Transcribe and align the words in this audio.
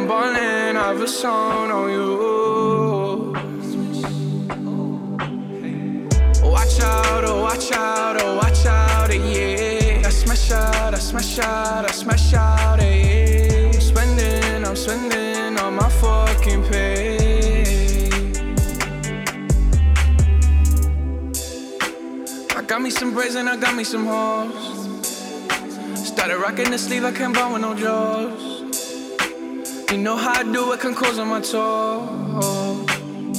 I'm 0.00 0.08
ballin', 0.08 0.76
I 0.78 0.92
have 0.92 1.02
a 1.02 1.06
song 1.06 1.70
on 1.70 1.90
you. 1.90 3.32
Watch 6.42 6.80
out, 6.80 7.24
oh, 7.24 7.42
watch 7.42 7.70
out, 7.72 8.16
oh, 8.22 8.36
watch 8.36 8.64
out, 8.64 9.14
yeah. 9.14 10.02
I 10.06 10.08
smash 10.08 10.52
out, 10.52 10.94
I 10.94 10.98
smash 10.98 11.38
out, 11.40 11.84
I 11.84 11.92
smash 11.92 12.32
out, 12.32 12.80
yeah. 12.80 13.72
I'm 13.74 13.80
spending, 13.80 14.64
I'm 14.64 14.74
spending 14.74 15.58
all 15.58 15.70
my 15.70 15.90
fucking 15.90 16.64
pay. 16.70 17.18
I 22.56 22.62
got 22.62 22.80
me 22.80 22.88
some 22.88 23.12
braids 23.12 23.34
and 23.34 23.50
I 23.50 23.56
got 23.58 23.74
me 23.76 23.84
some 23.84 24.06
hoes. 24.06 24.88
Started 25.94 26.38
rocking 26.38 26.70
the 26.70 26.78
sleeve, 26.78 27.04
I 27.04 27.12
can't 27.12 27.34
buy 27.34 27.52
with 27.52 27.60
no 27.60 27.74
jaws. 27.74 28.49
You 29.90 29.98
know 29.98 30.16
how 30.16 30.38
I 30.38 30.44
do 30.44 30.72
it, 30.72 30.78
can 30.78 30.94
close 30.94 31.18
on 31.18 31.26
my 31.26 31.40
toes. 31.40 32.86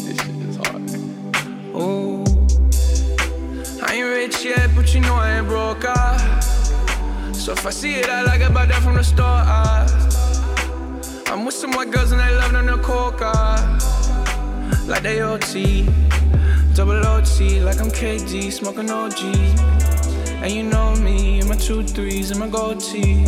This 0.03 0.17
shit 0.17 0.35
is 0.49 0.57
hard. 0.57 0.81
Ooh. 1.73 2.25
I 3.81 3.93
ain't 3.93 4.05
rich 4.05 4.43
yet, 4.43 4.69
but 4.75 4.93
you 4.93 4.99
know 4.99 5.15
I 5.15 5.37
ain't 5.37 5.47
broke. 5.47 5.85
Ah. 5.85 6.39
So 7.31 7.53
if 7.53 7.65
I 7.65 7.69
see 7.69 7.95
it, 7.95 8.09
I 8.09 8.23
like 8.23 8.41
it, 8.41 8.53
buy 8.53 8.65
that 8.65 8.81
from 8.83 8.95
the 8.95 9.03
store. 9.03 9.23
Ah. 9.25 9.87
I'm 11.27 11.45
with 11.45 11.55
some 11.55 11.71
white 11.71 11.89
girls 11.89 12.11
and 12.11 12.19
they 12.19 12.35
love 12.35 12.51
them 12.51 12.65
the 12.65 12.77
coca. 12.79 13.31
Like 14.85 15.03
they 15.03 15.21
OT, 15.21 15.87
double 16.75 17.07
OT, 17.07 17.61
like 17.61 17.79
I'm 17.79 17.89
KG, 17.89 18.51
smoking 18.51 18.91
OG. 18.91 19.23
And 20.43 20.51
you 20.51 20.63
know 20.63 20.97
me, 20.97 21.39
and 21.39 21.47
my 21.47 21.55
two 21.55 21.81
threes 21.81 22.29
and 22.29 22.41
my 22.41 22.49
gold 22.49 22.81
tee. 22.81 23.25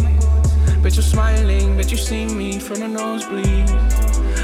Bet 0.83 0.95
you're 0.95 1.01
smiling, 1.01 1.77
bet 1.77 1.91
you 1.91 1.97
see 1.97 2.25
me 2.25 2.59
from 2.59 2.81
the 2.81 2.89
nosebleed. 2.89 3.69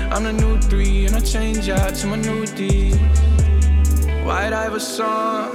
I'm 0.10 0.24
the 0.24 0.32
new 0.32 0.58
three, 0.62 1.06
and 1.06 1.14
I 1.14 1.20
change 1.20 1.68
out 1.68 1.94
to 1.96 2.08
my 2.08 2.16
new 2.16 2.46
D. 2.46 2.94
White 4.24 4.54
Iverson. 4.54 5.52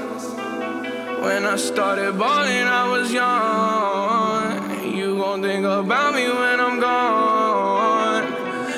When 1.23 1.47
I 1.47 1.57
started 1.57 2.19
balling, 2.19 2.67
I 2.81 2.87
was 2.91 3.11
young. 3.11 4.95
You 4.95 5.17
gon' 5.17 5.41
think 5.41 5.65
about 5.65 6.15
me 6.15 6.29
when 6.29 6.61
I'm 6.61 6.79
gone. 6.79 8.25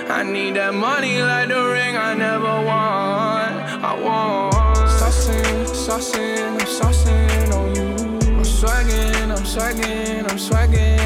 I 0.09 0.23
need 0.23 0.55
that 0.55 0.75
money 0.75 1.21
like 1.21 1.49
the 1.49 1.61
ring 1.75 1.97
I 1.97 2.15
never 2.15 2.55
won. 2.71 3.49
I 3.91 3.93
want. 4.01 4.55
Saucing, 5.01 5.67
saucing, 5.85 6.53
I'm 6.53 6.67
saucing 6.79 7.53
on 7.53 7.75
you. 7.75 8.37
I'm 8.37 8.45
swagging, 8.45 9.31
I'm 9.37 9.45
swagging, 9.45 10.31
I'm 10.31 10.39
swagging, 10.39 11.06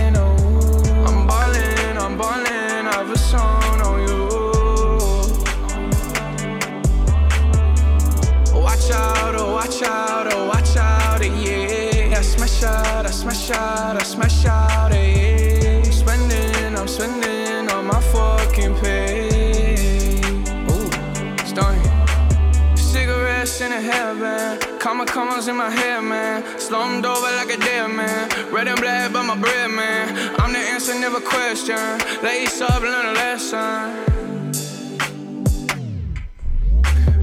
out, 12.63 13.07
I 13.07 13.11
smash 13.11 13.51
out, 13.51 13.97
I 13.97 14.03
smash 14.03 14.45
out, 14.45 14.93
yeah. 14.93 15.83
I'm 15.85 15.93
spending, 15.93 16.77
I'm 16.77 16.89
spending 16.89 17.71
all 17.71 17.83
my 17.83 18.01
fucking 18.01 18.75
pay. 18.81 20.21
Ooh, 20.69 20.91
starting. 21.47 22.77
Cigarettes 22.77 23.61
in 23.61 23.73
a 23.73 23.77
hairband, 23.77 24.81
comma 24.81 25.07
commas 25.07 25.49
in 25.49 25.57
my 25.57 25.71
hair, 25.71 26.03
man. 26.03 26.45
Slumped 26.59 27.07
over 27.07 27.31
like 27.37 27.51
a 27.51 27.57
dead 27.57 27.91
man. 27.91 28.29
Red 28.53 28.69
and 28.69 28.81
black, 28.81 29.13
but 29.13 29.25
my 29.25 29.37
bread, 29.37 29.71
man. 29.71 30.35
I'm 30.39 30.53
the 30.53 30.59
answer, 30.59 30.95
never 30.99 31.21
question. 31.21 31.79
Lace 32.23 32.61
up, 32.61 32.83
learn 32.83 33.07
a 33.07 33.13
lesson. 33.13 34.20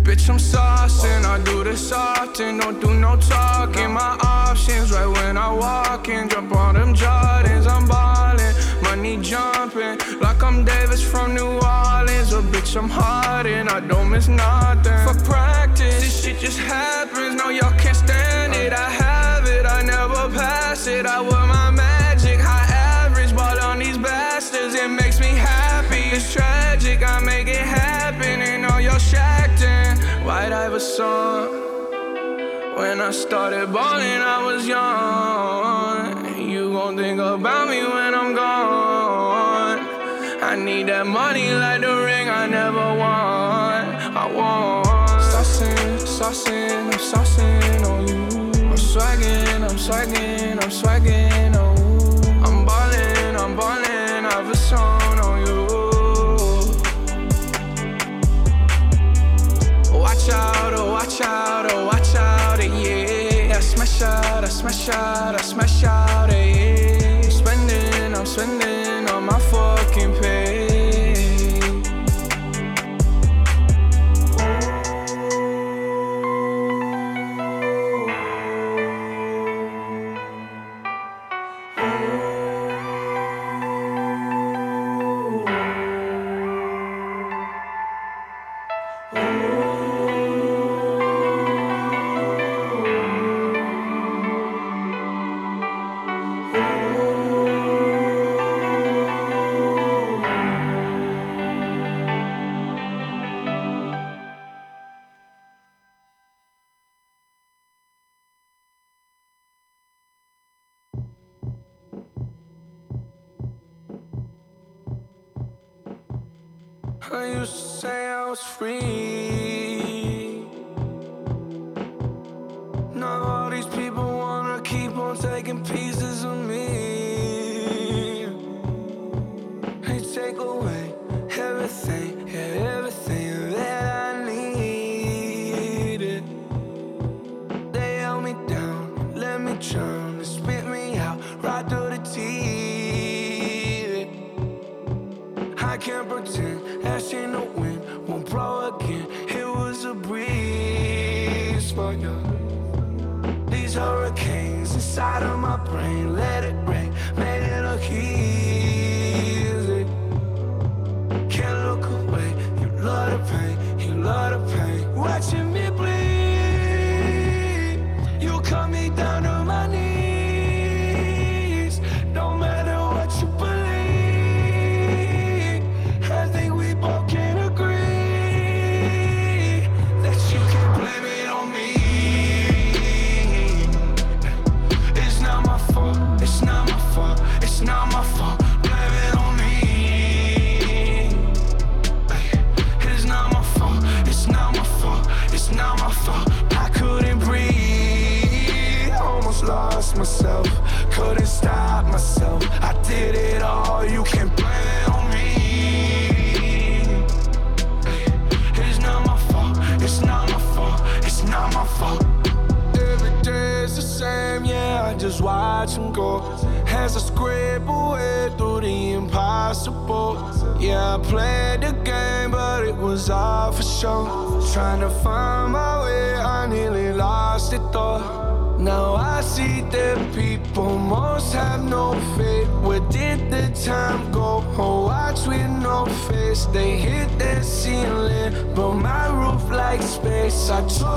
Bitch, 0.08 0.30
I'm 0.30 0.38
saucing. 0.38 1.26
I 1.26 1.38
do 1.44 1.66
this 1.66 1.92
often. 1.92 2.60
Don't 2.60 2.80
do 2.80 2.94
no 2.94 3.18
talking. 3.18 3.92
My 3.92 4.18
options 4.24 4.90
right 4.94 5.06
when 5.06 5.38
I 5.38 5.52
walk 5.52 6.08
in. 6.08 6.30
Jump 6.30 6.56
on 6.56 6.76
them 6.76 6.94
Jordans. 6.96 7.68
I'm 7.68 7.86
ballin'. 7.86 8.56
Money 8.82 9.18
jumping. 9.22 10.00
Like 10.22 10.42
I'm 10.42 10.64
Davis 10.64 11.04
from 11.04 11.36
New 11.36 11.60
Orleans. 11.60 12.32
Or 12.34 12.42
bitch, 12.42 12.78
I'm 12.78 12.90
hardin'. 12.90 13.68
I 13.68 13.82
don't 13.82 14.10
miss 14.10 14.30
nothing. 14.30 14.98
For 15.06 15.20
practice, 15.26 16.00
this 16.00 16.24
shit 16.24 16.40
just 16.40 16.60
happens. 16.60 17.36
No, 17.36 17.50
y'all 17.50 17.78
can't 17.78 17.98
stand 17.98 18.56
it. 18.56 18.72
I 18.72 18.90
have 18.90 19.46
it. 19.46 19.66
I 19.66 19.82
never 19.82 20.34
pass 20.34 20.88
it. 20.88 21.06
I 21.06 21.20
wear 21.20 21.46
my 21.48 21.67
in. 30.48 30.54
White 30.54 30.66
Iverson. 30.66 31.50
When 32.78 33.02
I 33.02 33.12
started 33.12 33.72
balling, 33.74 34.22
I 34.22 34.46
was 34.46 34.68
young. 34.68 36.50
You 36.50 36.72
gon' 36.72 36.96
think 36.96 37.20
about 37.20 37.70
me 37.70 37.82
when 37.82 38.14
I'm 38.14 38.34
gone. 38.34 39.80
I 40.42 40.56
need 40.56 40.88
that 40.88 41.08
money 41.08 41.52
like 41.54 41.82
the 41.82 41.96
ring 42.06 42.30
I 42.30 42.48
never 42.48 42.88
won. 43.04 43.82
I 44.16 44.26
want. 44.34 44.86
Saucing, 45.32 46.00
saucing, 46.18 46.94
I'm 46.94 47.00
saucing 47.12 47.86
on 47.86 48.08
you. 48.08 48.70
I'm 48.70 48.78
swagging, 48.78 49.64
I'm 49.64 49.78
swagging, 49.78 50.64
I'm 50.64 50.72
swagging, 50.72 51.56
oh. 51.56 51.76
I'm 52.46 52.66
ballin', 52.66 53.36
I'm 53.36 53.56
ballin', 53.56 54.26
I 54.26 54.32
have 54.32 54.50
a 54.50 54.56
song 54.56 54.97
watch 61.08 61.22
out, 61.22 61.72
oh, 61.72 61.86
watch 61.86 62.16
out, 62.16 62.60
eh, 62.60 62.66
yeah. 62.66 63.56
I 63.56 63.60
smash 63.62 64.02
out, 64.02 64.44
I 64.44 64.50
smash 64.50 64.90
out, 64.90 65.36
I 65.36 65.42
smash 65.42 65.84
out, 65.86 66.30
eh, 66.30 67.00
yeah. 67.00 67.22
I'm 67.24 67.32
spending, 67.32 68.14
I'm 68.14 68.26
spending 68.26 68.87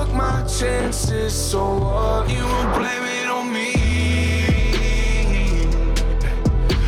took 0.01 0.13
my 0.13 0.43
chances, 0.43 1.33
so 1.33 1.77
what? 1.77 2.29
You 2.29 2.43
won't 2.43 2.75
blame 2.75 3.03
it 3.03 3.27
on 3.27 3.53
me. 3.53 3.73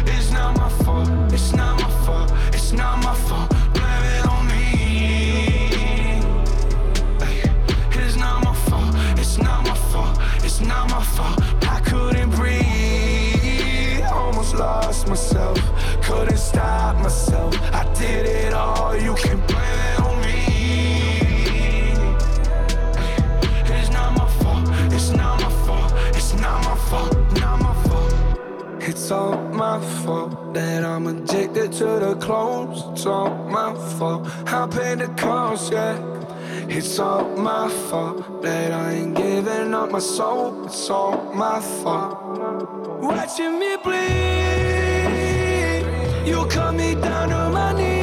It's 0.06 0.32
not 0.32 0.58
my 0.58 0.70
fault. 0.84 1.10
It's 1.32 1.54
not 1.54 1.80
my 1.82 1.90
fault. 2.06 2.32
It's 2.54 2.72
not 2.72 3.04
my 3.04 3.16
fault. 3.28 3.50
Blame 3.74 4.06
it 4.16 4.26
on 4.26 4.48
me. 4.48 4.54
It's 10.46 10.60
not 10.62 10.90
my 10.92 11.04
fault. 11.04 11.42
I 11.68 11.80
couldn't 11.82 12.30
breathe, 12.32 14.04
almost 14.12 14.56
lost 14.56 15.08
myself. 15.08 15.60
Couldn't 16.04 16.38
stop 16.38 16.96
myself. 16.98 17.56
I 17.74 17.84
did 17.94 18.26
it 18.26 18.54
all. 18.54 18.96
You 18.96 19.16
can 19.16 19.43
It's 29.04 29.12
all 29.12 29.36
my 29.52 29.82
fault 30.06 30.54
that 30.54 30.86
I'm 30.86 31.08
addicted 31.08 31.74
to 31.74 32.00
the 32.00 32.16
clothes. 32.22 32.86
It's 32.94 33.06
all 33.06 33.36
my 33.50 33.74
fault. 33.98 34.30
I 34.48 34.66
paid 34.66 35.00
the 35.00 35.10
cost, 35.22 35.74
yeah. 35.74 36.00
It's 36.70 36.98
all 37.00 37.26
my 37.36 37.68
fault 37.68 38.42
that 38.44 38.72
I 38.72 38.94
ain't 38.94 39.14
giving 39.14 39.74
up 39.74 39.92
my 39.92 40.00
soul. 40.00 40.68
It's 40.68 40.90
all 40.90 41.22
my 41.36 41.60
fault. 41.84 42.18
Watching 43.02 43.60
me 43.60 43.76
bleed, 43.84 45.04
you 46.26 46.46
cut 46.46 46.74
me 46.74 46.96
down 46.96 47.28
to 47.28 47.50
my 47.50 47.74
knees. 47.74 48.03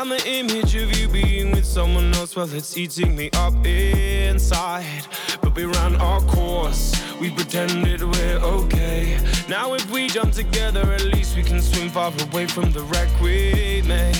and 0.00 0.12
the 0.12 0.28
image 0.28 0.74
of 0.76 0.96
you 0.96 1.08
being 1.08 1.50
with 1.50 1.66
someone 1.66 2.14
else, 2.14 2.34
well, 2.34 2.50
it's 2.54 2.74
eating 2.78 3.14
me 3.14 3.28
up 3.34 3.54
inside. 3.66 5.04
But 5.42 5.54
we 5.54 5.66
ran 5.66 5.96
our 5.96 6.20
course. 6.22 6.94
We 7.20 7.30
pretended 7.30 8.02
we're 8.02 8.38
okay. 8.38 9.18
Now 9.46 9.74
if 9.74 9.90
we 9.90 10.08
jump 10.08 10.32
together, 10.32 10.80
at 10.92 11.04
least 11.04 11.36
we 11.36 11.42
can 11.42 11.60
swim 11.60 11.90
far 11.90 12.12
away 12.30 12.46
from 12.46 12.72
the 12.72 12.80
wreck 12.84 13.08
we 13.20 13.82
made. 13.86 14.16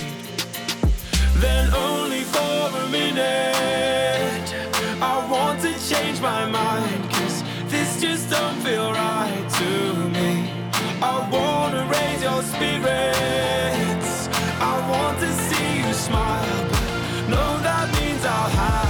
Then 1.36 1.72
only 1.72 2.24
for 2.24 2.70
a 2.82 2.88
minute, 2.90 4.54
I 5.00 5.26
want 5.30 5.62
to 5.62 5.72
change 5.88 6.20
my 6.20 6.44
mind. 6.44 7.10
Cause 7.10 7.42
this 7.68 8.02
just 8.02 8.28
don't 8.28 8.60
feel 8.60 8.92
right 8.92 9.46
to 9.60 9.94
me. 10.10 10.50
I 11.00 11.26
wanna 11.32 11.88
raise 11.90 12.22
your 12.22 12.42
spirits. 12.42 14.28
I 14.62 14.74
want 14.90 15.18
to 15.20 15.49
smile. 16.10 16.64
No, 17.28 17.44
that 17.66 17.86
means 18.00 18.24
I'll 18.24 18.50
have 18.50 18.89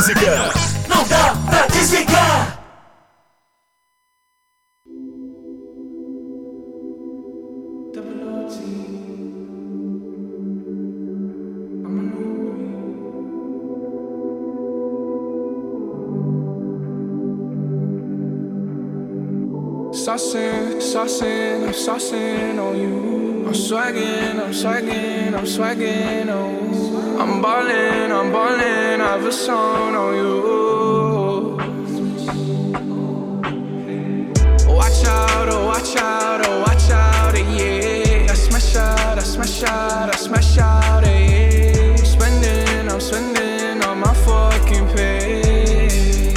música. 0.00 0.50
Não 0.88 1.06
dá 1.06 1.36
pra 1.50 1.66
desligar. 1.66 2.56
Saucing, 19.92 20.80
saucing, 20.80 21.64
I'm 21.66 21.72
saucing 21.72 22.58
on 22.58 22.76
you. 22.76 23.46
I'm 23.46 23.54
swagging, 23.54 24.40
I'm 24.40 24.52
swagging, 24.52 25.34
I'm 25.34 25.46
swagging 25.46 26.30
on 26.30 26.64
you. 26.64 26.69
I'm 27.20 27.42
ballin', 27.42 28.10
I'm 28.12 28.32
ballin', 28.32 29.02
I 29.02 29.08
have 29.12 29.26
a 29.26 29.30
song 29.30 29.94
on 29.94 30.14
you. 30.16 31.56
Watch 34.66 35.04
out, 35.04 35.48
oh 35.52 35.66
watch 35.66 35.96
out, 35.96 36.46
oh 36.46 36.60
watch 36.60 36.90
out, 36.90 37.34
eh, 37.34 37.44
yeah. 37.58 38.32
I 38.32 38.34
smash 38.34 38.74
out, 38.74 39.18
I 39.18 39.22
smash 39.22 39.62
out, 39.64 40.08
I 40.08 40.16
smash 40.16 40.56
out, 40.56 41.04
eh, 41.04 41.92
yeah. 41.92 41.96
Spending, 41.96 42.88
I'm 42.90 43.00
spending 43.00 43.84
on 43.84 44.00
my 44.00 44.14
fucking 44.24 44.86
pay. 44.96 46.32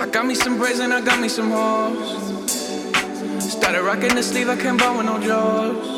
I 0.00 0.06
got 0.10 0.24
me 0.24 0.34
some 0.34 0.56
braids 0.56 0.78
and 0.80 0.94
I 0.94 1.02
got 1.02 1.20
me 1.20 1.28
some 1.28 1.50
hoes. 1.50 2.16
Started 3.52 3.82
rocking 3.82 4.14
the 4.14 4.22
sleeve, 4.22 4.48
I 4.48 4.56
can't 4.56 4.78
buy 4.80 4.96
with 4.96 5.04
no 5.04 5.18
drawers. 5.20 5.89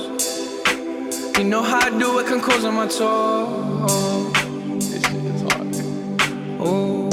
You 1.38 1.44
know 1.44 1.62
how 1.62 1.78
I 1.78 1.90
do 1.98 2.18
it, 2.18 2.26
can 2.26 2.40
close 2.40 2.64
on 2.64 2.74
my 2.74 2.86
toes. 2.86 4.32
This 4.90 5.02
is 5.02 5.42
hard. 5.42 5.66
Oh, 6.60 7.08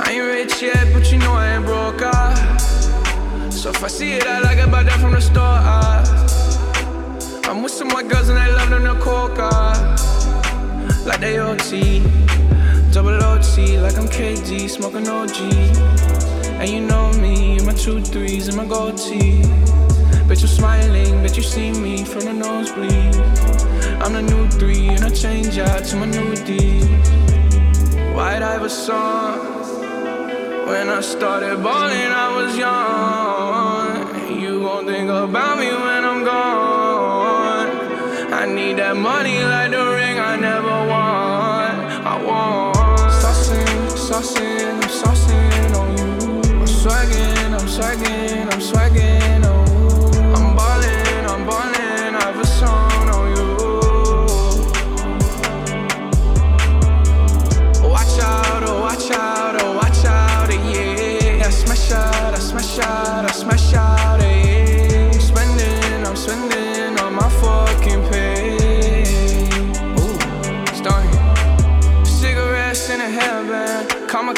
I 0.00 0.12
ain't 0.12 0.24
rich 0.24 0.62
yet, 0.62 0.92
but 0.92 1.12
you 1.12 1.18
know 1.18 1.32
I 1.32 1.56
ain't 1.56 1.66
broke. 1.66 2.00
Ah. 2.02 2.56
So 3.50 3.70
if 3.70 3.84
I 3.84 3.88
see 3.88 4.14
it, 4.14 4.26
I 4.26 4.40
like 4.40 4.58
it, 4.58 4.70
buy 4.70 4.82
that 4.82 4.98
from 4.98 5.12
the 5.12 5.20
store. 5.20 5.42
Ah. 5.44 6.02
I'm 7.44 7.62
with 7.62 7.72
some 7.72 7.90
white 7.90 8.08
girls 8.08 8.30
and 8.30 8.38
they 8.38 8.50
love 8.50 8.70
them 8.70 8.84
to 8.84 9.00
coca. 9.00 9.50
Like 11.06 11.20
they 11.20 11.38
OT. 11.38 12.00
Double 12.92 13.22
OT, 13.22 13.78
like 13.78 13.98
I'm 13.98 14.08
KD, 14.08 14.70
smoking 14.70 15.06
OG. 15.06 15.36
And 16.60 16.68
you 16.70 16.80
know 16.80 17.12
me, 17.12 17.58
my 17.60 17.74
two 17.74 18.00
threes 18.00 18.48
and 18.48 18.56
my 18.56 18.64
gold 18.64 18.96
tee. 18.96 19.42
Bitch, 20.26 20.40
I'm 20.40 20.48
smiling, 20.48 21.22
bet 21.22 21.36
you 21.36 21.42
see 21.42 21.70
me 21.70 22.02
from 22.02 22.24
the 22.24 22.32
nosebleed. 22.32 23.14
I'm 24.02 24.14
the 24.14 24.22
new 24.22 24.48
three, 24.48 24.88
and 24.88 25.04
I 25.04 25.10
change 25.10 25.58
out 25.58 25.84
to 25.84 25.96
my 25.96 26.06
new 26.06 26.34
D. 26.34 26.80
White 28.14 28.40
Iverson. 28.40 29.38
When 30.66 30.88
I 30.88 31.02
started 31.02 31.62
balling, 31.62 32.10
I 32.24 32.26
was 32.36 32.56
young. 32.56 34.40
You 34.40 34.60
gon' 34.60 34.86
think 34.86 35.10
about 35.10 35.58
me 35.58 35.68
when 35.68 36.04
I'm 36.10 36.24
gone. 36.24 37.68
I 38.32 38.46
need 38.46 38.78
that 38.78 38.96
money 38.96 39.44
like 39.44 39.72
the 39.72 39.84
ring 39.98 40.18
I 40.18 40.36
never 40.36 40.86
won. 40.88 41.70
I 42.12 42.16
want 42.24 43.12
saucing, 43.12 43.90
saucing, 44.08 44.72
I'm 44.72 44.88
saucing 44.88 45.74
on 45.78 45.88
you. 45.98 46.06
I'm 46.60 46.66
swagging, 46.66 47.52
I'm 47.52 47.68
swagging 47.68 48.43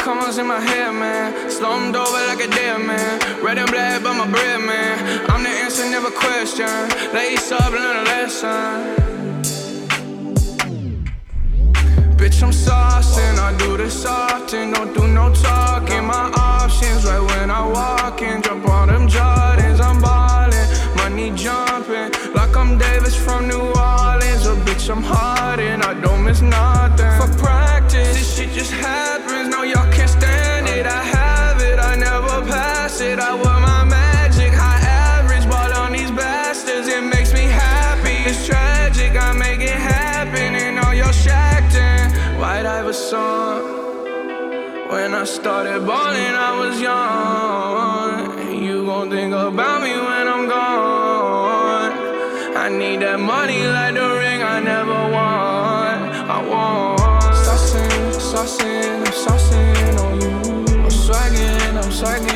commas 0.07 0.39
in 0.39 0.47
my 0.47 0.61
hair, 0.61 0.93
man. 0.93 1.51
Slumped 1.51 1.97
over 1.99 2.21
like 2.31 2.39
a 2.39 2.47
dead 2.47 2.79
man. 2.79 3.45
Red 3.45 3.59
and 3.59 3.69
black, 3.69 4.05
but 4.05 4.15
my 4.15 4.31
bread, 4.31 4.61
man. 4.61 4.95
I'm 5.29 5.43
the 5.43 5.49
answer, 5.49 5.85
never 5.91 6.13
question. 6.13 6.71
Lace 7.13 7.51
up, 7.51 7.73
learn 7.73 7.97
a 7.97 8.05
lesson. 8.13 9.07
Bitch, 12.19 12.41
I'm 12.45 12.53
saucing, 12.53 13.37
I 13.47 13.51
do 13.59 13.77
this 13.77 14.07
often, 14.07 14.71
don't 14.71 14.95
do 14.95 15.09
no 15.09 15.35
talking. 15.35 16.05
My 16.05 16.31
options 16.39 17.05
right 17.05 17.25
when 17.31 17.51
I 17.51 17.67
walk 17.67 18.23
in, 18.23 18.43
jump 18.43 18.69
on 18.69 18.87
them 18.89 19.09
Jordans, 19.09 19.81
I'm 19.81 20.01
ballin', 20.01 20.69
money 20.97 21.31
jumping, 21.35 22.11
like 22.33 22.57
I'm 22.57 22.79
Davis 22.79 23.17
from 23.17 23.49
New 23.49 23.61
Orleans. 23.61 24.47
A 24.47 24.55
bitch, 24.67 24.89
I'm 24.89 25.03
hard 25.03 25.59
and 25.59 25.83
I 25.83 26.01
don't 26.01 26.23
miss 26.25 26.41
nothing. 26.43 27.15
For 27.21 27.31
practice, 27.45 28.17
this 28.17 28.37
shit 28.37 28.51
just 28.51 28.73
happens, 28.73 29.07
no, 29.07 29.16
y'all 29.71 29.91
can't 29.93 30.11
stand 30.11 30.69
it. 30.69 30.87
I 30.87 31.03
have 31.03 31.61
it, 31.61 31.79
I 31.79 31.97
never 31.97 32.43
pass 32.47 33.01
it. 33.01 33.19
I 33.19 33.35
wear 33.35 33.59
my 33.61 33.85
magic, 33.85 34.53
high 34.53 34.83
average, 35.15 35.49
ball 35.49 35.73
on 35.83 35.93
these 35.93 36.11
bastards, 36.11 36.89
it 36.89 37.03
makes 37.03 37.33
me 37.33 37.45
happy. 37.45 38.17
It's 38.31 38.47
tragic, 38.47 39.13
I 39.17 39.33
make 39.33 39.61
it 39.61 39.81
happen, 39.95 40.55
and 40.55 40.79
all 40.79 40.95
y'all 40.95 41.13
shacked 41.13 41.75
in. 41.75 42.39
White 42.41 42.67
Iverson. 42.67 43.77
When 44.91 45.15
I 45.15 45.25
started 45.25 45.85
balling, 45.85 46.35
I 46.49 46.53
was 46.61 46.81
young. 46.81 48.63
You 48.63 48.85
gon' 48.85 49.11
think 49.11 49.35
about 49.35 49.83
me 49.83 49.93
when 50.09 50.25
I'm 50.35 50.45
gone. 50.49 51.93
I 52.57 52.69
need 52.69 53.01
that 53.01 53.21
money 53.21 53.67
like 53.67 53.95
the 53.95 54.09
ring 54.21 54.43
I 54.43 54.61
never 54.61 55.01
won. 55.17 55.93
I 56.35 56.39
want 56.51 56.97
I'm 57.57 58.13
saucing 58.13 58.86
Zeugen 61.97 62.36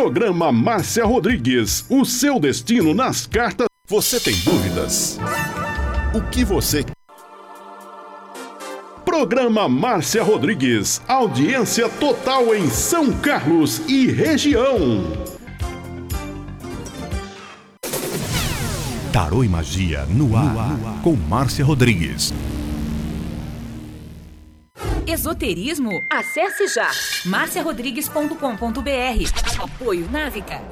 Programa 0.00 0.50
Márcia 0.50 1.04
Rodrigues, 1.04 1.84
o 1.90 2.06
seu 2.06 2.40
destino 2.40 2.94
nas 2.94 3.26
cartas. 3.26 3.66
Você 3.86 4.18
tem 4.18 4.34
dúvidas? 4.34 5.18
O 6.14 6.22
que 6.22 6.42
você 6.42 6.86
Programa 9.04 9.68
Márcia 9.68 10.22
Rodrigues. 10.22 11.02
Audiência 11.06 11.86
total 11.86 12.54
em 12.54 12.70
São 12.70 13.12
Carlos 13.12 13.82
e 13.86 14.06
região. 14.06 15.04
Tarô 19.12 19.44
e 19.44 19.48
Magia 19.50 20.06
no 20.06 20.34
ar, 20.34 20.78
com 21.02 21.14
Márcia 21.14 21.62
Rodrigues. 21.62 22.32
Esoterismo? 25.10 25.90
Acesse 26.08 26.68
já 26.68 26.88
marciarodrigues.com.br. 27.26 29.60
Apoio 29.60 30.08
Návica. 30.08 30.62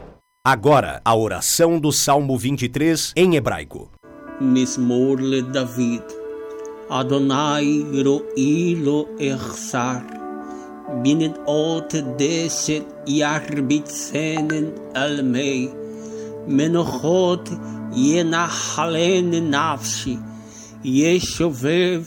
Agora, 0.47 1.03
a 1.05 1.17
oração 1.17 1.81
do 1.81 1.91
Salmo 1.91 2.39
23 2.39 3.15
em 3.17 3.35
hebraico. 3.35 3.91
Mismorle 4.41 5.43
David. 5.43 6.05
Adonai 6.89 7.85
ro'ilo 8.05 9.09
echsar. 9.19 10.07
Binet 11.03 11.35
ot 11.45 12.01
deset 12.17 12.87
yarbitzenen 13.09 14.73
almei. 14.95 15.69
Menochot 16.47 17.51
yenachalen 17.93 19.51
nafshi. 19.51 20.17
Yeshuveh 20.85 22.07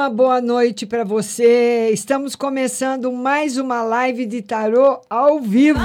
Uma 0.00 0.08
boa 0.08 0.40
noite 0.40 0.86
para 0.86 1.04
você. 1.04 1.90
Estamos 1.92 2.34
começando 2.34 3.12
mais 3.12 3.58
uma 3.58 3.82
live 3.82 4.24
de 4.24 4.40
tarô 4.40 4.98
ao 5.10 5.38
vivo. 5.40 5.78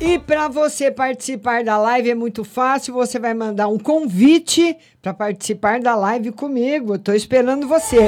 E 0.00 0.18
para 0.20 0.46
você 0.46 0.92
participar 0.92 1.64
da 1.64 1.76
live 1.76 2.10
é 2.10 2.14
muito 2.14 2.44
fácil, 2.44 2.94
você 2.94 3.18
vai 3.18 3.34
mandar 3.34 3.66
um 3.66 3.80
convite 3.80 4.76
para 5.02 5.12
participar 5.12 5.80
da 5.80 5.96
live 5.96 6.30
comigo. 6.30 6.96
Tô 7.00 7.12
esperando 7.12 7.66
você. 7.66 7.98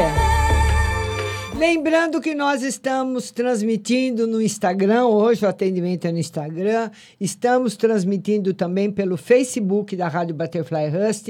Lembrando 1.57 2.21
que 2.21 2.35
nós 2.35 2.63
estamos 2.63 3.31
transmitindo 3.31 4.27
no 4.27 4.43
Instagram, 4.43 5.07
hoje 5.07 5.47
o 5.47 5.49
atendimento 5.49 6.05
é 6.05 6.11
no 6.11 6.19
Instagram, 6.19 6.91
estamos 7.21 7.77
transmitindo 7.77 8.53
também 8.53 8.91
pelo 8.91 9.17
Facebook 9.17 9.95
da 9.95 10.09
Rádio 10.09 10.35
Butterfly 10.35 10.89
Rust, 10.89 11.29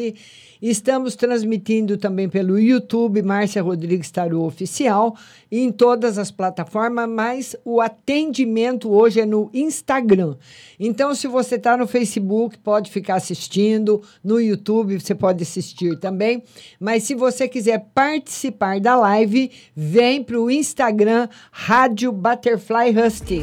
estamos 0.60 1.14
transmitindo 1.14 1.96
também 1.96 2.28
pelo 2.28 2.58
YouTube 2.58 3.22
Márcia 3.22 3.62
Rodrigues 3.62 4.10
Tarô 4.10 4.44
Oficial 4.44 5.16
em 5.50 5.70
todas 5.70 6.18
as 6.18 6.30
plataformas, 6.30 7.08
mas 7.08 7.56
o 7.64 7.80
atendimento 7.80 8.90
hoje 8.90 9.20
é 9.20 9.26
no 9.26 9.50
Instagram. 9.52 10.36
Então, 10.78 11.14
se 11.14 11.28
você 11.28 11.54
está 11.54 11.76
no 11.76 11.86
Facebook, 11.86 12.58
pode 12.58 12.90
ficar 12.90 13.16
assistindo, 13.16 14.02
no 14.22 14.40
YouTube 14.40 14.98
você 14.98 15.14
pode 15.14 15.42
assistir 15.42 15.98
também, 15.98 16.42
mas 16.80 17.04
se 17.04 17.14
você 17.14 17.46
quiser 17.46 17.86
participar 17.94 18.80
da 18.80 18.96
live, 18.96 19.50
vem 19.76 20.22
para 20.22 20.40
o 20.40 20.50
Instagram 20.50 21.28
Rádio 21.52 22.10
Butterfly 22.10 22.90
Rusty. 22.90 23.42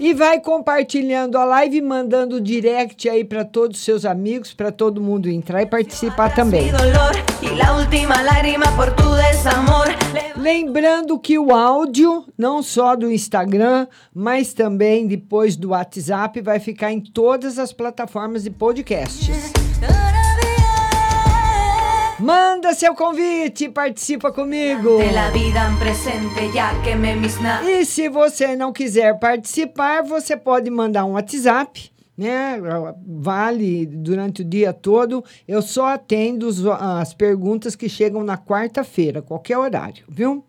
E 0.00 0.14
vai 0.14 0.40
compartilhando 0.40 1.36
a 1.36 1.44
live, 1.44 1.80
mandando 1.80 2.40
direct 2.40 3.08
aí 3.08 3.24
para 3.24 3.44
todos 3.44 3.78
os 3.78 3.84
seus 3.84 4.03
amigos, 4.04 4.52
para 4.52 4.70
todo 4.70 5.00
mundo 5.00 5.28
entrar 5.28 5.62
e 5.62 5.66
participar 5.66 6.34
também. 6.34 6.70
Lembrando 10.36 11.18
que 11.18 11.38
o 11.38 11.54
áudio, 11.54 12.24
não 12.36 12.62
só 12.62 12.96
do 12.96 13.10
Instagram, 13.10 13.86
mas 14.12 14.52
também 14.52 15.06
depois 15.06 15.56
do 15.56 15.70
WhatsApp, 15.70 16.40
vai 16.40 16.58
ficar 16.60 16.92
em 16.92 17.00
todas 17.00 17.58
as 17.58 17.72
plataformas 17.72 18.42
de 18.42 18.50
podcasts. 18.50 19.52
Manda 22.18 22.72
seu 22.74 22.94
convite, 22.94 23.68
participa 23.68 24.30
comigo. 24.32 24.98
E 27.64 27.84
se 27.84 28.08
você 28.08 28.54
não 28.56 28.72
quiser 28.72 29.18
participar, 29.18 30.02
você 30.02 30.36
pode 30.36 30.70
mandar 30.70 31.04
um 31.04 31.12
WhatsApp, 31.12 31.90
né? 32.16 32.60
Vale 33.06 33.86
durante 33.86 34.42
o 34.42 34.44
dia 34.44 34.72
todo. 34.72 35.24
Eu 35.46 35.60
só 35.62 35.88
atendo 35.88 36.48
as 36.72 37.12
perguntas 37.12 37.74
que 37.74 37.88
chegam 37.88 38.22
na 38.22 38.38
quarta-feira, 38.38 39.22
qualquer 39.22 39.58
horário, 39.58 40.04
viu? 40.08 40.44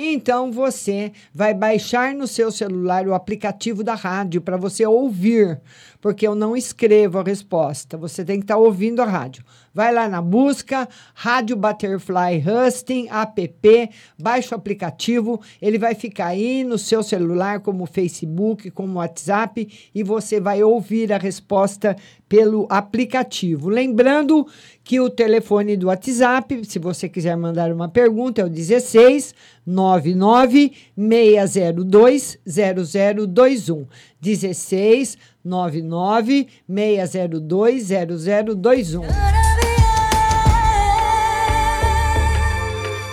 Então 0.00 0.52
você 0.52 1.10
vai 1.34 1.52
baixar 1.52 2.14
no 2.14 2.24
seu 2.28 2.52
celular 2.52 3.08
o 3.08 3.14
aplicativo 3.14 3.82
da 3.82 3.96
rádio 3.96 4.40
para 4.40 4.56
você 4.56 4.86
ouvir, 4.86 5.60
porque 6.00 6.26
eu 6.26 6.34
não 6.34 6.56
escrevo 6.56 7.18
a 7.18 7.22
resposta. 7.22 7.96
Você 7.96 8.24
tem 8.24 8.38
que 8.38 8.44
estar 8.44 8.54
tá 8.54 8.60
ouvindo 8.60 9.00
a 9.00 9.04
rádio. 9.04 9.44
Vai 9.74 9.92
lá 9.92 10.08
na 10.08 10.20
busca, 10.20 10.88
Rádio 11.14 11.54
Butterfly 11.56 12.42
Husting, 12.44 13.08
app, 13.10 13.90
baixa 14.18 14.54
o 14.54 14.58
aplicativo, 14.58 15.40
ele 15.62 15.78
vai 15.78 15.94
ficar 15.94 16.28
aí 16.28 16.64
no 16.64 16.76
seu 16.76 17.02
celular, 17.02 17.60
como 17.60 17.86
Facebook, 17.86 18.70
como 18.72 18.98
WhatsApp, 18.98 19.68
e 19.94 20.02
você 20.02 20.40
vai 20.40 20.64
ouvir 20.64 21.12
a 21.12 21.18
resposta 21.18 21.96
pelo 22.28 22.66
aplicativo. 22.68 23.68
Lembrando 23.68 24.46
que 24.82 24.98
o 24.98 25.08
telefone 25.08 25.76
do 25.76 25.86
WhatsApp, 25.86 26.64
se 26.64 26.78
você 26.78 27.08
quiser 27.08 27.36
mandar 27.36 27.70
uma 27.72 27.88
pergunta, 27.88 28.40
é 28.40 28.44
o 28.44 28.48
16 28.48 29.34
99 29.64 30.72
602 30.96 32.38
0021. 32.46 33.86
16 34.20 35.18
99 35.44 36.46
602 36.66 37.82
0021. 37.88 39.02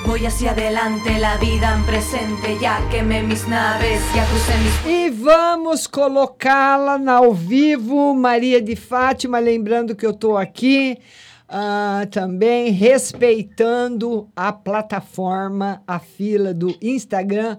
Voy 0.05 0.23
hacia 0.25 0.51
adelante, 0.51 1.17
la 1.17 1.37
vida 1.37 1.73
en 1.73 1.83
presente, 1.83 2.59
ya 2.61 2.79
quemé 2.91 3.23
mis 3.23 3.47
naves, 3.47 4.01
ya 4.15 4.23
crucé 4.27 4.53
mis... 4.59 4.85
E 4.85 5.09
vamos 5.09 5.87
colocá-la 5.87 7.01
ao 7.11 7.33
vivo, 7.33 8.13
Maria 8.13 8.61
de 8.61 8.75
Fátima, 8.75 9.39
lembrando 9.39 9.95
que 9.95 10.05
eu 10.05 10.11
estou 10.11 10.37
aqui 10.37 10.99
uh, 11.49 12.05
também 12.11 12.71
respeitando 12.71 14.29
a 14.35 14.53
plataforma, 14.53 15.81
a 15.87 15.99
fila 15.99 16.53
do 16.53 16.75
Instagram. 16.81 17.57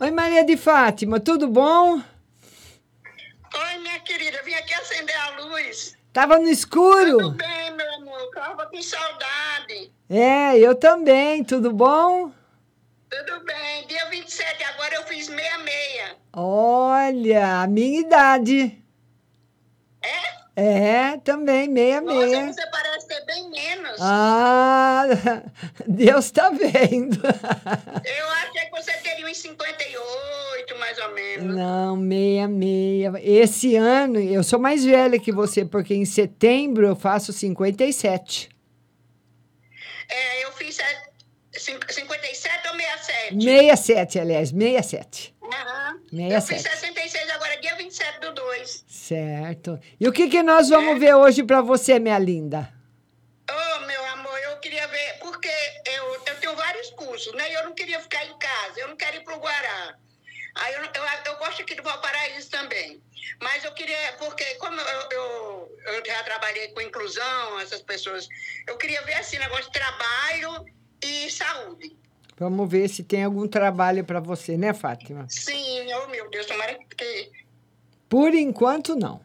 Oi, 0.00 0.10
Maria 0.10 0.44
de 0.44 0.56
Fátima, 0.56 1.20
tudo 1.20 1.46
bom? 1.48 2.00
Querida, 4.04 4.42
vim 4.42 4.54
aqui 4.54 4.74
acender 4.74 5.16
a 5.16 5.30
luz. 5.40 5.96
Tava 6.12 6.38
no 6.38 6.48
escuro? 6.48 7.18
Tudo 7.18 7.30
bem, 7.32 7.70
meu 7.76 7.94
amor, 7.94 8.30
tava 8.34 8.66
com 8.66 8.82
saudade. 8.82 9.92
É, 10.08 10.58
eu 10.58 10.74
também, 10.74 11.44
tudo 11.44 11.72
bom? 11.72 12.32
Tudo 13.08 13.44
bem, 13.44 13.86
dia 13.86 14.08
27, 14.10 14.64
agora 14.64 14.94
eu 14.96 15.04
fiz 15.04 15.28
meia-meia. 15.28 16.16
Olha, 16.32 17.62
a 17.62 17.66
minha 17.66 18.00
idade. 18.00 18.82
É? 20.60 21.14
É, 21.14 21.16
também, 21.16 21.68
meia-meia. 21.68 22.46
Nossa, 22.46 22.60
você 22.60 22.70
parece 22.70 23.08
ter 23.08 23.24
bem 23.24 23.48
menos. 23.48 23.96
Ah, 23.98 25.04
Deus 25.88 26.26
está 26.26 26.50
vendo. 26.50 27.16
Eu 28.04 28.28
achei 28.28 28.66
que 28.66 28.70
você 28.70 28.92
teria 28.98 29.26
uns 29.26 29.38
58, 29.38 30.78
mais 30.78 30.98
ou 30.98 31.14
menos. 31.14 31.56
Não, 31.56 31.96
meia-meia. 31.96 33.12
Esse 33.22 33.76
ano, 33.76 34.20
eu 34.20 34.44
sou 34.44 34.58
mais 34.58 34.84
velha 34.84 35.18
que 35.18 35.32
você, 35.32 35.64
porque 35.64 35.94
em 35.94 36.04
setembro 36.04 36.86
eu 36.86 36.96
faço 36.96 37.32
57. 37.32 38.50
É, 40.08 40.44
eu 40.44 40.52
fiz 40.52 40.76
57 41.52 42.68
ou 42.68 42.74
67? 42.74 43.42
67, 43.42 44.18
aliás, 44.18 44.50
67. 44.50 45.34
Uhum. 45.40 45.50
67. 46.10 46.34
Eu 46.34 46.42
fiz 46.42 46.62
66 46.62 47.30
agora, 47.30 47.60
dia 47.60 47.74
27 47.76 48.20
do 48.20 48.34
2. 48.34 48.84
Certo. 49.10 49.80
E 49.98 50.06
o 50.06 50.12
que, 50.12 50.28
que 50.28 50.40
nós 50.40 50.68
vamos 50.68 50.94
é. 50.94 50.98
ver 51.00 51.14
hoje 51.14 51.42
para 51.42 51.60
você, 51.60 51.98
minha 51.98 52.16
linda? 52.16 52.72
Oh, 53.50 53.80
meu 53.84 54.06
amor, 54.06 54.38
eu 54.38 54.56
queria 54.60 54.86
ver, 54.86 55.18
porque 55.18 55.50
eu, 55.84 56.14
eu 56.26 56.36
tenho 56.36 56.54
vários 56.54 56.90
cursos, 56.90 57.34
né? 57.34 57.52
Eu 57.56 57.64
não 57.64 57.74
queria 57.74 57.98
ficar 57.98 58.24
em 58.24 58.38
casa, 58.38 58.78
eu 58.78 58.86
não 58.86 58.96
quero 58.96 59.16
ir 59.16 59.24
para 59.24 59.34
o 59.34 59.40
Guará. 59.40 59.96
Aí 60.54 60.74
eu, 60.74 60.82
eu, 60.82 61.04
eu, 61.26 61.36
gosto 61.38 61.60
aqui 61.60 61.74
do 61.74 61.82
Valparaíso 61.82 62.50
também. 62.50 63.02
Mas 63.42 63.64
eu 63.64 63.72
queria, 63.72 63.96
porque 64.16 64.44
como 64.60 64.80
eu, 64.80 65.08
eu, 65.10 65.78
eu, 65.86 66.06
já 66.06 66.22
trabalhei 66.22 66.68
com 66.68 66.80
inclusão, 66.80 67.58
essas 67.58 67.82
pessoas, 67.82 68.28
eu 68.68 68.78
queria 68.78 69.02
ver 69.02 69.14
assim, 69.14 69.38
negócio 69.38 69.64
de 69.64 69.72
trabalho 69.72 70.66
e 71.02 71.28
saúde. 71.32 71.96
Vamos 72.38 72.70
ver 72.70 72.88
se 72.88 73.02
tem 73.02 73.24
algum 73.24 73.48
trabalho 73.48 74.04
para 74.04 74.20
você, 74.20 74.56
né, 74.56 74.72
Fátima? 74.72 75.26
Sim, 75.28 75.92
oh 75.94 76.06
meu 76.06 76.30
Deus, 76.30 76.46
tomara 76.46 76.78
que. 76.96 77.39
Por 78.10 78.34
enquanto, 78.34 78.94
não. 78.94 79.20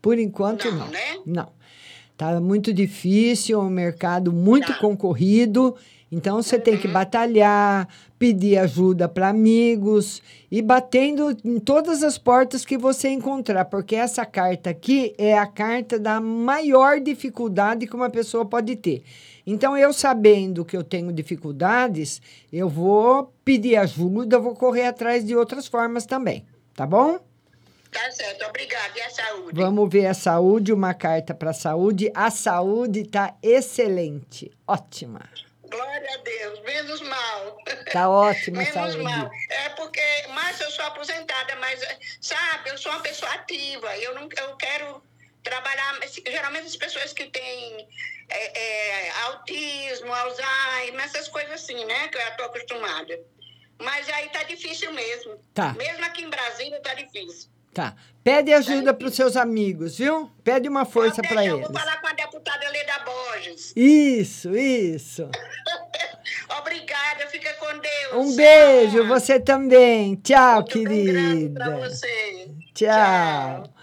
Por 0.00 0.18
enquanto, 0.18 0.70
não. 0.70 0.78
Não, 0.78 0.86
né? 0.86 1.18
não. 1.26 1.48
Tá 2.16 2.40
muito 2.40 2.72
difícil, 2.72 3.60
é 3.60 3.62
um 3.62 3.68
mercado 3.68 4.32
muito 4.32 4.68
tá. 4.68 4.78
concorrido 4.78 5.76
então 6.12 6.42
você 6.42 6.58
tem 6.58 6.76
que 6.76 6.86
uhum. 6.86 6.92
batalhar, 6.92 7.88
pedir 8.18 8.58
ajuda 8.58 9.08
para 9.08 9.30
amigos 9.30 10.22
e 10.50 10.60
batendo 10.60 11.34
em 11.42 11.58
todas 11.58 12.02
as 12.02 12.18
portas 12.18 12.66
que 12.66 12.76
você 12.76 13.08
encontrar, 13.08 13.64
porque 13.64 13.96
essa 13.96 14.26
carta 14.26 14.68
aqui 14.68 15.14
é 15.16 15.38
a 15.38 15.46
carta 15.46 15.98
da 15.98 16.20
maior 16.20 17.00
dificuldade 17.00 17.86
que 17.86 17.96
uma 17.96 18.10
pessoa 18.10 18.44
pode 18.44 18.76
ter. 18.76 19.02
Então, 19.46 19.74
eu 19.74 19.90
sabendo 19.90 20.66
que 20.66 20.76
eu 20.76 20.84
tenho 20.84 21.10
dificuldades, 21.10 22.20
eu 22.52 22.68
vou 22.68 23.32
pedir 23.42 23.76
ajuda, 23.76 24.38
vou 24.38 24.54
correr 24.54 24.86
atrás 24.86 25.24
de 25.24 25.34
outras 25.34 25.66
formas 25.66 26.04
também, 26.04 26.44
tá 26.74 26.86
bom? 26.86 27.18
Tá 27.92 28.10
certo, 28.10 28.46
obrigada. 28.46 28.98
E 28.98 29.02
a 29.02 29.10
saúde? 29.10 29.60
Vamos 29.60 29.90
ver 29.90 30.06
a 30.06 30.14
saúde, 30.14 30.72
uma 30.72 30.94
carta 30.94 31.34
para 31.34 31.50
a 31.50 31.54
saúde. 31.54 32.10
A 32.14 32.30
saúde 32.30 33.00
está 33.02 33.36
excelente, 33.42 34.50
ótima. 34.66 35.20
Glória 35.68 36.14
a 36.14 36.16
Deus, 36.16 36.60
menos 36.62 37.00
mal. 37.02 37.58
Tá 37.92 38.08
ótima 38.08 38.58
menos 38.58 38.72
saúde. 38.72 38.98
mal. 38.98 39.30
É 39.50 39.68
porque, 39.70 40.00
mas 40.30 40.58
eu 40.60 40.70
sou 40.70 40.84
aposentada, 40.86 41.54
mas, 41.56 41.80
sabe, 42.20 42.70
eu 42.70 42.78
sou 42.78 42.92
uma 42.92 43.00
pessoa 43.02 43.30
ativa. 43.32 43.94
Eu, 43.98 44.14
não, 44.14 44.22
eu 44.38 44.56
quero 44.56 45.02
trabalhar. 45.42 46.00
Geralmente 46.26 46.68
as 46.68 46.76
pessoas 46.76 47.12
que 47.12 47.26
têm 47.26 47.88
é, 48.30 48.58
é, 48.58 49.10
autismo, 49.24 50.12
Alzheimer, 50.12 51.04
essas 51.04 51.28
coisas 51.28 51.52
assim, 51.52 51.84
né? 51.84 52.08
Que 52.08 52.16
eu 52.16 52.22
já 52.22 52.28
estou 52.30 52.46
acostumada. 52.46 53.20
Mas 53.78 54.08
aí 54.08 54.30
tá 54.30 54.44
difícil 54.44 54.92
mesmo. 54.92 55.38
Tá. 55.52 55.74
Mesmo 55.74 56.04
aqui 56.06 56.22
em 56.22 56.30
Brasília 56.30 56.80
tá 56.80 56.94
difícil. 56.94 57.51
Tá. 57.72 57.94
Pede 58.22 58.52
ajuda 58.52 58.94
para 58.94 59.08
os 59.08 59.14
seus 59.14 59.36
amigos, 59.36 59.98
viu? 59.98 60.30
Pede 60.44 60.68
uma 60.68 60.84
força 60.84 61.22
para 61.22 61.44
eles. 61.44 61.62
Eu 61.62 61.72
vou 61.72 61.80
falar 61.80 62.00
com 62.00 62.06
a 62.06 62.12
deputada 62.12 62.68
Leda 62.70 63.04
Borges. 63.04 63.72
Isso, 63.74 64.54
isso. 64.54 65.28
Obrigada, 66.60 67.26
fica 67.28 67.52
com 67.54 67.66
Deus. 67.66 68.26
Um 68.26 68.36
beijo, 68.36 69.06
você 69.08 69.40
também. 69.40 70.14
Tchau, 70.16 70.56
Muito 70.56 70.70
querida. 70.70 71.64
Pra 71.64 71.78
você. 71.78 72.50
Tchau. 72.74 72.88
Tchau. 73.64 73.74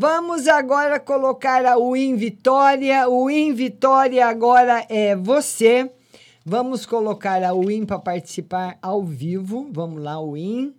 Vamos 0.00 0.46
agora 0.46 1.00
colocar 1.00 1.76
o 1.76 1.96
In 1.96 2.14
Vitória. 2.14 3.08
O 3.08 3.28
In 3.28 3.52
Vitória 3.52 4.28
agora 4.28 4.86
é 4.88 5.16
você. 5.16 5.90
Vamos 6.44 6.86
colocar 6.86 7.42
a 7.42 7.52
Win 7.52 7.84
para 7.84 7.98
participar 7.98 8.78
ao 8.80 9.02
vivo. 9.02 9.68
Vamos 9.72 10.00
lá, 10.00 10.14
Win. 10.22 10.72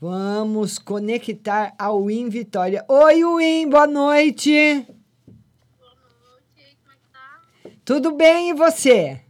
Vamos 0.00 0.78
conectar 0.78 1.72
a 1.78 1.92
Win 1.92 2.28
Vitória. 2.28 2.84
Oi, 2.88 3.24
Win, 3.24 3.70
boa 3.70 3.86
noite. 3.86 4.86
Tudo 7.84 8.12
bem 8.12 8.50
e 8.50 8.54
você? 8.54 9.22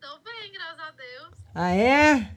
Tô 0.00 0.18
bem, 0.18 0.52
graças 0.52 0.80
a 0.80 0.90
Deus. 0.92 1.34
Ah, 1.54 1.74
é? 1.74 2.36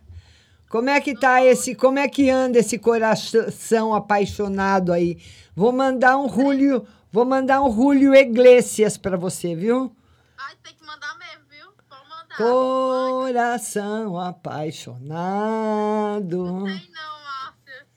Como 0.68 0.89
é 0.89 1.00
que 1.00 1.13
tá 1.18 1.46
esse, 1.46 1.76
como 1.76 2.00
é 2.00 2.08
que 2.08 2.30
anda 2.30 2.58
esse 2.58 2.80
coração 2.80 3.94
apaixonado 3.94 4.91
aí? 4.91 5.22
Vou 5.56 5.72
mandar 5.72 6.18
um 6.18 6.28
Julio, 6.28 6.88
vou 7.12 7.24
mandar 7.24 7.62
um 7.62 7.72
Julio 7.72 8.15
Iglesias 8.15 8.98
para 8.98 9.15
você, 9.15 9.56
viu? 9.56 9.96
Ai, 10.38 10.56
tem 10.63 10.74
que 10.74 10.84
mandar 10.84 11.15
mesmo, 11.20 11.44
viu? 11.50 11.68
Pode 11.88 12.10
mandar. 12.10 12.25
Coração 12.38 14.19
apaixonado. 14.19 16.43
Não 16.43 16.65
tem 16.65 16.91
não, 16.91 17.24
Márcia. 17.24 17.88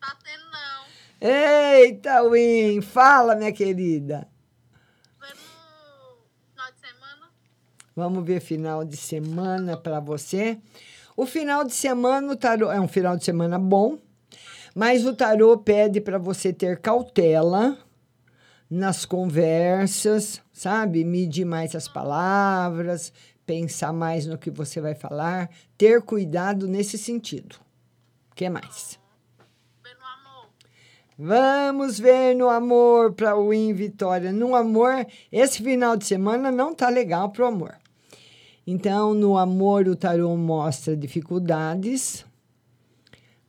tá 0.00 0.16
tendo 0.22 0.44
não. 0.52 0.84
Eita, 1.20 2.22
Win, 2.30 2.80
fala, 2.80 3.34
minha 3.34 3.52
querida. 3.52 4.28
Final 5.20 6.70
de 6.72 6.78
semana? 6.80 7.26
Vamos 7.96 8.24
ver 8.24 8.38
final 8.40 8.84
de 8.84 8.96
semana 8.96 9.76
para 9.76 9.98
você. 9.98 10.56
O 11.16 11.26
final 11.26 11.64
de 11.64 11.72
semana, 11.72 12.32
o 12.32 12.36
tarô 12.36 12.70
é 12.70 12.80
um 12.80 12.86
final 12.86 13.16
de 13.16 13.24
semana 13.24 13.58
bom, 13.58 13.98
mas 14.72 15.04
o 15.04 15.12
tarô 15.12 15.58
pede 15.58 16.00
para 16.00 16.16
você 16.16 16.52
ter 16.52 16.78
cautela 16.78 17.76
nas 18.70 19.04
conversas, 19.04 20.40
sabe? 20.52 21.02
Medir 21.02 21.44
mais 21.44 21.74
as 21.74 21.88
palavras, 21.88 23.12
pensar 23.48 23.94
mais 23.94 24.26
no 24.26 24.36
que 24.36 24.50
você 24.50 24.78
vai 24.78 24.94
falar, 24.94 25.48
ter 25.78 26.02
cuidado 26.02 26.68
nesse 26.68 26.98
sentido. 26.98 27.56
O 28.30 28.34
que 28.34 28.50
mais? 28.50 28.98
Vamos 31.18 31.98
ver 31.98 32.34
no 32.34 32.50
amor 32.50 33.14
para 33.14 33.34
o 33.34 33.48
Win 33.48 33.72
Vitória. 33.72 34.30
No 34.30 34.54
amor, 34.54 35.06
esse 35.32 35.62
final 35.62 35.96
de 35.96 36.04
semana 36.04 36.52
não 36.52 36.74
tá 36.74 36.90
legal 36.90 37.30
pro 37.30 37.46
amor. 37.46 37.74
Então, 38.66 39.14
no 39.14 39.38
amor, 39.38 39.88
o 39.88 39.96
tarô 39.96 40.36
mostra 40.36 40.94
dificuldades, 40.94 42.26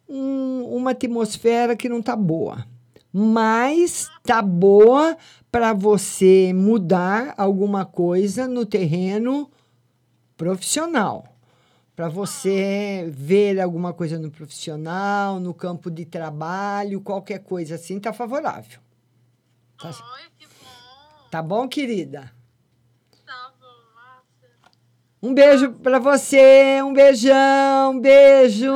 um, 0.08 0.64
uma 0.64 0.92
atmosfera 0.92 1.76
que 1.76 1.90
não 1.90 2.02
tá 2.02 2.16
boa, 2.16 2.66
mas 3.12 4.10
tá 4.24 4.42
boa 4.42 5.18
para 5.52 5.74
você 5.74 6.54
mudar 6.56 7.34
alguma 7.38 7.84
coisa 7.84 8.48
no 8.48 8.66
terreno 8.66 9.52
profissional. 10.40 11.36
Para 11.94 12.08
você 12.08 13.12
ver 13.12 13.60
alguma 13.60 13.94
coisa 13.94 14.18
no 14.18 14.32
profissional, 14.32 15.38
no 15.38 15.54
campo 15.54 15.92
de 15.92 16.06
trabalho, 16.06 17.02
qualquer 17.02 17.40
coisa 17.40 17.76
assim, 17.76 18.00
tá 18.00 18.14
favorável. 18.14 18.80
Tá, 19.78 19.92
tá 21.30 21.42
bom, 21.44 21.68
querida? 21.68 22.32
Um 25.22 25.34
beijo 25.34 25.74
para 25.74 26.00
você, 26.00 26.82
um 26.82 26.94
beijão, 26.94 28.00
beijo. 28.00 28.72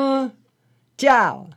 Tchau. 0.97 1.47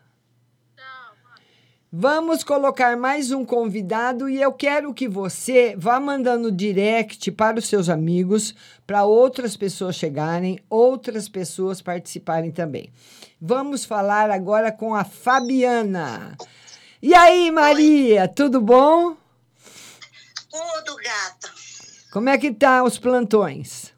Vamos 1.99 2.45
colocar 2.45 2.95
mais 2.95 3.31
um 3.31 3.43
convidado 3.43 4.29
e 4.29 4.39
eu 4.39 4.53
quero 4.53 4.93
que 4.93 5.09
você 5.09 5.75
vá 5.79 5.99
mandando 5.99 6.53
direct 6.53 7.33
para 7.33 7.59
os 7.59 7.67
seus 7.67 7.89
amigos, 7.89 8.55
para 8.87 9.05
outras 9.05 9.57
pessoas 9.57 9.97
chegarem, 9.97 10.63
outras 10.69 11.27
pessoas 11.27 11.81
participarem 11.81 12.53
também. 12.53 12.93
Vamos 13.41 13.87
falar 13.87 14.31
agora 14.31 14.71
com 14.71 14.95
a 14.95 15.05
Fabiana. 15.05 16.37
E 17.01 17.15
aí, 17.15 17.51
Maria, 17.51 18.29
tudo 18.29 18.61
bom? 18.61 19.17
Tudo, 20.51 20.97
gata. 20.97 21.51
Como 22.13 22.29
é 22.29 22.37
que 22.37 22.53
tá 22.53 22.85
os 22.85 22.99
plantões? 22.99 23.91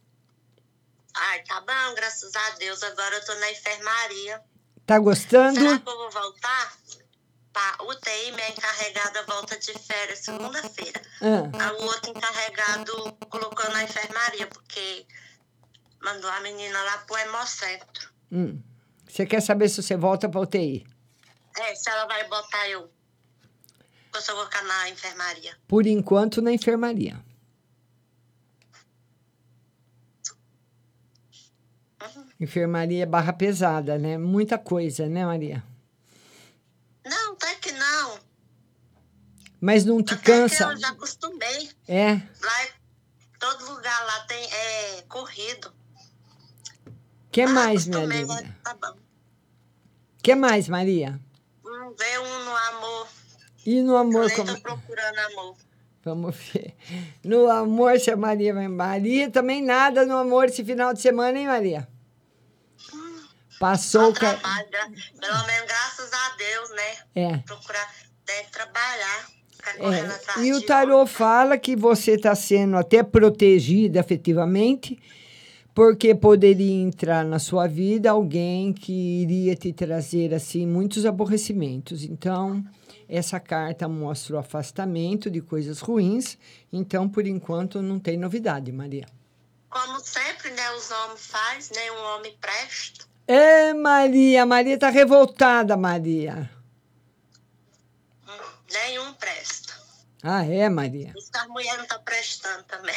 Ai, 1.17 1.43
tá 1.43 1.61
bom, 1.63 1.95
graças 1.97 2.31
a 2.33 2.51
Deus. 2.61 2.81
Agora 2.85 3.17
eu 3.17 3.25
tô 3.25 3.35
na 3.35 3.51
enfermaria. 3.51 4.41
Tá 4.87 5.01
gostando? 5.01 5.59
Será 5.59 5.79
que 5.81 5.91
eu 5.91 5.97
vou 5.97 6.11
voltar? 6.13 6.79
Pra 7.59 7.85
UTI, 7.87 8.31
minha 8.37 8.51
encarregada 8.51 9.25
volta 9.27 9.59
de 9.59 9.77
férias 9.77 10.21
segunda-feira. 10.21 11.03
Ah. 11.21 11.73
O 11.73 11.87
outro 11.87 12.11
encarregado 12.11 13.12
colocou 13.29 13.68
na 13.73 13.83
enfermaria, 13.83 14.47
porque 14.47 15.05
mandou 16.01 16.31
a 16.31 16.40
menina 16.40 16.81
lá 16.85 16.99
pro 16.99 17.18
hemocentro. 17.18 18.12
Hum. 18.31 18.62
Você 19.09 19.27
quer 19.27 19.40
saber 19.40 19.68
se 19.68 19.83
você 19.83 19.97
volta 19.97 20.29
para 20.29 20.38
UTI? 20.38 20.87
É, 21.57 21.75
se 21.75 21.90
ela 21.90 22.07
vai 22.07 22.29
botar 22.29 22.68
eu. 22.68 22.88
Eu 24.14 24.37
vou 24.37 24.44
ficar 24.44 24.62
na 24.62 24.90
enfermaria. 24.90 25.57
Por 25.66 25.85
enquanto, 25.85 26.40
na 26.40 26.53
enfermaria. 26.53 27.21
Enfermaria 32.38 33.03
é 33.03 33.07
barra 33.07 33.33
pesada, 33.33 33.99
né? 33.99 34.16
Muita 34.16 34.57
coisa, 34.57 35.09
né, 35.09 35.27
Maria? 35.27 35.64
Não, 37.09 37.33
até 37.33 37.55
que 37.57 37.73
não. 37.73 38.18
Mas 39.61 39.85
não 39.85 40.03
te 40.03 40.14
Até 40.14 40.23
cansa? 40.25 40.66
que 40.66 40.73
eu 40.73 40.77
já 40.79 40.88
acostumei. 40.90 41.71
É. 41.88 42.14
Lá, 42.14 42.66
todo 43.40 43.73
lugar 43.75 44.05
lá 44.07 44.21
tem 44.27 44.44
é, 44.53 45.03
corrido. 45.09 45.73
que 47.33 47.42
Ah, 47.42 47.49
mais, 47.49 47.87
minha 47.87 48.05
linda? 48.05 48.35
né? 48.40 48.55
Tá 48.62 48.75
bom. 48.75 48.97
que 50.23 50.35
mais, 50.35 50.68
Maria? 50.68 51.18
Hum, 51.64 51.94
Vê 51.99 52.18
um 52.21 52.44
no 52.44 52.57
amor. 52.57 53.09
E 53.66 53.83
no 53.83 53.97
amor, 53.97 54.31
eu 54.31 54.37
como... 54.37 54.61
procurando 54.61 55.18
amor. 55.18 55.57
Vamos 56.05 56.37
ver. 56.37 56.75
No 57.25 57.51
amor, 57.51 57.99
se 57.99 58.11
a 58.11 58.16
Maria 58.16 58.55
vai. 58.55 58.68
Maria, 58.68 59.29
também 59.31 59.62
nada 59.62 60.07
no 60.07 60.16
amor 60.16 60.44
esse 60.47 60.64
final 60.64 60.94
de 60.94 61.01
semana, 61.03 61.37
hein, 61.38 61.47
Maria? 61.49 61.88
Passou 63.59 64.11
o 64.11 64.14
ca... 64.14 64.35
Trabalho, 64.35 64.68
Pelo 65.21 65.47
menos 65.47 65.66
graças 65.66 66.12
a 66.12 66.37
Deus, 66.37 66.71
né? 66.71 66.97
É. 67.14 67.37
Procurar 67.38 67.88
trabalhar. 68.53 69.29
É, 69.77 70.42
e 70.42 70.53
o 70.53 70.64
tarô 70.64 71.07
fala 71.07 71.59
que 71.59 71.77
você 71.77 72.12
está 72.12 72.35
sendo 72.35 72.77
até 72.77 73.03
protegida 73.03 74.01
afetivamente, 74.01 74.99
porque 75.75 76.14
poderia 76.14 76.83
entrar 76.83 77.25
na 77.25 77.38
sua 77.38 77.66
vida 77.66 78.11
alguém 78.11 78.73
que 78.73 79.23
iria 79.23 79.55
te 79.55 79.73
trazer 79.73 80.33
assim 80.33 80.66
muitos 80.66 81.05
aborrecimentos. 81.05 82.03
Então, 82.03 82.64
essa 83.09 83.38
carta 83.38 83.88
mostra 83.88 84.37
o 84.37 84.38
afastamento 84.38 85.31
de 85.31 85.40
coisas 85.40 85.81
ruins. 85.81 86.38
Então, 86.73 87.09
por 87.09 87.27
enquanto, 87.27 87.83
não 87.83 87.99
tem 87.99 88.16
novidade, 88.16 88.73
Maria. 88.73 89.07
Como 89.68 90.01
sempre, 90.01 90.51
né? 90.51 90.71
Os 90.73 90.90
homens 90.90 91.27
fazem, 91.27 91.77
nenhum 91.77 92.03
homem 92.14 92.37
presta. 92.40 93.08
É, 93.29 93.75
Maria, 93.75 94.47
Maria 94.47 94.75
está 94.75 94.88
revoltada, 94.88 95.77
Maria. 95.77 96.51
Nenhum 98.73 99.12
presta. 99.12 99.75
Ah, 100.23 100.43
é, 100.47 100.67
Maria. 100.71 101.12
As 101.35 101.47
mulheres 101.49 101.77
não 101.77 101.83
estão 101.85 102.03
prestando 102.03 102.62
também. 102.64 102.95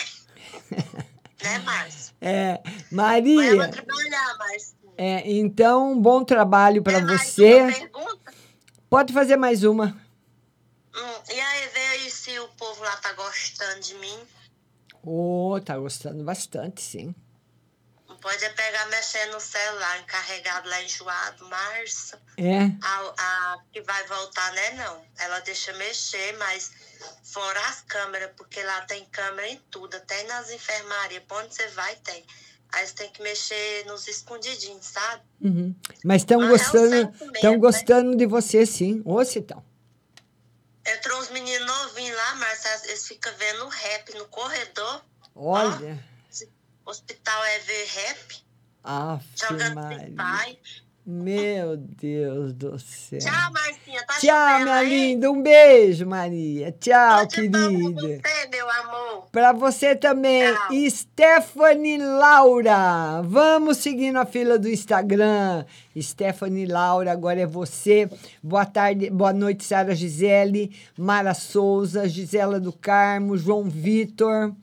né, 1.44 1.60
Márcio? 1.60 2.16
É, 2.22 2.62
Mas 2.90 3.26
eu 3.26 3.34
vou 3.34 3.36
Maria. 3.58 3.68
trabalhar, 3.68 4.36
mas 4.40 4.76
É, 4.98 5.30
então, 5.32 5.92
um 5.92 6.02
bom 6.02 6.24
trabalho 6.24 6.82
para 6.82 7.00
você. 7.06 7.66
pergunta. 7.74 8.34
Pode 8.90 9.12
fazer 9.14 9.36
mais 9.36 9.66
uma. 9.66 9.88
Hum, 10.96 11.22
e 11.30 11.40
aí, 11.42 11.68
vê 11.74 11.80
aí 11.88 12.10
se 12.10 12.40
o 12.40 12.48
povo 12.50 12.82
lá 12.84 12.96
tá 12.98 13.12
gostando 13.14 13.82
de 13.82 13.96
mim. 13.96 14.18
Oh, 15.04 15.60
tá 15.64 15.78
gostando 15.78 16.24
bastante, 16.24 16.82
sim. 16.82 17.14
Pode 18.22 18.46
é 18.46 18.50
pegar 18.50 18.86
mexendo 18.88 19.32
no 19.34 19.40
celular, 19.40 20.00
encarregado 20.00 20.70
lá 20.70 20.82
enjoado, 20.84 21.50
Márcio. 21.50 22.20
É. 22.38 22.60
A, 22.84 23.14
a 23.18 23.58
que 23.74 23.82
vai 23.82 24.06
voltar, 24.06 24.52
né? 24.54 24.72
Não. 24.72 25.04
Ela 25.18 25.40
deixa 25.40 25.74
mexer, 25.74 26.38
mas 26.38 26.72
fora 27.24 27.60
as 27.68 27.82
câmeras, 27.82 28.30
porque 28.38 28.62
lá 28.62 28.82
tem 28.82 29.04
câmera 29.06 29.48
em 29.48 29.58
tudo, 29.72 29.98
até 29.98 30.24
nas 30.24 30.52
enfermarias. 30.52 31.24
Pra 31.28 31.38
onde 31.38 31.56
você 31.56 31.68
vai, 31.70 31.96
tem. 31.98 32.24
Aí 32.74 32.86
você 32.86 32.94
tem 32.94 33.10
que 33.12 33.22
mexer 33.24 33.86
nos 33.88 34.08
escondidinhos, 34.08 34.86
sabe? 34.86 35.24
Uhum. 35.42 35.76
Mas 36.06 36.22
estão 36.22 36.40
Ah, 36.42 36.46
é 36.46 36.48
gostando, 36.48 37.16
estão 37.34 37.52
né? 37.54 37.58
gostando 37.58 38.16
de 38.16 38.26
você, 38.28 38.66
sim. 38.68 39.02
Ô, 39.04 39.26
Citão. 39.26 39.66
Entrou 40.86 41.20
uns 41.20 41.30
meninos 41.32 41.66
novinhos 41.68 42.16
lá, 42.16 42.36
Márcio, 42.36 42.70
eles 42.86 43.08
ficam 43.08 43.34
vendo 43.36 43.68
rap 43.68 44.14
no 44.16 44.26
corredor. 44.28 45.04
Olha. 45.36 46.11
Hospital 46.86 47.42
ver 47.66 47.86
rap, 47.86 48.36
Aff, 48.84 49.26
jogando. 49.36 49.88
Free 49.88 50.16
Fire. 50.16 50.82
Meu 51.04 51.78
Deus 51.78 52.54
do 52.54 52.78
céu. 52.78 53.18
Tchau, 53.20 53.52
Marcinha. 53.52 54.06
Tá 54.06 54.14
Tchau, 54.20 54.60
minha 54.60 54.76
aí? 54.76 54.90
linda. 54.90 55.32
Um 55.32 55.42
beijo, 55.42 56.06
Maria. 56.06 56.72
Tchau, 56.80 57.26
de 57.26 57.50
bom 57.50 57.58
pra 57.60 57.70
querida. 57.70 58.22
você, 58.24 58.48
meu 58.52 58.70
amor. 58.70 59.28
Para 59.32 59.52
você 59.52 59.96
também, 59.96 60.44
Stephanie 60.92 61.98
Laura. 61.98 63.22
Vamos 63.24 63.78
seguindo 63.78 64.18
a 64.18 64.26
fila 64.28 64.60
do 64.60 64.70
Instagram. 64.70 65.66
Stephanie 66.00 66.68
Laura, 66.68 67.12
agora 67.12 67.42
é 67.42 67.48
você. 67.48 68.08
Boa 68.42 68.66
tarde, 68.66 69.10
boa 69.10 69.34
noite, 69.34 69.64
Sara 69.64 69.96
Gisele, 69.96 70.72
Mara 70.96 71.34
Souza, 71.34 72.08
Gisela 72.08 72.60
do 72.60 72.72
Carmo, 72.72 73.36
João 73.38 73.64
Vitor. 73.64 74.54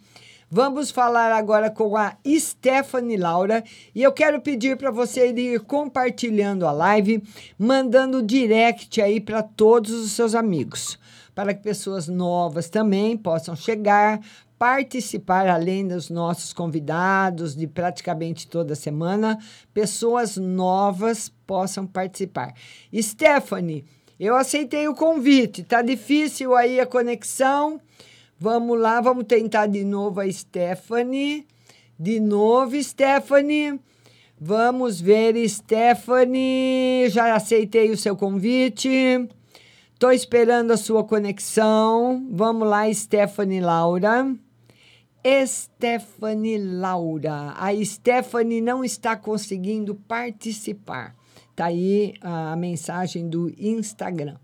Vamos 0.51 0.91
falar 0.91 1.31
agora 1.31 1.71
com 1.71 1.95
a 1.95 2.17
Stephanie 2.27 3.19
Laura 3.19 3.63
e 3.95 4.03
eu 4.03 4.11
quero 4.11 4.41
pedir 4.41 4.79
para 4.79 4.91
você 4.91 5.31
ir 5.31 5.61
compartilhando 5.61 6.67
a 6.67 6.73
live, 6.73 7.23
mandando 7.59 8.23
direct 8.23 8.99
aí 9.03 9.21
para 9.21 9.43
todos 9.43 9.93
os 9.93 10.13
seus 10.13 10.35
amigos, 10.35 10.99
para 11.35 11.53
que 11.53 11.63
pessoas 11.63 12.09
novas 12.09 12.71
também 12.71 13.15
possam 13.15 13.55
chegar, 13.55 14.23
participar 14.59 15.47
além 15.49 15.87
dos 15.87 16.09
nossos 16.09 16.55
convidados 16.55 17.55
de 17.55 17.67
praticamente 17.67 18.49
toda 18.49 18.75
semana, 18.75 19.39
pessoas 19.75 20.39
novas 20.39 21.31
possam 21.47 21.87
participar. 21.87 22.55
Stephanie, 22.99 23.85
eu 24.19 24.35
aceitei 24.35 24.89
o 24.89 24.95
convite, 24.95 25.63
tá 25.63 25.83
difícil 25.83 26.57
aí 26.57 26.81
a 26.81 26.87
conexão. 26.87 27.79
Vamos 28.41 28.79
lá, 28.79 29.01
vamos 29.01 29.25
tentar 29.25 29.67
de 29.67 29.83
novo 29.83 30.21
a 30.21 30.31
Stephanie. 30.31 31.45
De 31.99 32.21
novo, 32.21 32.81
Stephanie. 32.81 33.81
Vamos 34.41 35.01
ver, 35.01 35.35
Stephanie. 35.49 37.09
Já 37.09 37.35
aceitei 37.35 37.91
o 37.91 37.97
seu 37.97 38.15
convite. 38.15 38.89
Estou 39.93 40.13
esperando 40.13 40.71
a 40.71 40.77
sua 40.77 41.03
conexão. 41.03 42.25
Vamos 42.31 42.69
lá, 42.69 42.93
Stephanie 42.95 43.61
Laura. 43.61 44.33
Stephanie 45.45 46.59
Laura. 46.59 47.55
A 47.57 47.75
Stephanie 47.85 48.61
não 48.61 48.85
está 48.85 49.17
conseguindo 49.17 49.97
participar. 49.97 51.17
Tá 51.57 51.65
aí 51.67 52.15
a 52.21 52.55
mensagem 52.55 53.29
do 53.29 53.53
Instagram. 53.59 54.37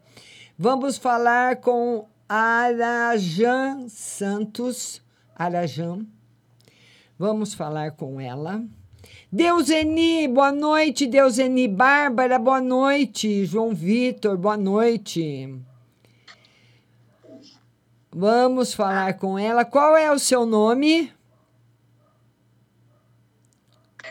Vamos 0.58 0.98
falar 0.98 1.60
com 1.60 2.06
Arajan 2.28 3.88
Santos. 3.88 5.02
Arajan. 5.36 6.06
Vamos 7.18 7.54
falar 7.54 7.92
com 7.92 8.20
ela. 8.20 8.64
Deuseni, 9.30 10.26
boa 10.28 10.50
noite, 10.52 11.06
Deuseni. 11.06 11.68
Bárbara, 11.68 12.38
boa 12.38 12.60
noite. 12.60 13.44
João 13.44 13.74
Vitor, 13.74 14.36
boa 14.38 14.56
noite. 14.56 15.54
Vamos 18.10 18.72
falar 18.72 19.14
com 19.18 19.38
ela. 19.38 19.64
Qual 19.64 19.96
é 19.96 20.10
o 20.10 20.18
seu 20.18 20.46
nome? 20.46 21.12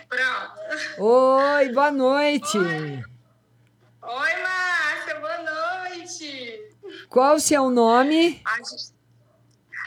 Pronto. 0.07 1.03
Oi, 1.03 1.69
boa 1.73 1.91
noite. 1.91 2.57
Oi, 2.57 3.03
noite. 4.01 4.52
Qual 7.13 7.35
o 7.35 7.39
seu 7.39 7.69
nome? 7.69 8.41
A 8.43 8.57
gente... 8.57 8.91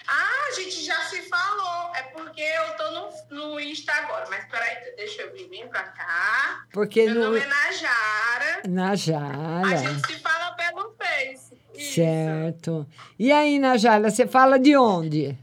Ah, 0.09 0.47
a 0.49 0.53
gente 0.55 0.85
já 0.85 0.97
se 1.07 1.23
falou. 1.23 1.93
É 1.97 2.03
porque 2.05 2.41
eu 2.41 2.77
tô 2.77 2.91
no, 3.35 3.51
no 3.53 3.61
Insta 3.61 3.93
agora. 3.93 4.27
Mas 4.31 4.45
peraí, 4.49 4.95
deixa 4.97 5.23
eu 5.23 5.33
vir, 5.33 5.49
vir 5.49 5.67
pra 5.69 5.83
cá. 5.83 6.65
Porque 6.73 7.05
Meu 7.07 7.15
no- 7.17 7.21
nome 7.25 7.41
é 7.41 7.47
Najara. 7.47 8.63
A 8.65 8.69
Najara. 8.69 9.77
gente 9.79 10.07
se 10.07 10.21
fala 10.21 10.53
pelo 10.53 10.95
Face. 10.97 11.61
Isso. 11.75 11.95
Certo. 11.97 12.87
E 13.19 13.33
aí, 13.33 13.59
Najara, 13.59 14.09
você 14.09 14.25
fala 14.29 14.57
de 14.59 14.77
onde? 14.77 15.37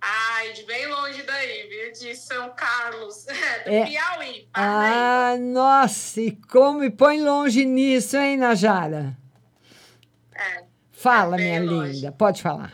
Ai, 0.00 0.52
de 0.52 0.64
bem 0.64 0.86
longe 0.88 1.22
daí, 1.22 1.68
viu? 1.68 1.92
De 1.92 2.14
São 2.16 2.50
Carlos, 2.56 3.24
do 3.64 3.70
É. 3.70 3.86
Piauí. 3.86 4.48
Ah, 4.52 5.36
nossa, 5.38 6.20
e 6.20 6.32
como 6.32 6.82
e 6.84 6.90
põe 6.90 7.22
longe 7.22 7.64
nisso, 7.64 8.16
hein, 8.16 8.36
Najara? 8.36 9.16
Fala, 11.04 11.36
É 11.36 11.58
minha 11.58 11.70
longe. 11.70 11.92
linda, 11.92 12.12
pode 12.12 12.40
falar. 12.40 12.72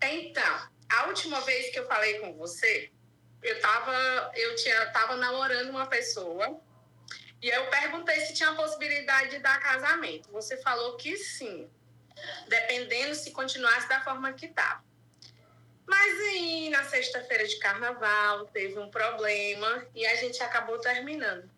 Então, 0.00 0.68
a 0.88 1.06
última 1.08 1.38
vez 1.42 1.70
que 1.70 1.78
eu 1.78 1.86
falei 1.86 2.18
com 2.20 2.32
você, 2.32 2.90
eu 3.42 3.60
tava, 3.60 3.92
eu 4.34 4.56
tinha, 4.56 4.86
tava 4.86 5.16
namorando 5.16 5.68
uma 5.68 5.86
pessoa 5.86 6.58
e 7.42 7.48
eu 7.50 7.66
perguntei 7.66 8.22
se 8.22 8.32
tinha 8.32 8.54
possibilidade 8.54 9.32
de 9.32 9.38
dar 9.40 9.60
casamento. 9.60 10.32
Você 10.32 10.56
falou 10.62 10.96
que 10.96 11.14
sim, 11.18 11.68
dependendo 12.48 13.14
se 13.14 13.30
continuasse 13.30 13.86
da 13.86 14.00
forma 14.00 14.32
que 14.32 14.46
estava. 14.46 14.82
Mas 15.86 16.20
aí, 16.20 16.70
na 16.70 16.84
sexta-feira 16.84 17.46
de 17.46 17.58
carnaval, 17.58 18.46
teve 18.46 18.78
um 18.78 18.90
problema 18.90 19.86
e 19.94 20.06
a 20.06 20.16
gente 20.16 20.42
acabou 20.42 20.78
terminando. 20.78 21.50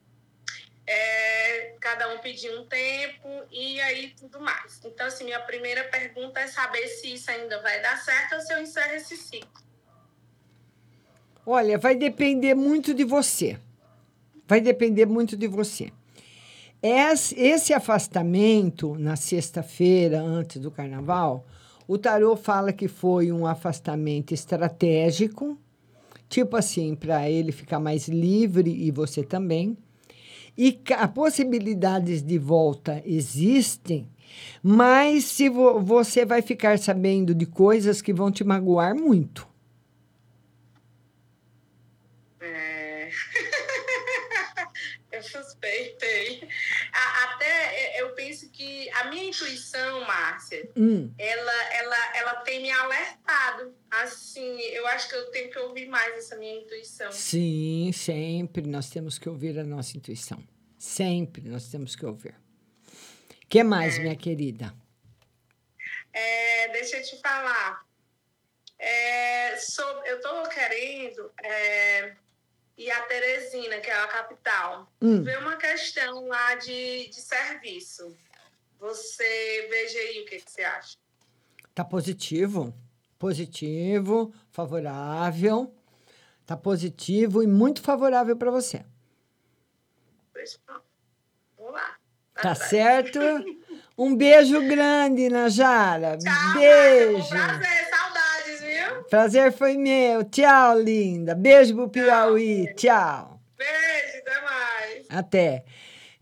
É, 0.92 1.76
cada 1.80 2.12
um 2.12 2.18
pediu 2.18 2.60
um 2.60 2.66
tempo 2.66 3.28
e 3.48 3.80
aí 3.80 4.12
tudo 4.18 4.40
mais. 4.40 4.80
Então, 4.84 5.06
assim, 5.06 5.22
minha 5.22 5.38
primeira 5.38 5.84
pergunta 5.84 6.40
é 6.40 6.48
saber 6.48 6.88
se 6.88 7.14
isso 7.14 7.30
ainda 7.30 7.62
vai 7.62 7.80
dar 7.80 7.96
certo 7.96 8.34
ou 8.34 8.40
se 8.40 8.52
eu 8.52 8.60
encerro 8.60 8.94
esse 8.94 9.16
ciclo. 9.16 9.62
Olha, 11.46 11.78
vai 11.78 11.94
depender 11.94 12.54
muito 12.54 12.92
de 12.92 13.04
você. 13.04 13.56
Vai 14.48 14.60
depender 14.60 15.06
muito 15.06 15.36
de 15.36 15.46
você. 15.46 15.92
Esse 16.82 17.72
afastamento 17.72 18.96
na 18.98 19.14
sexta-feira, 19.14 20.20
antes 20.20 20.60
do 20.60 20.72
carnaval, 20.72 21.46
o 21.86 21.98
tarô 21.98 22.34
fala 22.34 22.72
que 22.72 22.88
foi 22.88 23.30
um 23.30 23.46
afastamento 23.46 24.34
estratégico, 24.34 25.56
tipo 26.28 26.56
assim, 26.56 26.96
para 26.96 27.30
ele 27.30 27.52
ficar 27.52 27.78
mais 27.78 28.08
livre 28.08 28.70
e 28.70 28.90
você 28.90 29.22
também. 29.22 29.78
E 30.62 30.78
possibilidades 31.14 32.22
de 32.22 32.36
volta 32.36 33.02
existem, 33.06 34.06
mas 34.62 35.24
se 35.24 35.48
vo- 35.48 35.80
você 35.80 36.26
vai 36.26 36.42
ficar 36.42 36.78
sabendo 36.78 37.34
de 37.34 37.46
coisas 37.46 38.02
que 38.02 38.12
vão 38.12 38.30
te 38.30 38.44
magoar 38.44 38.94
muito. 38.94 39.48
É... 42.40 43.08
eu 45.12 45.22
suspeitei. 45.22 46.46
A- 46.92 47.24
Até 47.24 47.46
é, 47.46 48.02
eu 48.02 48.10
penso 48.14 48.50
que 48.50 48.79
a 48.94 49.04
minha 49.10 49.24
intuição, 49.24 50.00
Márcia, 50.06 50.70
Hum. 50.76 51.12
ela, 51.18 51.64
ela, 51.74 52.16
ela 52.16 52.34
tem 52.42 52.60
me 52.62 52.70
alertado. 52.70 53.74
Assim, 53.90 54.60
eu 54.60 54.86
acho 54.88 55.08
que 55.08 55.14
eu 55.14 55.30
tenho 55.30 55.50
que 55.50 55.58
ouvir 55.58 55.86
mais 55.88 56.14
essa 56.16 56.36
minha 56.36 56.60
intuição. 56.60 57.10
Sim, 57.12 57.90
sempre 57.92 58.66
nós 58.66 58.88
temos 58.90 59.18
que 59.18 59.28
ouvir 59.28 59.58
a 59.58 59.64
nossa 59.64 59.96
intuição. 59.96 60.42
Sempre 60.78 61.42
nós 61.48 61.68
temos 61.70 61.94
que 61.96 62.06
ouvir. 62.06 62.34
que 63.48 63.62
mais, 63.64 63.98
minha 63.98 64.14
querida? 64.16 64.72
É, 66.12 66.68
deixa 66.68 66.96
eu 66.98 67.02
te 67.02 67.20
falar. 67.20 67.84
É, 68.78 69.56
sobre, 69.58 70.08
eu 70.10 70.16
estou 70.16 70.42
querendo 70.48 71.30
é, 71.42 72.14
ir 72.78 72.90
a 72.90 73.02
Teresina, 73.02 73.78
que 73.80 73.90
é 73.90 73.94
a 73.94 74.06
capital, 74.06 74.90
Hum. 75.02 75.22
ver 75.22 75.38
uma 75.38 75.56
questão 75.56 76.26
lá 76.28 76.54
de, 76.54 77.08
de 77.08 77.20
serviço. 77.20 78.16
Você 78.80 79.68
veja 79.70 79.98
aí 79.98 80.22
o 80.22 80.24
que, 80.24 80.40
que 80.40 80.50
você 80.50 80.62
acha. 80.62 80.96
Tá 81.74 81.84
positivo? 81.84 82.74
Positivo, 83.18 84.32
favorável. 84.50 85.74
Tá 86.46 86.56
positivo 86.56 87.42
e 87.42 87.46
muito 87.46 87.82
favorável 87.82 88.36
para 88.36 88.50
você. 88.50 88.84
Vamos 91.58 91.74
lá. 91.74 91.96
Tá 92.34 92.54
certo? 92.54 93.20
Um 93.98 94.16
beijo 94.16 94.66
grande, 94.66 95.28
Najara. 95.28 96.16
Tchau, 96.16 96.54
Beijo. 96.54 97.28
Prazer, 97.28 97.90
saudades, 97.90 98.60
viu? 98.62 99.04
Prazer 99.10 99.52
foi 99.52 99.76
meu. 99.76 100.24
Tchau, 100.24 100.80
linda. 100.80 101.34
Beijo 101.34 101.74
pro 101.74 101.90
Piauí. 101.90 102.74
Tchau. 102.76 103.38
Beijo, 103.58 104.18
até 104.20 104.40
mais. 104.40 105.06
Até. 105.10 105.64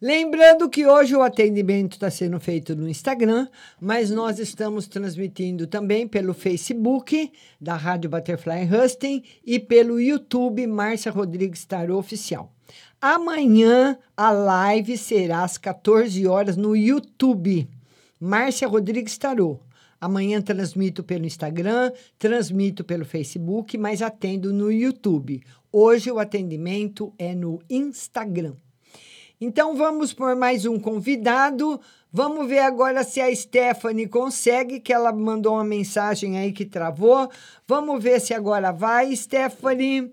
Lembrando 0.00 0.70
que 0.70 0.86
hoje 0.86 1.16
o 1.16 1.22
atendimento 1.22 1.94
está 1.94 2.08
sendo 2.08 2.38
feito 2.38 2.76
no 2.76 2.88
Instagram, 2.88 3.48
mas 3.80 4.12
nós 4.12 4.38
estamos 4.38 4.86
transmitindo 4.86 5.66
também 5.66 6.06
pelo 6.06 6.32
Facebook 6.32 7.32
da 7.60 7.74
Rádio 7.74 8.08
Butterfly 8.08 8.68
Husting 8.72 9.24
e 9.44 9.58
pelo 9.58 10.00
YouTube 10.00 10.64
Márcia 10.68 11.10
Rodrigues 11.10 11.64
Tarô 11.64 11.98
Oficial. 11.98 12.52
Amanhã 13.00 13.98
a 14.16 14.30
live 14.30 14.96
será 14.96 15.42
às 15.42 15.58
14 15.58 16.24
horas 16.28 16.56
no 16.56 16.76
YouTube. 16.76 17.68
Márcia 18.20 18.68
Rodrigues 18.68 19.18
Tarô. 19.18 19.58
Amanhã 20.00 20.40
transmito 20.40 21.02
pelo 21.02 21.26
Instagram, 21.26 21.90
transmito 22.16 22.84
pelo 22.84 23.04
Facebook, 23.04 23.76
mas 23.76 24.00
atendo 24.00 24.52
no 24.52 24.70
YouTube. 24.70 25.42
Hoje 25.72 26.08
o 26.08 26.20
atendimento 26.20 27.12
é 27.18 27.34
no 27.34 27.60
Instagram. 27.68 28.54
Então 29.40 29.76
vamos 29.76 30.12
por 30.12 30.34
mais 30.34 30.66
um 30.66 30.80
convidado. 30.80 31.80
Vamos 32.12 32.48
ver 32.48 32.58
agora 32.58 33.04
se 33.04 33.20
a 33.20 33.34
Stephanie 33.34 34.08
consegue, 34.08 34.80
que 34.80 34.92
ela 34.92 35.12
mandou 35.12 35.54
uma 35.54 35.64
mensagem 35.64 36.36
aí 36.36 36.52
que 36.52 36.64
travou. 36.64 37.30
Vamos 37.66 38.02
ver 38.02 38.20
se 38.20 38.34
agora 38.34 38.72
vai, 38.72 39.14
Stephanie. 39.14 40.12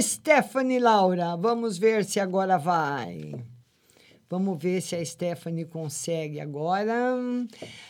Stephanie 0.00 0.80
Laura, 0.80 1.36
vamos 1.36 1.78
ver 1.78 2.04
se 2.04 2.18
agora 2.18 2.58
vai. 2.58 3.34
Vamos 4.28 4.60
ver 4.60 4.80
se 4.80 4.96
a 4.96 5.04
Stephanie 5.04 5.66
consegue 5.66 6.40
agora. 6.40 7.16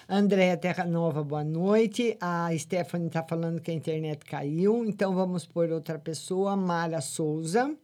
Andréa 0.07 0.59
Terra 0.59 0.85
Nova, 0.85 1.25
boa 1.25 1.43
noite. 1.43 2.19
A 2.21 2.51
Stephanie 2.59 3.07
está 3.07 3.23
falando 3.23 3.63
que 3.63 3.71
a 3.71 3.75
internet 3.75 4.27
caiu, 4.27 4.85
então 4.85 5.15
vamos 5.15 5.47
por 5.47 5.71
outra 5.71 5.99
pessoa, 5.99 6.55
Mara 6.55 7.01
Souza. 7.01 7.75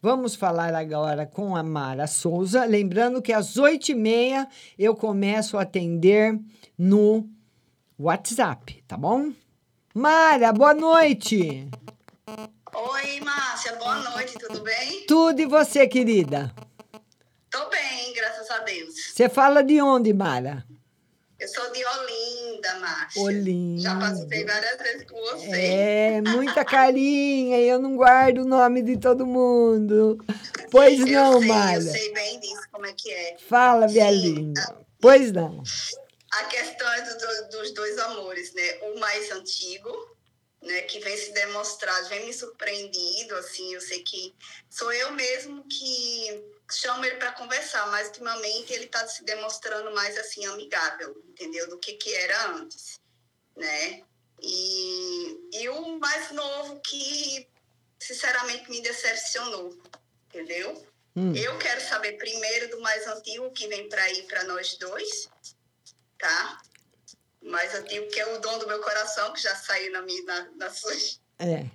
Vamos 0.00 0.34
falar 0.34 0.74
agora 0.74 1.26
com 1.26 1.56
a 1.56 1.62
Mara 1.62 2.06
Souza. 2.06 2.64
Lembrando 2.64 3.22
que 3.22 3.32
às 3.32 3.56
oito 3.56 3.90
e 3.90 3.94
meia 3.94 4.48
eu 4.78 4.94
começo 4.94 5.56
a 5.56 5.62
atender 5.62 6.38
no 6.76 7.28
WhatsApp, 7.98 8.82
tá 8.86 8.96
bom? 8.96 9.32
Mara, 9.94 10.52
boa 10.52 10.74
noite. 10.74 11.68
Oi, 12.74 13.20
Márcia, 13.20 13.74
boa 13.76 13.96
noite, 14.10 14.34
tudo 14.38 14.60
bem? 14.60 15.06
Tudo 15.06 15.40
e 15.40 15.46
você, 15.46 15.86
querida? 15.88 16.54
Tô 17.50 17.68
bem, 17.70 18.12
graças 18.14 18.50
a 18.50 18.58
Deus. 18.58 18.94
Você 19.14 19.28
fala 19.30 19.64
de 19.64 19.80
onde, 19.80 20.12
Mara? 20.12 20.62
Eu 21.38 21.48
sou 21.48 21.70
de 21.70 21.84
Olinda, 21.84 22.74
Márcia. 22.78 23.22
Olinda. 23.22 23.82
Já 23.82 23.98
passei 23.98 24.44
várias 24.44 24.78
vezes 24.78 25.10
com 25.10 25.20
você. 25.20 25.50
É, 25.50 26.20
muita 26.22 26.64
carinha, 26.64 27.58
e 27.60 27.68
eu 27.68 27.78
não 27.78 27.94
guardo 27.94 28.38
o 28.38 28.44
nome 28.46 28.80
de 28.82 28.96
todo 28.98 29.26
mundo. 29.26 30.16
Pois 30.70 30.98
eu 31.00 31.06
não, 31.06 31.38
sei, 31.38 31.48
Mara. 31.48 31.74
Eu 31.76 31.82
sei 31.82 32.12
bem 32.14 32.40
disso, 32.40 32.62
como 32.72 32.86
é 32.86 32.92
que 32.94 33.10
é. 33.12 33.36
Fala, 33.48 33.86
minha 33.86 34.10
Sim, 34.10 34.18
linda. 34.34 34.76
Pois 34.98 35.30
não. 35.30 35.62
A 36.32 36.44
questão 36.44 36.90
é 36.92 37.02
do- 37.02 37.18
do- 37.18 37.48
dos 37.58 37.70
dois 37.74 37.98
amores, 37.98 38.54
né? 38.54 38.78
O 38.94 38.98
mais 38.98 39.30
antigo, 39.30 39.90
né? 40.62 40.80
Que 40.82 40.98
vem 41.00 41.16
se 41.18 41.32
demonstrado, 41.32 42.08
vem 42.08 42.24
me 42.26 42.32
surpreendido, 42.32 43.34
assim. 43.36 43.74
Eu 43.74 43.80
sei 43.82 44.02
que 44.02 44.34
sou 44.70 44.90
eu 44.92 45.12
mesmo 45.12 45.62
que 45.68 46.44
chamo 46.70 47.04
ele 47.04 47.16
para 47.16 47.32
conversar, 47.32 47.86
mas 47.90 48.08
ultimamente 48.08 48.72
ele 48.72 48.84
está 48.86 49.06
se 49.06 49.24
demonstrando 49.24 49.94
mais, 49.94 50.16
assim, 50.18 50.44
amigável, 50.46 51.16
entendeu? 51.28 51.68
Do 51.68 51.78
que 51.78 51.94
que 51.94 52.12
era 52.14 52.50
antes, 52.52 53.00
né? 53.56 54.02
E, 54.42 55.38
e 55.52 55.68
o 55.68 55.98
mais 55.98 56.30
novo 56.32 56.80
que, 56.80 57.48
sinceramente, 57.98 58.70
me 58.70 58.82
decepcionou, 58.82 59.76
entendeu? 60.28 60.86
Hum. 61.16 61.34
Eu 61.34 61.56
quero 61.58 61.80
saber 61.80 62.18
primeiro 62.18 62.70
do 62.70 62.80
mais 62.80 63.06
antigo 63.06 63.50
que 63.52 63.66
vem 63.68 63.88
para 63.88 64.10
ir 64.12 64.24
para 64.24 64.44
nós 64.44 64.76
dois, 64.76 65.28
tá? 66.18 66.60
O 67.40 67.50
mais 67.50 67.74
antigo 67.74 68.08
que 68.08 68.20
é 68.20 68.34
o 68.34 68.40
dom 68.40 68.58
do 68.58 68.66
meu 68.66 68.80
coração, 68.80 69.32
que 69.32 69.40
já 69.40 69.54
saiu 69.56 69.92
na 69.92 70.02
minha 70.02 70.22
na, 70.24 70.48
na 70.56 70.70
sua. 70.70 70.92
É. 71.38 71.66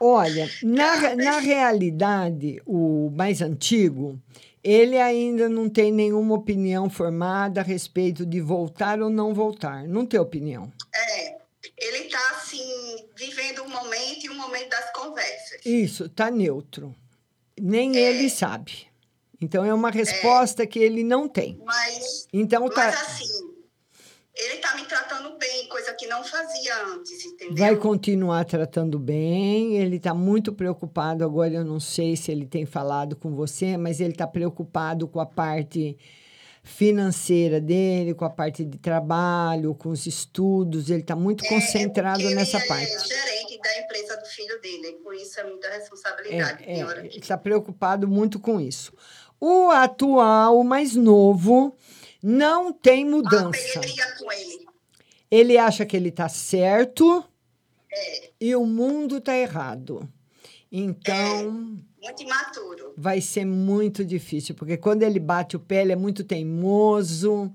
Olha, 0.00 0.50
na, 0.62 1.14
na 1.14 1.38
realidade, 1.38 2.60
o 2.66 3.10
mais 3.10 3.40
antigo, 3.40 4.20
ele 4.62 4.98
ainda 4.98 5.48
não 5.48 5.68
tem 5.68 5.92
nenhuma 5.92 6.34
opinião 6.34 6.90
formada 6.90 7.60
a 7.60 7.64
respeito 7.64 8.26
de 8.26 8.40
voltar 8.40 9.00
ou 9.00 9.10
não 9.10 9.32
voltar. 9.32 9.84
Não 9.86 10.04
tem 10.04 10.18
opinião. 10.18 10.72
É, 10.94 11.36
ele 11.78 12.04
tá 12.04 12.30
assim 12.36 12.64
vivendo 13.16 13.62
um 13.62 13.68
momento 13.68 14.24
e 14.24 14.30
um 14.30 14.36
momento 14.36 14.70
das 14.70 14.92
conversas. 14.92 15.64
Isso, 15.64 16.08
tá 16.08 16.30
neutro. 16.30 16.94
Nem 17.60 17.96
ele 17.96 18.28
sabe. 18.30 18.86
Então 19.40 19.64
é 19.64 19.72
uma 19.72 19.90
resposta 19.90 20.66
que 20.66 20.78
ele 20.78 21.04
não 21.04 21.28
tem. 21.28 21.60
Mas, 21.64 22.26
Então 22.32 22.68
tá. 22.68 22.86
mas 22.86 23.02
assim, 23.02 23.54
ele 24.38 24.58
tá 24.58 24.76
me 24.76 24.84
tratando 24.84 25.36
bem, 25.36 25.68
coisa 25.68 25.92
que 25.94 26.06
não 26.06 26.22
fazia 26.24 26.86
antes, 26.86 27.24
entendeu? 27.24 27.56
Vai 27.56 27.76
continuar 27.76 28.44
tratando 28.44 28.98
bem. 28.98 29.76
Ele 29.76 29.96
está 29.96 30.14
muito 30.14 30.52
preocupado. 30.52 31.24
Agora, 31.24 31.52
eu 31.54 31.64
não 31.64 31.80
sei 31.80 32.16
se 32.16 32.30
ele 32.30 32.46
tem 32.46 32.64
falado 32.64 33.16
com 33.16 33.34
você, 33.34 33.76
mas 33.76 34.00
ele 34.00 34.12
está 34.12 34.26
preocupado 34.26 35.08
com 35.08 35.20
a 35.20 35.26
parte 35.26 35.96
financeira 36.62 37.60
dele, 37.60 38.14
com 38.14 38.24
a 38.24 38.30
parte 38.30 38.64
de 38.64 38.78
trabalho, 38.78 39.74
com 39.74 39.88
os 39.88 40.06
estudos. 40.06 40.90
Ele 40.90 41.00
está 41.00 41.16
muito 41.16 41.44
concentrado 41.46 42.20
Porque 42.20 42.34
nessa 42.34 42.58
ele 42.58 42.66
parte. 42.68 42.92
é 42.92 42.98
gerente 42.98 43.58
da 43.60 43.78
empresa 43.80 44.16
do 44.16 44.26
filho 44.26 44.60
dele, 44.60 44.92
por 45.02 45.14
isso 45.14 45.40
é 45.40 45.44
muita 45.44 45.66
É, 45.66 45.78
responsabilidade. 45.78 46.64
hora 46.84 47.00
é, 47.00 47.06
ele 47.06 47.18
está 47.18 47.36
preocupado 47.38 48.06
muito 48.06 48.38
com 48.38 48.60
isso. 48.60 48.92
O 49.40 49.70
atual, 49.70 50.58
o 50.58 50.64
mais 50.64 50.94
novo, 50.94 51.74
não 52.22 52.72
tem 52.72 53.04
mudança. 53.04 53.80
ele. 54.32 54.66
Ele 55.30 55.58
acha 55.58 55.84
que 55.84 55.96
ele 55.96 56.08
está 56.08 56.28
certo 56.28 57.22
É, 57.92 58.30
e 58.40 58.56
o 58.56 58.64
mundo 58.66 59.18
está 59.18 59.36
errado. 59.36 60.08
Então, 60.70 61.50
muito 62.02 62.22
imaturo. 62.22 62.92
vai 62.96 63.20
ser 63.20 63.44
muito 63.44 64.04
difícil, 64.04 64.54
porque 64.54 64.76
quando 64.76 65.02
ele 65.02 65.18
bate 65.18 65.56
o 65.56 65.60
pé, 65.60 65.82
ele 65.82 65.92
é 65.92 65.96
muito 65.96 66.22
teimoso, 66.24 67.50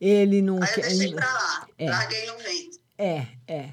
ele 0.00 0.42
não 0.42 0.62
Aí 0.62 0.68
eu 0.76 0.82
deixei 0.82 1.14
pra 1.14 1.32
lá, 1.32 1.68
É. 1.78 1.88
larguei 1.90 2.26
no 2.26 2.36
vento. 2.38 2.78
É, 2.98 3.26
é. 3.46 3.70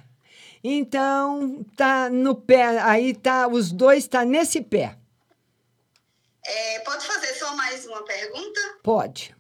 Então, 0.64 1.66
tá 1.76 2.10
no 2.10 2.36
pé, 2.36 2.80
aí 2.80 3.14
tá, 3.14 3.48
os 3.48 3.72
dois 3.72 4.08
tá 4.08 4.24
nesse 4.26 4.62
pé. 4.62 4.98
É, 6.44 6.80
pode 6.80 7.06
fazer 7.06 7.34
só 7.36 7.56
mais 7.56 7.86
uma 7.86 8.04
pergunta? 8.04 8.60
Pode. 8.82 9.35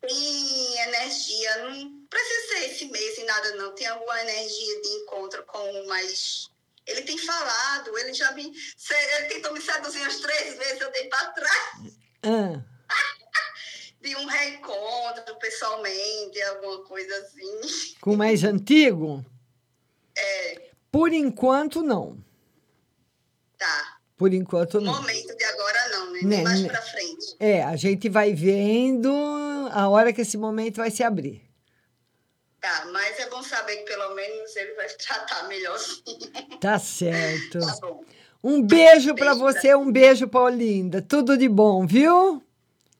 Tem 0.00 0.78
energia, 0.82 1.64
não 1.64 2.06
precisa 2.08 2.48
ser 2.48 2.70
esse 2.70 2.84
mês 2.86 3.18
e 3.18 3.24
nada 3.24 3.54
não. 3.56 3.74
Tem 3.74 3.86
alguma 3.86 4.20
energia 4.22 4.80
de 4.82 4.88
encontro 4.88 5.42
com 5.44 5.58
o 5.58 5.86
mais. 5.88 6.48
Ele 6.86 7.02
tem 7.02 7.18
falado, 7.18 7.96
ele 7.98 8.12
já 8.14 8.32
me. 8.32 8.44
Ele 8.44 9.26
tentou 9.26 9.52
me 9.52 9.60
seduzir 9.60 10.00
umas 10.00 10.18
três 10.20 10.56
vezes, 10.56 10.80
eu 10.80 10.90
dei 10.92 11.08
pra 11.08 11.26
trás. 11.32 11.92
Ah, 12.22 12.62
De 14.00 14.16
um 14.16 14.24
reencontro 14.26 15.36
pessoalmente, 15.36 16.40
alguma 16.42 16.82
coisa 16.84 17.14
assim. 17.18 17.94
com 18.00 18.14
o 18.14 18.16
mais 18.16 18.42
antigo? 18.42 19.22
É, 20.16 20.70
Por 20.90 21.12
enquanto, 21.12 21.82
não. 21.82 22.16
tá. 23.58 23.89
Por 24.20 24.34
enquanto, 24.34 24.82
não. 24.82 24.92
Momento 24.92 25.34
de 25.34 25.44
agora 25.44 25.88
não, 25.92 26.12
né? 26.12 26.20
Né, 26.20 26.36
Nem 26.36 26.44
mais 26.44 26.60
né. 26.60 26.68
pra 26.68 26.82
frente. 26.82 27.36
É, 27.40 27.64
a 27.64 27.74
gente 27.74 28.06
vai 28.06 28.34
vendo 28.34 29.10
a 29.72 29.88
hora 29.88 30.12
que 30.12 30.20
esse 30.20 30.36
momento 30.36 30.76
vai 30.76 30.90
se 30.90 31.02
abrir. 31.02 31.42
Tá, 32.60 32.86
mas 32.92 33.18
é 33.18 33.30
bom 33.30 33.42
saber 33.42 33.78
que 33.78 33.84
pelo 33.84 34.14
menos 34.14 34.54
ele 34.56 34.74
vai 34.74 34.86
tratar 34.92 35.48
melhor 35.48 35.78
sim. 35.78 36.04
Tá 36.60 36.78
certo. 36.78 37.60
Tá 37.60 37.78
bom. 37.80 38.04
Um 38.44 38.60
beijo 38.60 39.14
para 39.14 39.14
Beijo 39.14 39.14
pra 39.14 39.34
você, 39.34 39.74
um 39.74 39.90
beijo 39.90 40.28
para 40.28 40.40
Olinda. 40.40 41.00
Tudo 41.00 41.38
de 41.38 41.48
bom, 41.48 41.86
viu? 41.86 42.42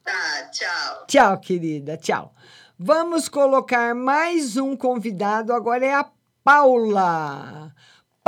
Tá, 0.02 0.48
tchau. 0.50 1.04
Tchau, 1.06 1.38
querida. 1.38 1.98
Tchau. 1.98 2.34
Vamos 2.78 3.28
colocar 3.28 3.94
mais 3.94 4.56
um 4.56 4.74
convidado. 4.74 5.52
Agora 5.52 5.84
é 5.84 5.92
a 5.92 6.10
Paula. 6.42 7.74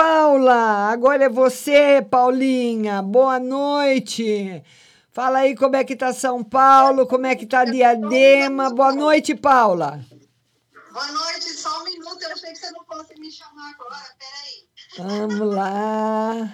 Paula, 0.03 0.91
agora 0.91 1.27
é 1.27 1.29
você, 1.29 2.05
Paulinha. 2.11 3.01
Boa 3.01 3.39
noite. 3.39 4.61
Fala 5.13 5.39
aí 5.39 5.55
como 5.55 5.77
é 5.77 5.85
que 5.85 5.95
tá 5.95 6.13
São 6.13 6.43
Paulo, 6.43 7.07
como 7.07 7.25
é 7.25 7.37
que 7.37 7.47
tá 7.47 7.65
Diadema. 7.65 8.75
Boa 8.75 8.93
noite, 8.93 9.33
Paula. 9.37 10.05
Boa 10.93 11.07
noite, 11.07 11.51
só 11.51 11.81
um 11.81 11.85
minuto. 11.85 12.21
Eu 12.21 12.33
achei 12.33 12.51
que 12.51 12.59
você 12.59 12.73
não 12.73 12.85
fosse 12.85 13.15
me 13.21 13.31
chamar 13.31 13.71
agora. 13.71 14.03
Peraí. 14.19 15.29
Vamos 15.29 15.55
lá. 15.55 16.53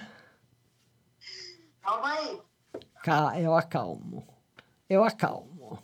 Calma 3.03 3.33
aí. 3.33 3.43
Eu 3.43 3.55
acalmo. 3.57 4.29
Eu 4.91 5.03
acalmo. 5.03 5.83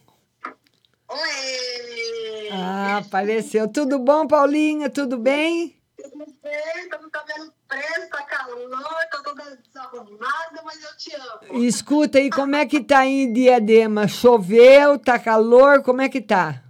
Oi! 1.08 2.50
Ah, 2.52 2.98
apareceu. 2.98 3.72
Tudo 3.72 3.98
bom, 3.98 4.26
Paulinha? 4.26 4.90
Tudo 4.90 5.16
bem? 5.16 5.82
Tudo 6.14 6.32
bem? 6.44 6.88
Tô 6.88 6.98
no 6.98 7.10
cabelo 7.10 7.52
preso, 7.66 8.08
tá 8.08 8.22
calor, 8.22 9.08
tô 9.10 9.22
toda 9.24 9.56
desarrumada, 9.56 10.62
mas 10.64 10.80
eu 10.84 10.96
te 10.96 11.12
amo. 11.12 11.64
Escuta 11.64 12.18
aí, 12.18 12.30
como 12.30 12.54
é 12.54 12.64
que 12.64 12.84
tá 12.84 13.00
aí 13.00 13.24
em 13.24 13.32
Diadema? 13.32 14.06
Choveu, 14.06 14.96
tá 14.96 15.18
calor, 15.18 15.82
como 15.82 16.02
é 16.02 16.08
que 16.08 16.20
tá? 16.20 16.62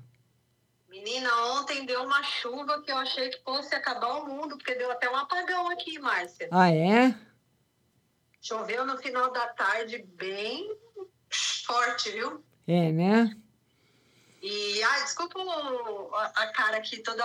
Menina, 0.89 1.29
ontem 1.59 1.85
deu 1.85 2.05
uma 2.05 2.23
chuva 2.23 2.81
que 2.81 2.91
eu 2.91 2.97
achei 2.97 3.29
que 3.29 3.43
fosse 3.45 3.75
acabar 3.75 4.17
o 4.17 4.27
mundo, 4.27 4.57
porque 4.57 4.77
deu 4.77 4.91
até 4.91 5.11
um 5.11 5.17
apagão 5.17 5.69
aqui, 5.69 5.99
Márcia. 5.99 6.49
Ah, 6.51 6.71
é? 6.71 7.15
Choveu 8.41 8.87
no 8.87 8.97
final 8.97 9.31
da 9.31 9.49
tarde 9.49 10.03
bem 10.15 10.75
forte, 11.67 12.11
viu? 12.13 12.43
É, 12.67 12.91
né? 12.91 13.37
E, 14.47 14.83
ai, 14.83 15.03
desculpa 15.05 15.39
a, 16.35 16.47
cara 16.49 16.77
aqui 16.77 16.99
toda 16.99 17.25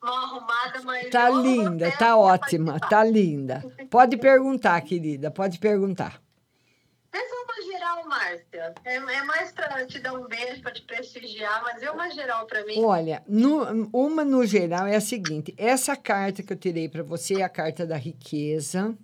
mal 0.00 0.14
arrumada, 0.24 0.80
mas. 0.84 1.10
Tá 1.10 1.28
linda, 1.28 1.90
tá 1.98 2.16
ótima, 2.16 2.78
tá 2.78 3.02
linda. 3.02 3.64
Pode 3.90 4.16
perguntar, 4.16 4.80
querida, 4.82 5.32
pode 5.32 5.58
perguntar. 5.58 6.22
Pensa 7.10 7.34
uma 7.34 7.72
geral, 7.72 8.06
Márcia. 8.08 8.74
É, 8.84 8.94
é 8.96 9.22
mais 9.24 9.50
pra 9.50 9.84
te 9.86 9.98
dar 9.98 10.12
um 10.12 10.28
beijo, 10.28 10.62
pra 10.62 10.70
te 10.70 10.82
prestigiar, 10.82 11.60
mas 11.64 11.82
é 11.82 11.90
uma 11.90 12.08
geral 12.10 12.46
pra 12.46 12.64
mim. 12.64 12.84
Olha, 12.84 13.20
no- 13.26 13.90
uma 13.92 14.24
no 14.24 14.46
geral 14.46 14.86
é 14.86 14.94
a 14.94 15.00
seguinte: 15.00 15.52
essa 15.58 15.96
carta 15.96 16.40
que 16.42 16.52
eu 16.52 16.56
tirei 16.56 16.88
para 16.88 17.02
você 17.02 17.40
é 17.40 17.42
a 17.42 17.48
carta 17.48 17.84
da 17.84 17.96
riqueza, 17.96 18.96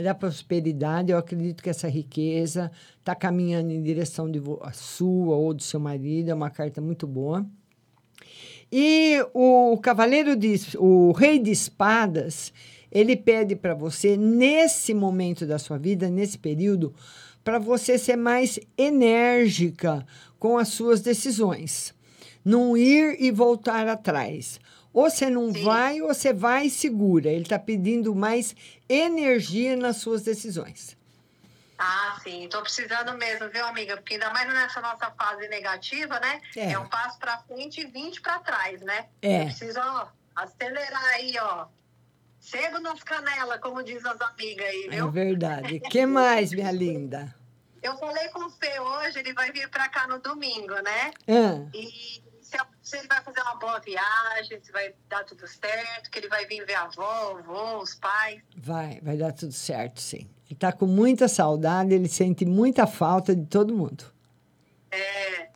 da 0.00 0.14
prosperidade. 0.14 1.12
Eu 1.12 1.18
acredito 1.18 1.62
que 1.62 1.70
essa 1.70 1.88
riqueza 1.88 2.70
está 2.98 3.14
caminhando 3.14 3.72
em 3.72 3.82
direção 3.82 4.30
de 4.30 4.40
sua 4.72 5.36
ou 5.36 5.52
do 5.52 5.62
seu 5.62 5.80
marido. 5.80 6.30
É 6.30 6.34
uma 6.34 6.50
carta 6.50 6.80
muito 6.80 7.06
boa. 7.06 7.44
E 8.70 9.18
o 9.34 9.76
cavaleiro 9.82 10.34
de 10.34 10.54
o 10.78 11.12
rei 11.12 11.38
de 11.38 11.50
espadas, 11.50 12.52
ele 12.90 13.14
pede 13.14 13.54
para 13.54 13.74
você 13.74 14.16
nesse 14.16 14.94
momento 14.94 15.44
da 15.44 15.58
sua 15.58 15.76
vida, 15.76 16.08
nesse 16.08 16.38
período, 16.38 16.94
para 17.44 17.58
você 17.58 17.98
ser 17.98 18.16
mais 18.16 18.58
enérgica 18.78 20.06
com 20.38 20.56
as 20.56 20.68
suas 20.68 21.02
decisões. 21.02 21.94
Não 22.42 22.74
ir 22.76 23.16
e 23.20 23.30
voltar 23.30 23.86
atrás. 23.88 24.58
Ou 24.92 25.08
você 25.10 25.30
não 25.30 25.52
vai, 25.52 26.00
ou 26.02 26.08
você 26.08 26.32
vai 26.32 26.66
e 26.66 26.70
segura. 26.70 27.30
Ele 27.30 27.42
está 27.42 27.58
pedindo 27.58 28.14
mais 28.14 28.54
energia 28.88 29.76
nas 29.76 29.96
suas 29.98 30.22
decisões. 30.22 30.96
Ah, 31.78 32.16
sim. 32.22 32.46
Tô 32.48 32.60
precisando 32.62 33.16
mesmo, 33.16 33.48
viu, 33.48 33.64
amiga? 33.66 33.96
Porque 33.96 34.14
ainda 34.14 34.30
mais 34.30 34.46
nessa 34.52 34.80
nossa 34.80 35.10
fase 35.12 35.48
negativa, 35.48 36.20
né? 36.20 36.40
É. 36.54 36.72
É, 36.72 36.78
um 36.78 36.86
passo 36.88 37.18
pra 37.18 37.38
frente 37.38 37.80
e 37.80 37.86
20 37.86 38.20
pra 38.20 38.38
trás, 38.38 38.80
né? 38.82 39.06
É. 39.20 39.40
Eu 39.42 39.44
preciso, 39.46 39.80
ó, 39.80 40.06
acelerar 40.36 41.04
aí, 41.14 41.34
ó. 41.40 41.66
Chego 42.40 42.78
nas 42.80 43.02
canelas, 43.02 43.60
como 43.60 43.82
diz 43.82 44.04
as 44.04 44.20
amigas 44.20 44.66
aí, 44.66 44.86
É 44.86 44.96
viu? 44.96 45.10
verdade. 45.10 45.80
que 45.80 46.04
mais, 46.06 46.52
minha 46.52 46.70
linda? 46.72 47.34
Eu 47.82 47.96
falei 47.98 48.28
com 48.28 48.44
o 48.46 48.50
Fê 48.50 48.78
hoje, 48.78 49.18
ele 49.18 49.32
vai 49.32 49.50
vir 49.50 49.68
pra 49.68 49.88
cá 49.88 50.06
no 50.06 50.20
domingo, 50.20 50.74
né? 50.82 51.10
Ah. 51.26 51.68
E 51.74 52.21
se, 52.52 52.58
se 52.82 52.96
ele 52.98 53.08
vai 53.08 53.22
fazer 53.22 53.40
uma 53.40 53.56
boa 53.56 53.80
viagem, 53.80 54.60
se 54.62 54.70
vai 54.70 54.94
dar 55.08 55.24
tudo 55.24 55.46
certo, 55.46 56.10
que 56.10 56.18
ele 56.18 56.28
vai 56.28 56.46
vir 56.46 56.64
ver 56.66 56.74
a 56.74 56.82
avó, 56.82 57.32
o 57.34 57.38
avô, 57.38 57.82
os 57.82 57.94
pais. 57.94 58.42
Vai, 58.56 59.00
vai 59.00 59.16
dar 59.16 59.32
tudo 59.32 59.52
certo, 59.52 60.00
sim. 60.00 60.28
Ele 60.46 60.54
está 60.54 60.70
com 60.70 60.86
muita 60.86 61.28
saudade, 61.28 61.94
ele 61.94 62.08
sente 62.08 62.44
muita 62.44 62.86
falta 62.86 63.34
de 63.34 63.46
todo 63.46 63.74
mundo. 63.74 64.04
É. 64.90 65.51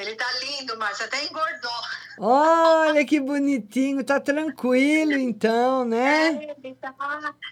Ele 0.00 0.14
tá 0.14 0.26
lindo, 0.40 0.76
Márcia, 0.78 1.06
até 1.06 1.24
engordou. 1.24 1.70
Olha 2.18 3.04
que 3.04 3.20
bonitinho, 3.20 4.04
tá 4.04 4.20
tranquilo 4.20 5.12
então, 5.12 5.84
né? 5.86 6.28
É, 6.28 6.56
ele, 6.62 6.74
tá, 6.74 6.94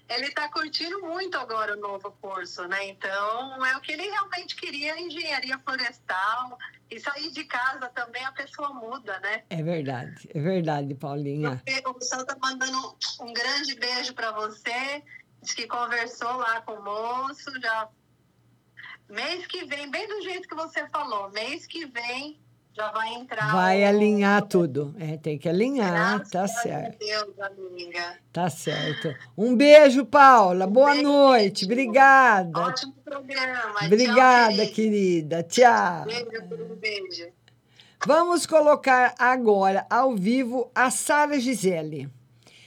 ele 0.08 0.30
tá 0.30 0.48
curtindo 0.48 1.00
muito 1.02 1.36
agora 1.36 1.76
o 1.76 1.80
novo 1.80 2.10
curso, 2.20 2.66
né? 2.66 2.88
Então, 2.88 3.64
é 3.64 3.76
o 3.76 3.80
que 3.80 3.92
ele 3.92 4.08
realmente 4.08 4.56
queria, 4.56 4.98
engenharia 5.00 5.58
florestal. 5.58 6.58
E 6.90 6.98
sair 6.98 7.30
de 7.30 7.44
casa 7.44 7.86
também 7.88 8.24
a 8.24 8.32
pessoa 8.32 8.72
muda, 8.72 9.20
né? 9.20 9.42
É 9.50 9.62
verdade, 9.62 10.26
é 10.34 10.40
verdade, 10.40 10.94
Paulinha. 10.94 11.62
O 11.84 11.94
pessoal 11.94 12.24
tá 12.24 12.34
mandando 12.40 12.96
um 13.20 13.32
grande 13.32 13.74
beijo 13.74 14.14
para 14.14 14.32
você. 14.32 15.02
Diz 15.42 15.52
que 15.52 15.66
conversou 15.66 16.36
lá 16.36 16.62
com 16.62 16.72
o 16.72 16.82
moço, 16.82 17.50
já. 17.60 17.88
Mês 19.08 19.46
que 19.46 19.64
vem, 19.64 19.90
bem 19.90 20.06
do 20.06 20.20
jeito 20.22 20.48
que 20.48 20.54
você 20.54 20.86
falou, 20.88 21.30
mês 21.30 21.66
que 21.66 21.86
vem 21.86 22.38
já 22.74 22.90
vai 22.92 23.08
entrar. 23.14 23.50
Vai 23.52 23.82
o- 23.82 23.88
alinhar 23.88 24.42
tudo. 24.46 24.94
É, 24.98 25.16
tem 25.16 25.38
que 25.38 25.48
alinhar, 25.48 26.20
tá 26.20 26.40
Graças 26.40 26.56
a 26.58 26.62
certo. 26.62 26.98
Deus, 26.98 27.40
amiga. 27.40 28.18
Tá 28.32 28.50
certo. 28.50 29.14
Um 29.36 29.56
beijo, 29.56 30.04
Paula. 30.04 30.66
Boa 30.66 30.94
noite. 30.94 31.64
Obrigada. 31.64 32.60
Ótimo 32.60 32.94
programa. 33.04 33.74
Obrigada, 33.84 34.64
Tchau, 34.66 34.74
querida. 34.74 34.74
querida. 34.74 35.42
Tchau. 35.42 36.04
Beijo, 36.04 36.74
beijo. 36.76 37.28
Vamos 38.06 38.46
colocar 38.46 39.14
agora 39.18 39.84
ao 39.90 40.14
vivo 40.14 40.70
a 40.74 40.88
Sara 40.90 41.40
Gisele. 41.40 42.08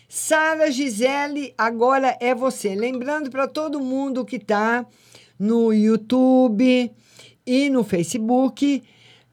Sara 0.10 0.70
Gisele, 0.70 1.54
agora 1.58 2.18
é 2.20 2.36
você. 2.36 2.76
Lembrando 2.76 3.30
para 3.30 3.48
todo 3.48 3.80
mundo 3.80 4.26
que 4.26 4.36
está 4.36 4.86
no 5.42 5.74
YouTube 5.74 6.96
e 7.44 7.70
no 7.72 7.84
Facebook, 7.84 8.84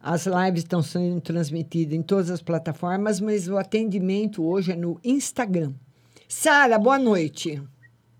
as 0.01 0.25
lives 0.25 0.63
estão 0.63 0.83
sendo 0.83 1.21
transmitidas 1.21 1.93
em 1.95 2.03
todas 2.03 2.31
as 2.31 2.41
plataformas, 2.41 3.21
mas 3.21 3.47
o 3.47 3.59
atendimento 3.59 4.43
hoje 4.43 4.73
é 4.73 4.75
no 4.75 4.99
Instagram. 5.05 5.75
Sara, 6.27 6.79
boa 6.79 6.99
noite. 6.99 7.63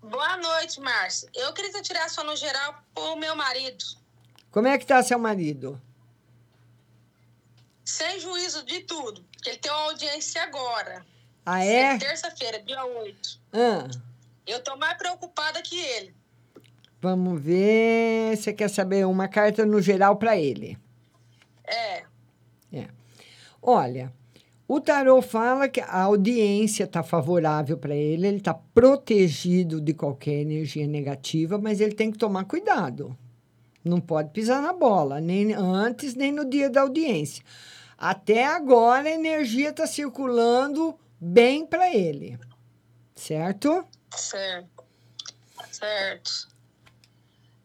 Boa 0.03 0.37
noite, 0.37 0.79
Márcia. 0.79 1.29
Eu 1.33 1.51
queria 1.51 1.71
que 1.71 1.77
você 1.77 1.83
tirasse 1.83 2.23
no 2.23 2.35
geral 2.35 2.75
pro 2.93 3.15
meu 3.15 3.35
marido. 3.35 3.83
Como 4.51 4.67
é 4.67 4.77
que 4.77 4.85
tá 4.85 5.01
seu 5.01 5.17
marido? 5.17 5.81
Sem 7.83 8.19
juízo 8.19 8.63
de 8.67 8.81
tudo. 8.81 9.25
Ele 9.47 9.57
tem 9.57 9.71
uma 9.71 9.85
audiência 9.85 10.43
agora. 10.43 11.03
Ah, 11.43 11.65
é? 11.65 11.97
Terça-feira, 11.97 12.61
dia 12.61 12.85
8. 12.85 13.39
Ah, 13.53 13.87
Eu 14.45 14.63
tô 14.63 14.75
mais 14.75 14.95
preocupada 14.95 15.59
que 15.63 15.79
ele. 15.79 16.18
Vamos 17.01 17.41
ver. 17.41 18.35
Você 18.35 18.53
quer 18.53 18.69
saber 18.69 19.05
uma 19.05 19.27
carta 19.27 19.65
no 19.65 19.81
geral 19.81 20.17
para 20.17 20.37
ele? 20.37 20.77
É. 21.65 22.03
É. 22.71 22.87
Olha, 23.61 24.13
o 24.67 24.79
tarô 24.79 25.21
fala 25.21 25.67
que 25.67 25.81
a 25.81 26.01
audiência 26.03 26.83
está 26.83 27.01
favorável 27.01 27.77
para 27.77 27.95
ele, 27.95 28.27
ele 28.27 28.37
está 28.37 28.53
protegido 28.53 29.81
de 29.81 29.93
qualquer 29.93 30.41
energia 30.41 30.85
negativa, 30.87 31.57
mas 31.57 31.81
ele 31.81 31.95
tem 31.95 32.11
que 32.11 32.17
tomar 32.17 32.45
cuidado. 32.45 33.17
Não 33.83 33.99
pode 33.99 34.29
pisar 34.31 34.61
na 34.61 34.73
bola, 34.73 35.19
nem 35.19 35.53
antes, 35.53 36.13
nem 36.13 36.31
no 36.31 36.47
dia 36.47 36.69
da 36.69 36.81
audiência. 36.81 37.43
Até 37.97 38.45
agora 38.45 39.09
a 39.09 39.11
energia 39.11 39.69
está 39.69 39.87
circulando 39.87 40.95
bem 41.19 41.65
para 41.65 41.93
ele. 41.93 42.37
Certo? 43.15 43.83
Certo. 44.15 44.83
Certo. 45.71 46.49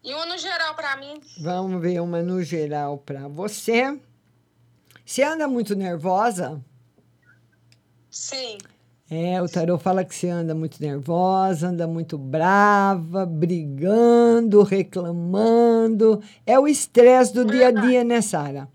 E 0.05 0.13
uma 0.13 0.27
no 0.27 0.37
geral 0.37 0.75
pra 0.75 0.99
mim. 0.99 1.19
Vamos 1.41 1.81
ver 1.81 1.99
uma 2.01 2.23
no 2.23 2.43
geral 2.43 2.99
para 2.99 3.27
você. 3.27 3.99
Você 5.03 5.23
anda 5.23 5.49
muito 5.49 5.75
nervosa? 5.75 6.61
Sim. 8.11 8.59
É, 9.11 9.41
o 9.41 9.49
tarô 9.49 9.79
fala 9.79 10.05
que 10.05 10.15
você 10.15 10.29
anda 10.29 10.55
muito 10.55 10.79
nervosa, 10.79 11.69
anda 11.69 11.87
muito 11.87 12.19
brava, 12.19 13.25
brigando, 13.25 14.63
reclamando. 14.63 16.23
É 16.45 16.59
o 16.59 16.69
estresse 16.69 17.33
do 17.33 17.45
dia 17.47 17.69
a 17.69 17.71
dia, 17.71 18.05
né, 18.05 18.21
Sara? 18.21 18.69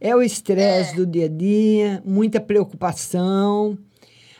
É 0.00 0.16
o 0.16 0.22
estresse 0.22 0.96
do 0.96 1.06
dia 1.06 1.26
a 1.26 1.28
dia, 1.28 2.02
muita 2.02 2.40
preocupação. 2.40 3.78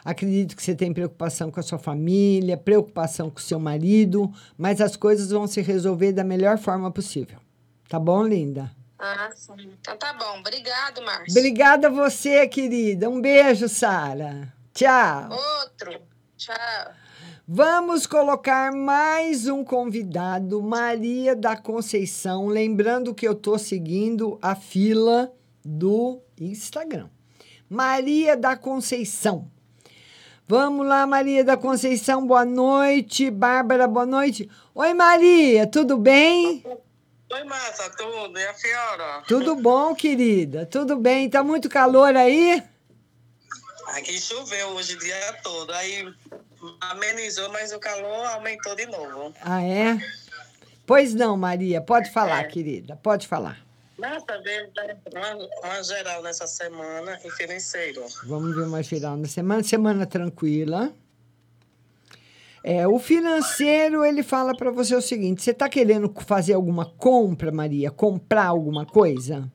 Acredito 0.06 0.54
que 0.54 0.62
você 0.62 0.72
tem 0.72 0.94
preocupação 0.94 1.50
com 1.50 1.58
a 1.58 1.62
sua 1.64 1.80
família, 1.80 2.56
preocupação 2.56 3.28
com 3.28 3.38
o 3.38 3.42
seu 3.42 3.58
marido, 3.58 4.32
mas 4.56 4.80
as 4.80 4.94
coisas 4.94 5.30
vão 5.30 5.48
se 5.48 5.60
resolver 5.60 6.12
da 6.12 6.22
melhor 6.22 6.58
forma 6.58 6.92
possível. 6.92 7.40
Tá 7.88 7.98
bom, 7.98 8.24
linda? 8.24 8.70
Ah, 8.96 9.30
sim. 9.34 9.68
Então 9.80 9.96
tá 9.96 10.12
bom. 10.12 10.38
Obrigado, 10.38 11.02
Márcia. 11.02 11.36
Obrigada 11.36 11.88
a 11.88 11.90
você, 11.90 12.46
querida. 12.46 13.10
Um 13.10 13.20
beijo, 13.20 13.68
Sara. 13.68 14.54
Tchau. 14.72 15.28
Outro. 15.62 16.00
Tchau. 16.36 16.92
Vamos 17.48 18.06
colocar 18.06 18.72
mais 18.72 19.48
um 19.48 19.64
convidado, 19.64 20.62
Maria 20.62 21.34
da 21.34 21.56
Conceição. 21.56 22.46
Lembrando 22.46 23.12
que 23.12 23.26
eu 23.26 23.32
estou 23.32 23.58
seguindo 23.58 24.38
a 24.40 24.54
fila 24.54 25.32
do 25.64 26.20
Instagram. 26.40 27.08
Maria 27.68 28.36
da 28.36 28.56
Conceição. 28.56 29.50
Vamos 30.48 30.86
lá, 30.86 31.04
Maria 31.08 31.42
da 31.42 31.56
Conceição, 31.56 32.24
boa 32.24 32.44
noite. 32.44 33.32
Bárbara, 33.32 33.88
boa 33.88 34.06
noite. 34.06 34.48
Oi, 34.72 34.94
Maria, 34.94 35.66
tudo 35.66 35.96
bem? 35.98 36.62
Oi, 37.32 37.42
Márcia, 37.42 37.90
tudo? 37.90 38.38
E 38.38 38.46
a 38.46 38.54
senhora? 38.54 39.24
Tudo 39.26 39.56
bom, 39.56 39.92
querida? 39.92 40.64
Tudo 40.64 40.94
bem? 40.94 41.28
Tá 41.28 41.42
muito 41.42 41.68
calor 41.68 42.14
aí? 42.14 42.62
Aqui 43.88 44.20
choveu 44.20 44.68
hoje 44.68 44.94
o 44.94 44.98
dia 45.00 45.32
todo, 45.42 45.72
aí 45.72 46.14
amenizou, 46.80 47.50
mas 47.50 47.72
o 47.72 47.80
calor 47.80 48.26
aumentou 48.26 48.76
de 48.76 48.86
novo. 48.86 49.34
Ah, 49.42 49.64
é? 49.64 49.98
Pois 50.86 51.12
não, 51.12 51.36
Maria, 51.36 51.80
pode 51.80 52.12
falar, 52.12 52.44
querida, 52.44 52.94
pode 52.94 53.26
falar. 53.26 53.65
Nossa, 53.98 54.40
veio 54.42 54.70
uma, 55.14 55.48
uma 55.64 55.82
geral 55.82 56.22
nessa 56.22 56.46
semana 56.46 57.18
em 57.24 57.30
financeiro. 57.30 58.04
Vamos 58.24 58.54
ver 58.54 58.66
uma 58.66 58.82
geral 58.82 59.16
na 59.16 59.26
semana. 59.26 59.62
Semana 59.62 60.06
tranquila. 60.06 60.92
É, 62.62 62.86
o 62.86 62.98
financeiro, 62.98 64.04
ele 64.04 64.22
fala 64.22 64.54
para 64.54 64.70
você 64.70 64.94
o 64.94 65.00
seguinte: 65.00 65.42
você 65.42 65.52
está 65.52 65.68
querendo 65.68 66.12
fazer 66.26 66.52
alguma 66.52 66.84
compra, 66.84 67.50
Maria? 67.50 67.90
Comprar 67.90 68.46
alguma 68.46 68.84
coisa? 68.84 69.50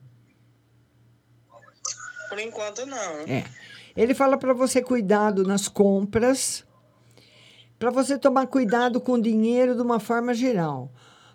Por 2.30 2.40
enquanto, 2.40 2.86
não. 2.86 3.20
É. 3.28 3.44
Ele 3.96 4.14
fala 4.14 4.38
para 4.38 4.54
você 4.54 4.82
cuidado 4.82 5.44
nas 5.44 5.68
compras, 5.68 6.64
para 7.78 7.92
você 7.92 8.18
tomar 8.18 8.48
cuidado 8.48 9.02
com 9.02 9.14
o 9.14 9.22
dinheiro 9.22 9.76
de 9.76 9.82
uma 9.82 10.00
forma 10.00 10.34
geral. 10.34 10.90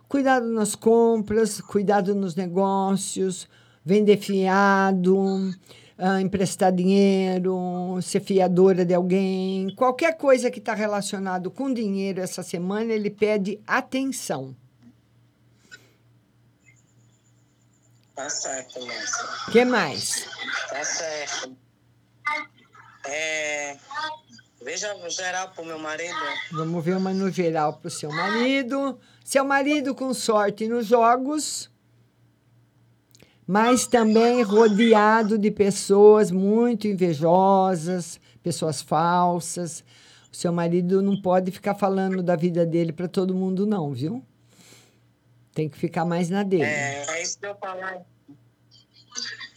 Cuidado 0.08 0.46
nas 0.46 0.74
compras, 0.74 1.60
cuidado 1.60 2.14
nos 2.14 2.36
negócios, 2.36 3.48
vender 3.84 4.18
fiado, 4.18 5.16
uh, 5.16 6.18
emprestar 6.20 6.72
dinheiro, 6.72 7.98
ser 8.02 8.20
fiadora 8.20 8.84
de 8.84 8.94
alguém, 8.94 9.74
qualquer 9.74 10.16
coisa 10.16 10.50
que 10.50 10.58
está 10.58 10.74
relacionado 10.74 11.50
com 11.50 11.72
dinheiro 11.72 12.20
essa 12.20 12.42
semana, 12.42 12.92
ele 12.92 13.10
pede 13.10 13.60
atenção. 13.66 14.54
Tá 18.14 18.30
certo, 18.30 18.80
moça. 18.80 19.44
O 19.48 19.50
que 19.50 19.64
mais? 19.64 20.26
Tá 20.70 20.82
certo. 20.84 21.56
É, 23.04 23.76
veja 24.62 24.88
geral 25.10 25.50
pro 25.50 25.64
meu 25.64 25.78
marido. 25.78 26.16
Vamos 26.52 26.82
ver 26.82 26.96
uma 26.96 27.12
no 27.12 27.30
geral 27.30 27.74
para 27.74 27.88
o 27.88 27.90
seu 27.90 28.10
marido. 28.10 28.98
Seu 29.26 29.44
marido 29.44 29.92
com 29.92 30.14
sorte 30.14 30.68
nos 30.68 30.86
jogos, 30.86 31.68
mas 33.44 33.84
também 33.84 34.40
rodeado 34.44 35.36
de 35.36 35.50
pessoas 35.50 36.30
muito 36.30 36.86
invejosas, 36.86 38.20
pessoas 38.40 38.80
falsas. 38.80 39.82
O 40.32 40.36
seu 40.36 40.52
marido 40.52 41.02
não 41.02 41.20
pode 41.20 41.50
ficar 41.50 41.74
falando 41.74 42.22
da 42.22 42.36
vida 42.36 42.64
dele 42.64 42.92
para 42.92 43.08
todo 43.08 43.34
mundo, 43.34 43.66
não, 43.66 43.92
viu? 43.92 44.24
Tem 45.52 45.68
que 45.68 45.76
ficar 45.76 46.04
mais 46.04 46.30
na 46.30 46.44
dele. 46.44 46.62
É, 46.62 47.04
é 47.08 47.22
isso 47.24 47.36
que 47.40 47.46
eu 47.46 47.56
falar. 47.56 48.02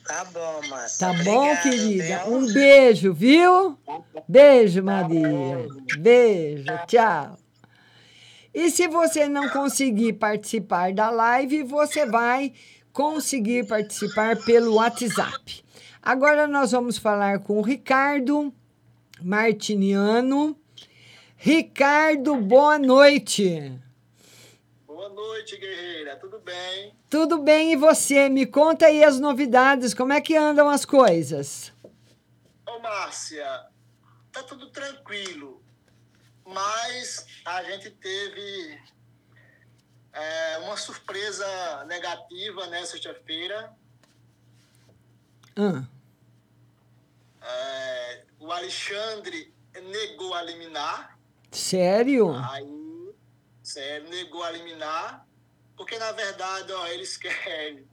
Tá 0.04 0.26
bom, 0.34 0.68
Márcia. 0.68 1.08
Tá 1.08 1.24
bom, 1.24 1.56
querida? 1.58 2.24
viu? 2.26 2.36
Um 2.36 2.52
beijo, 2.52 3.14
viu? 3.14 3.78
Beijo, 4.28 4.82
Maria. 4.82 5.68
Beijo, 6.00 6.66
tchau. 6.88 7.38
E 8.60 8.70
se 8.70 8.90
você 8.90 9.26
não 9.30 9.48
conseguir 9.48 10.12
participar 10.12 10.92
da 10.92 11.10
live, 11.10 11.64
você 11.64 12.06
vai 12.06 12.54
conseguir 12.92 13.66
participar 13.66 14.36
pelo 14.44 14.74
WhatsApp. 14.74 15.64
Agora 16.02 16.46
nós 16.46 16.74
vamos 16.74 16.98
falar 16.98 17.40
com 17.40 17.58
o 17.58 17.62
Ricardo 17.62 18.54
Martiniano. 19.22 20.60
Ricardo, 21.38 22.36
boa 22.36 22.78
noite. 22.78 23.80
Boa 24.86 25.08
noite, 25.08 25.56
guerreira. 25.56 26.18
Tudo 26.18 26.40
bem? 26.40 26.94
Tudo 27.10 27.38
bem 27.38 27.72
e 27.72 27.76
você? 27.78 28.28
Me 28.28 28.46
conta 28.46 28.88
aí 28.88 29.06
as 29.06 29.22
novidades, 29.22 29.94
como 29.94 30.12
é 30.12 30.20
que 30.20 30.36
andam 30.36 30.68
as 30.68 30.84
coisas? 30.84 31.72
Ô, 32.68 32.78
Márcia, 32.80 33.48
tá 34.34 34.44
tudo 34.44 34.70
tranquilo, 34.70 35.64
mas 36.46 37.26
a 37.56 37.64
gente 37.64 37.90
teve 37.92 38.80
é, 40.14 40.58
uma 40.60 40.78
surpresa 40.78 41.84
negativa 41.86 42.68
nessa 42.68 42.92
sexta-feira. 42.94 43.74
Ah, 45.56 45.84
É, 47.42 48.26
o 48.40 48.52
Alexandre 48.52 49.54
negou 49.74 50.34
a 50.34 50.42
liminar. 50.44 51.18
sério? 51.52 52.36
Aí, 52.52 53.14
sério, 53.64 54.10
negou 54.10 54.44
a 54.44 54.52
liminar, 54.52 55.26
porque 55.76 55.98
na 55.98 56.12
verdade, 56.12 56.72
ó, 56.72 56.88
eles 56.88 57.18
querem. 57.18 57.88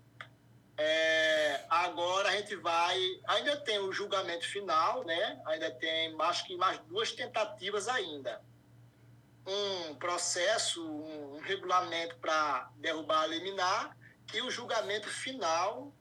É, 0.79 1.65
agora 1.71 2.29
a 2.29 2.33
gente 2.33 2.55
vai. 2.57 3.01
Ainda 3.29 3.57
tem 3.57 3.79
o 3.79 3.91
julgamento 3.93 4.47
final, 4.47 5.05
né? 5.05 5.41
Ainda 5.47 5.71
tem, 5.71 6.15
acho 6.21 6.45
que 6.47 6.55
mais 6.57 6.79
duas 6.81 7.13
tentativas 7.13 7.89
ainda. 7.89 8.43
Um 9.47 9.95
processo, 9.95 10.85
um, 10.85 11.37
um 11.37 11.41
regulamento 11.41 12.17
para 12.17 12.71
derrubar 12.77 13.23
a 13.23 13.27
liminar 13.27 13.97
e 14.35 14.43
o 14.43 14.51
julgamento 14.51 15.09
final 15.09 15.95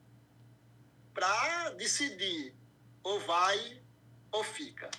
para 1.13 1.69
decidir 1.71 2.55
ou 3.03 3.19
vai 3.19 3.81
ou 4.31 4.43
fica. 4.43 4.89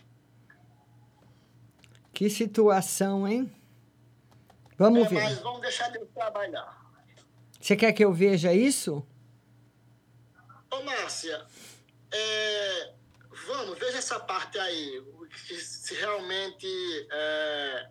Que 2.14 2.30
situação, 2.30 3.26
hein? 3.28 3.52
Vamos 4.78 5.06
É, 5.06 5.08
ver. 5.08 5.22
Mas 5.22 5.38
vamos 5.40 5.60
deixar 5.60 5.94
ele 5.94 6.06
trabalhar. 6.06 6.86
Você 7.60 7.74
quer 7.76 7.92
que 7.92 8.04
eu 8.04 8.12
veja 8.12 8.52
isso? 8.54 9.06
Ô, 10.70 10.82
Márcia, 10.82 11.44
é, 12.12 12.94
vamos, 13.46 13.78
veja 13.78 13.98
essa 13.98 14.20
parte 14.20 14.58
aí. 14.58 15.02
Se 15.46 15.94
realmente. 15.94 16.66
é, 17.10 17.90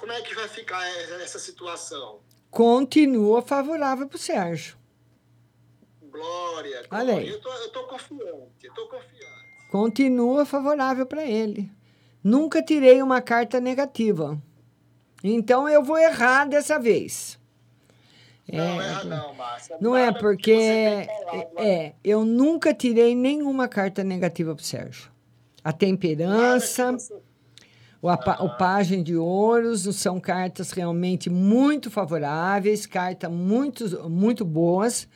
como 0.00 0.12
é 0.12 0.22
que 0.22 0.34
vai 0.34 0.48
ficar 0.48 0.82
essa 1.22 1.38
situação? 1.38 2.20
Continua 2.50 3.42
favorável 3.42 4.08
para 4.08 4.16
o 4.16 4.18
Sérgio. 4.18 4.76
Glória. 6.10 6.84
Olha 6.90 7.04
glória. 7.04 7.14
aí. 7.18 7.28
Eu 7.28 7.40
tô, 7.40 7.52
eu 7.52 7.68
tô 7.70 7.82
confiante, 7.84 8.64
eu 8.64 8.74
tô 8.74 8.88
confiante. 8.88 9.68
Continua 9.70 10.44
favorável 10.46 11.06
para 11.06 11.24
ele. 11.24 11.70
Nunca 12.24 12.62
tirei 12.62 13.00
uma 13.02 13.20
carta 13.20 13.60
negativa. 13.60 14.40
Então 15.22 15.68
eu 15.68 15.82
vou 15.84 15.98
errar 15.98 16.46
dessa 16.46 16.78
vez. 16.78 17.38
Não 18.50 18.82
erra 18.82 19.04
não, 19.04 19.34
Márcia. 19.34 19.76
Não 19.80 19.96
é 19.96 20.06
Nada 20.06 20.14
que 20.14 20.20
porque 20.24 21.06
falado 21.24 21.54
lá. 21.54 21.64
é, 21.64 21.94
eu 22.02 22.24
nunca 22.24 22.74
tirei 22.74 23.14
nenhuma 23.14 23.68
carta 23.68 24.02
negativa 24.02 24.54
para 24.54 24.62
o 24.62 24.64
Sérgio. 24.64 25.10
A 25.62 25.72
temperança, 25.72 26.96
o, 28.02 28.08
apa- 28.08 28.42
o 28.42 28.56
pajem 28.56 29.02
de 29.02 29.16
ouros 29.16 29.82
são 29.96 30.18
cartas 30.20 30.72
realmente 30.72 31.28
muito 31.28 31.90
favoráveis, 31.90 32.86
cartas 32.86 33.30
muito, 33.30 34.08
muito 34.08 34.44
boas. 34.44 35.08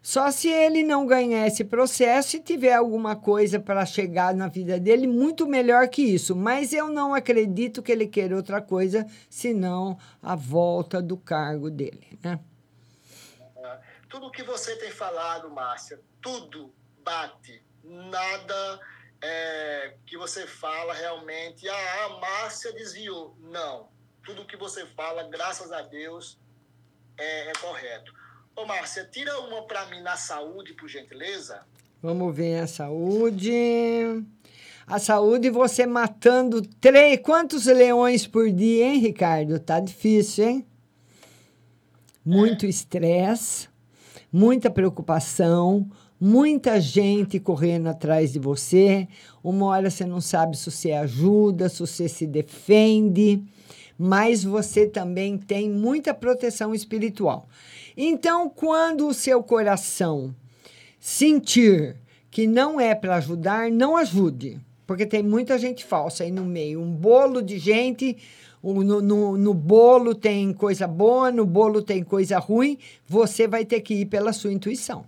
Só 0.00 0.30
se 0.30 0.48
ele 0.48 0.82
não 0.82 1.06
ganhar 1.06 1.46
esse 1.46 1.64
processo 1.64 2.36
e 2.36 2.40
tiver 2.40 2.72
alguma 2.72 3.14
coisa 3.14 3.60
para 3.60 3.84
chegar 3.84 4.34
na 4.34 4.48
vida 4.48 4.78
dele 4.78 5.06
muito 5.06 5.46
melhor 5.46 5.88
que 5.88 6.02
isso. 6.02 6.34
Mas 6.34 6.72
eu 6.72 6.88
não 6.88 7.12
acredito 7.12 7.82
que 7.82 7.92
ele 7.92 8.06
queira 8.06 8.34
outra 8.34 8.62
coisa 8.62 9.06
senão 9.28 9.98
a 10.22 10.34
volta 10.34 11.02
do 11.02 11.16
cargo 11.16 11.68
dele, 11.68 12.18
né? 12.22 12.38
Tudo 14.08 14.30
que 14.30 14.42
você 14.42 14.74
tem 14.76 14.90
falado, 14.90 15.50
Márcia, 15.50 16.00
tudo 16.22 16.72
bate. 17.04 17.62
Nada 17.84 18.80
é, 19.20 19.94
que 20.06 20.16
você 20.16 20.46
fala 20.46 20.94
realmente, 20.94 21.68
ah, 21.68 22.04
a 22.04 22.08
Márcia 22.20 22.72
desviou. 22.72 23.36
Não. 23.40 23.88
Tudo 24.24 24.44
que 24.44 24.56
você 24.56 24.86
fala, 24.86 25.24
graças 25.24 25.72
a 25.72 25.82
Deus, 25.82 26.38
é, 27.16 27.50
é 27.50 27.52
correto. 27.60 28.12
Ô, 28.54 28.66
Márcia, 28.66 29.04
tira 29.04 29.38
uma 29.40 29.62
para 29.62 29.86
mim 29.86 30.00
na 30.02 30.16
saúde, 30.16 30.74
por 30.74 30.88
gentileza. 30.88 31.64
Vamos 32.02 32.34
ver 32.34 32.60
a 32.60 32.66
saúde. 32.66 33.52
A 34.86 34.98
saúde, 34.98 35.50
você 35.50 35.84
matando 35.84 36.62
três. 36.62 37.20
Quantos 37.22 37.66
leões 37.66 38.26
por 38.26 38.50
dia, 38.50 38.86
hein, 38.86 39.00
Ricardo? 39.00 39.58
Tá 39.58 39.80
difícil, 39.80 40.44
hein? 40.44 40.66
Muito 42.24 42.66
estresse, 42.66 43.68
muita 44.30 44.70
preocupação, 44.70 45.90
muita 46.20 46.80
gente 46.80 47.38
correndo 47.38 47.88
atrás 47.88 48.32
de 48.32 48.38
você. 48.38 49.06
Uma 49.42 49.66
hora 49.66 49.90
você 49.90 50.04
não 50.04 50.20
sabe 50.20 50.56
se 50.56 50.70
você 50.70 50.92
ajuda, 50.92 51.68
se 51.68 51.80
você 51.80 52.08
se 52.08 52.26
defende, 52.26 53.42
mas 53.98 54.44
você 54.44 54.86
também 54.86 55.38
tem 55.38 55.70
muita 55.70 56.12
proteção 56.14 56.74
espiritual. 56.74 57.48
Então, 57.96 58.48
quando 58.48 59.08
o 59.08 59.14
seu 59.14 59.42
coração 59.42 60.34
sentir 61.00 61.96
que 62.30 62.46
não 62.46 62.80
é 62.80 62.94
para 62.94 63.16
ajudar, 63.16 63.70
não 63.70 63.96
ajude. 63.96 64.60
Porque 64.86 65.04
tem 65.04 65.22
muita 65.22 65.58
gente 65.58 65.84
falsa 65.84 66.24
aí 66.24 66.30
no 66.30 66.44
meio. 66.44 66.80
Um 66.80 66.90
bolo 66.90 67.42
de 67.42 67.58
gente, 67.58 68.16
no, 68.62 69.02
no, 69.02 69.36
no 69.36 69.54
bolo 69.54 70.14
tem 70.14 70.52
coisa 70.52 70.86
boa, 70.86 71.30
no 71.30 71.44
bolo 71.44 71.82
tem 71.82 72.02
coisa 72.02 72.38
ruim. 72.38 72.78
Você 73.06 73.46
vai 73.46 73.64
ter 73.64 73.80
que 73.80 73.94
ir 73.94 74.06
pela 74.06 74.32
sua 74.32 74.52
intuição. 74.52 75.04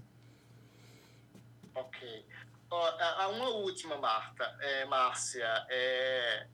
A- 2.70 3.24
a 3.24 3.28
uma 3.28 3.48
última, 3.48 3.96
Marta, 3.96 4.44
é, 4.60 4.84
Márcia. 4.84 5.66
É, 5.68 6.46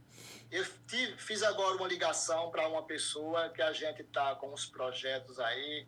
eu 0.51 0.65
ti- 0.87 1.15
fiz 1.19 1.43
agora 1.43 1.77
uma 1.77 1.87
ligação 1.87 2.51
para 2.51 2.67
uma 2.69 2.83
pessoa 2.85 3.51
que 3.51 3.61
a 3.61 3.73
gente 3.73 4.03
está 4.03 4.35
com 4.37 4.53
os 4.53 4.65
projetos 4.67 5.39
aí. 5.39 5.87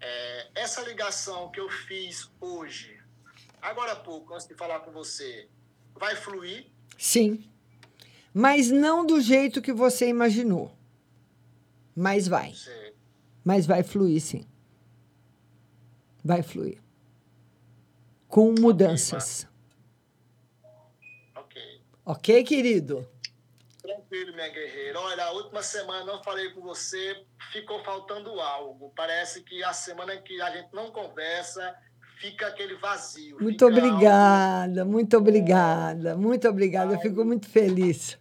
É, 0.00 0.48
essa 0.54 0.80
ligação 0.82 1.50
que 1.50 1.60
eu 1.60 1.68
fiz 1.68 2.30
hoje, 2.40 3.00
agora 3.60 3.92
há 3.92 3.96
pouco, 3.96 4.34
antes 4.34 4.46
de 4.46 4.54
falar 4.54 4.80
com 4.80 4.92
você, 4.92 5.48
vai 5.94 6.14
fluir? 6.16 6.66
Sim. 6.98 7.48
Mas 8.34 8.70
não 8.70 9.04
do 9.04 9.20
jeito 9.20 9.60
que 9.60 9.72
você 9.72 10.08
imaginou. 10.08 10.76
Mas 11.94 12.26
vai. 12.26 12.54
Sei. 12.54 12.94
Mas 13.44 13.66
vai 13.66 13.82
fluir, 13.82 14.20
sim. 14.20 14.46
Vai 16.24 16.42
fluir. 16.42 16.81
Com 18.32 18.54
mudanças. 18.58 19.46
Ok, 22.02 22.42
querido? 22.44 23.06
Tranquilo, 23.82 24.32
minha 24.32 24.48
guerreira. 24.48 24.98
Olha, 24.98 25.24
a 25.24 25.32
última 25.32 25.62
semana 25.62 26.06
não 26.06 26.22
falei 26.22 26.48
com 26.52 26.62
você, 26.62 27.26
ficou 27.52 27.84
faltando 27.84 28.40
algo. 28.40 28.90
Parece 28.96 29.42
que 29.42 29.62
a 29.62 29.74
semana 29.74 30.16
que 30.16 30.40
a 30.40 30.50
gente 30.50 30.72
não 30.72 30.90
conversa, 30.90 31.76
fica 32.20 32.46
aquele 32.46 32.76
vazio. 32.76 33.36
Muito 33.38 33.66
obrigada, 33.66 34.82
muito 34.82 35.14
obrigada, 35.14 36.16
muito 36.16 36.48
obrigada. 36.48 36.94
Eu 36.94 37.00
fico 37.00 37.26
muito 37.26 37.46
feliz. 37.50 38.18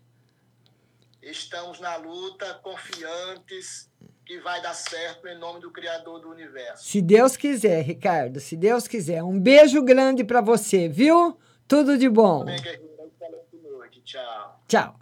Estamos 1.21 1.79
na 1.79 1.95
luta, 1.95 2.53
confiantes 2.55 3.89
que 4.31 4.39
vai 4.39 4.61
dar 4.61 4.73
certo 4.73 5.27
em 5.27 5.37
nome 5.37 5.59
do 5.59 5.69
Criador 5.69 6.21
do 6.21 6.29
Universo. 6.29 6.85
Se 6.85 7.01
Deus 7.01 7.35
quiser, 7.35 7.81
Ricardo, 7.81 8.39
se 8.39 8.55
Deus 8.55 8.87
quiser. 8.87 9.21
Um 9.21 9.37
beijo 9.37 9.81
grande 9.83 10.23
para 10.23 10.39
você, 10.39 10.87
viu? 10.87 11.37
Tudo 11.67 11.97
de 11.97 12.07
bom. 12.07 12.45
Tchau. 14.05 14.63
Tchau. 14.69 14.95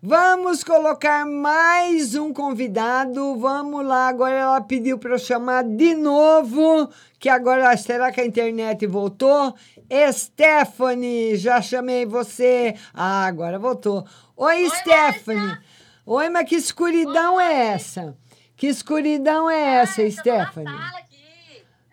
Vamos 0.00 0.64
colocar 0.64 1.26
mais 1.26 2.14
um 2.14 2.32
convidado. 2.32 3.36
Vamos 3.36 3.84
lá. 3.84 4.08
Agora 4.08 4.34
ela 4.34 4.60
pediu 4.62 4.98
para 4.98 5.12
eu 5.12 5.18
chamar 5.18 5.62
de 5.62 5.94
novo. 5.94 6.88
Que 7.18 7.28
agora 7.28 7.76
será 7.76 8.10
que 8.10 8.22
a 8.22 8.26
internet 8.26 8.86
voltou? 8.86 9.54
Stephanie, 10.10 11.36
já 11.36 11.60
chamei 11.60 12.06
você. 12.06 12.74
Ah, 12.94 13.26
agora 13.26 13.58
voltou. 13.58 14.06
Oi, 14.34 14.70
Stephanie. 14.70 15.58
Oi, 16.06 16.28
mas 16.28 16.46
que 16.46 16.54
escuridão 16.54 17.40
é 17.40 17.68
essa? 17.68 18.14
Que 18.56 18.66
escuridão 18.68 19.50
é 19.50 19.76
essa, 19.82 20.08
Stephanie? 20.10 20.68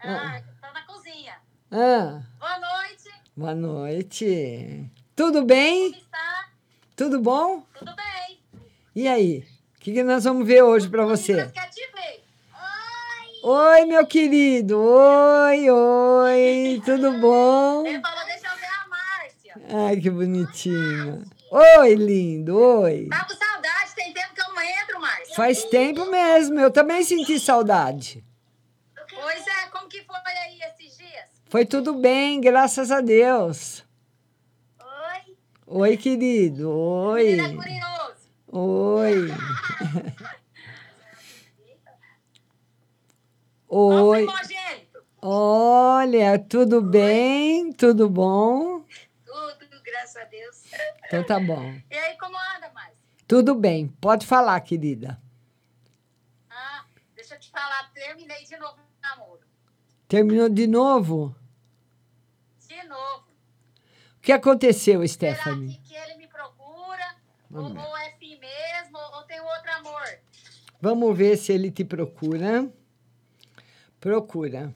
Ah, 0.04 0.42
tá 0.62 0.72
na 0.74 0.82
cozinha. 0.84 1.34
Ah, 1.72 2.22
Boa 2.40 2.60
noite. 2.60 3.10
boa 3.36 3.56
noite. 3.56 4.86
Tudo 5.16 5.44
bem? 5.46 5.92
Como 5.92 6.04
está? 6.04 6.50
Tudo 6.96 7.20
bom? 7.20 7.64
Tudo 7.78 7.94
bem. 7.96 8.40
E 8.96 9.08
aí? 9.08 9.46
O 9.76 9.80
que, 9.80 9.94
que 9.94 10.04
nós 10.04 10.24
vamos 10.24 10.46
ver 10.46 10.64
hoje 10.64 10.88
para 10.90 11.06
você? 11.06 11.48
Quer 11.48 11.70
te 11.70 11.82
ver. 11.94 12.24
Oi, 13.44 13.86
meu 13.86 14.06
querido. 14.06 14.80
Oi, 14.80 15.70
oi. 15.72 16.82
Tudo 16.86 17.12
bom? 17.20 17.86
Ele 17.88 18.00
falou, 18.00 18.26
deixa 18.26 18.48
eu 18.48 18.56
ver 18.56 18.66
a 18.66 18.88
Márcia. 18.88 19.88
Ai, 19.88 19.98
que 19.98 20.10
bonitinho. 20.12 21.24
Oi, 21.50 21.96
lindo. 21.96 22.56
Oi. 22.56 23.08
Tá 23.10 23.26
com 23.26 23.34
saudade? 23.34 23.96
Tem 23.96 24.14
tempo 24.14 24.34
que 24.36 24.42
eu 24.42 24.54
não 24.54 24.62
entro, 24.62 25.02
Márcia. 25.02 25.31
Faz 25.42 25.64
tempo 25.64 26.06
mesmo. 26.06 26.60
Eu 26.60 26.70
também 26.70 27.04
senti 27.04 27.40
saudade. 27.40 28.24
Pois 29.10 29.48
é, 29.48 29.66
como 29.72 29.88
que 29.90 30.04
foi 30.04 30.16
aí 30.46 30.60
esses 30.62 30.96
dias? 30.96 31.32
Foi 31.50 31.66
tudo 31.66 31.96
bem, 31.96 32.40
graças 32.40 32.92
a 32.92 33.02
Deus. 33.02 33.84
Oi. 34.80 35.36
Oi, 35.66 35.98
querido. 35.98 36.70
Oi. 36.70 37.40
Oi. 38.52 39.32
Oi. 43.68 44.28
Olha, 45.24 46.38
tudo 46.38 46.84
bem? 46.84 47.74
Tudo 47.74 48.08
bom? 48.08 48.86
Tudo, 49.26 49.82
graças 49.84 50.18
a 50.18 50.26
Deus. 50.26 50.66
Então 51.08 51.24
tá 51.24 51.40
bom. 51.40 51.74
E 51.90 51.96
aí, 51.98 52.16
como 52.20 52.38
anda, 52.38 52.70
Márcia? 52.72 52.94
Tudo 53.28 53.56
bem. 53.56 53.88
Pode 54.00 54.28
falar, 54.28 54.62
querida. 54.62 55.20
Eu 57.62 57.68
te 57.68 57.68
falar, 57.68 57.92
terminei 57.94 58.44
de 58.44 58.58
novo 58.58 58.76
o 58.76 59.02
namoro. 59.02 59.42
Terminou 60.08 60.50
de 60.50 60.68
novo? 60.68 61.36
De 62.68 62.84
novo. 62.88 63.28
O 64.18 64.22
que 64.22 64.32
aconteceu, 64.32 65.08
Stephanie? 65.08 65.80
Que 65.84 65.96
ele 65.96 66.16
me 66.18 66.28
procura, 66.28 67.16
ou, 67.52 67.62
Vamos 67.64 67.84
ou 67.84 67.98
é 67.98 68.12
fim 68.18 68.40
mesmo, 68.40 68.98
ou, 68.98 69.20
ou 69.20 69.24
tem 69.24 69.40
outro 69.40 69.72
amor. 69.78 70.20
Vamos 70.82 71.18
ver 71.18 71.38
se 71.38 71.54
ele 71.54 71.70
te 71.70 71.84
procura. 71.84 72.68
Procura, 74.00 74.74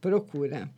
procura. 0.00 0.70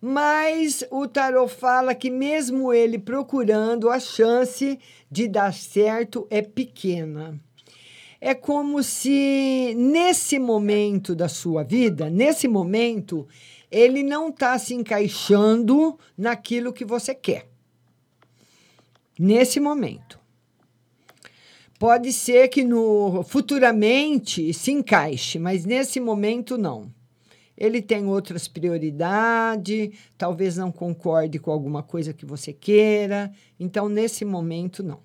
Mas 0.00 0.84
o 0.90 1.06
tarot 1.06 1.52
fala 1.52 1.94
que 1.94 2.10
mesmo 2.10 2.72
ele 2.72 2.98
procurando, 2.98 3.88
a 3.90 4.00
chance 4.00 4.78
de 5.10 5.28
dar 5.28 5.54
certo 5.54 6.26
é 6.30 6.42
pequena. 6.42 7.40
É 8.20 8.34
como 8.34 8.82
se 8.82 9.74
nesse 9.76 10.38
momento 10.38 11.14
da 11.14 11.28
sua 11.28 11.62
vida, 11.62 12.08
nesse 12.08 12.48
momento, 12.48 13.26
ele 13.70 14.02
não 14.02 14.28
está 14.28 14.58
se 14.58 14.74
encaixando 14.74 15.98
naquilo 16.16 16.72
que 16.72 16.84
você 16.84 17.14
quer. 17.14 17.48
Nesse 19.18 19.60
momento. 19.60 20.18
Pode 21.78 22.10
ser 22.12 22.48
que 22.48 22.64
no 22.64 23.22
futuramente 23.22 24.52
se 24.54 24.72
encaixe, 24.72 25.38
mas 25.38 25.66
nesse 25.66 26.00
momento 26.00 26.56
não. 26.56 26.90
Ele 27.56 27.80
tem 27.82 28.06
outras 28.06 28.48
prioridades, 28.48 29.90
talvez 30.16 30.56
não 30.56 30.70
concorde 30.70 31.38
com 31.38 31.50
alguma 31.50 31.82
coisa 31.82 32.12
que 32.12 32.26
você 32.26 32.52
queira, 32.52 33.32
então 33.58 33.88
nesse 33.88 34.24
momento 34.24 34.82
não. 34.82 35.00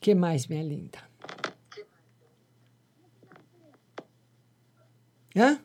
Que 0.00 0.14
mais, 0.14 0.46
minha 0.46 0.62
linda? 0.62 0.98
Hã? 5.36 5.60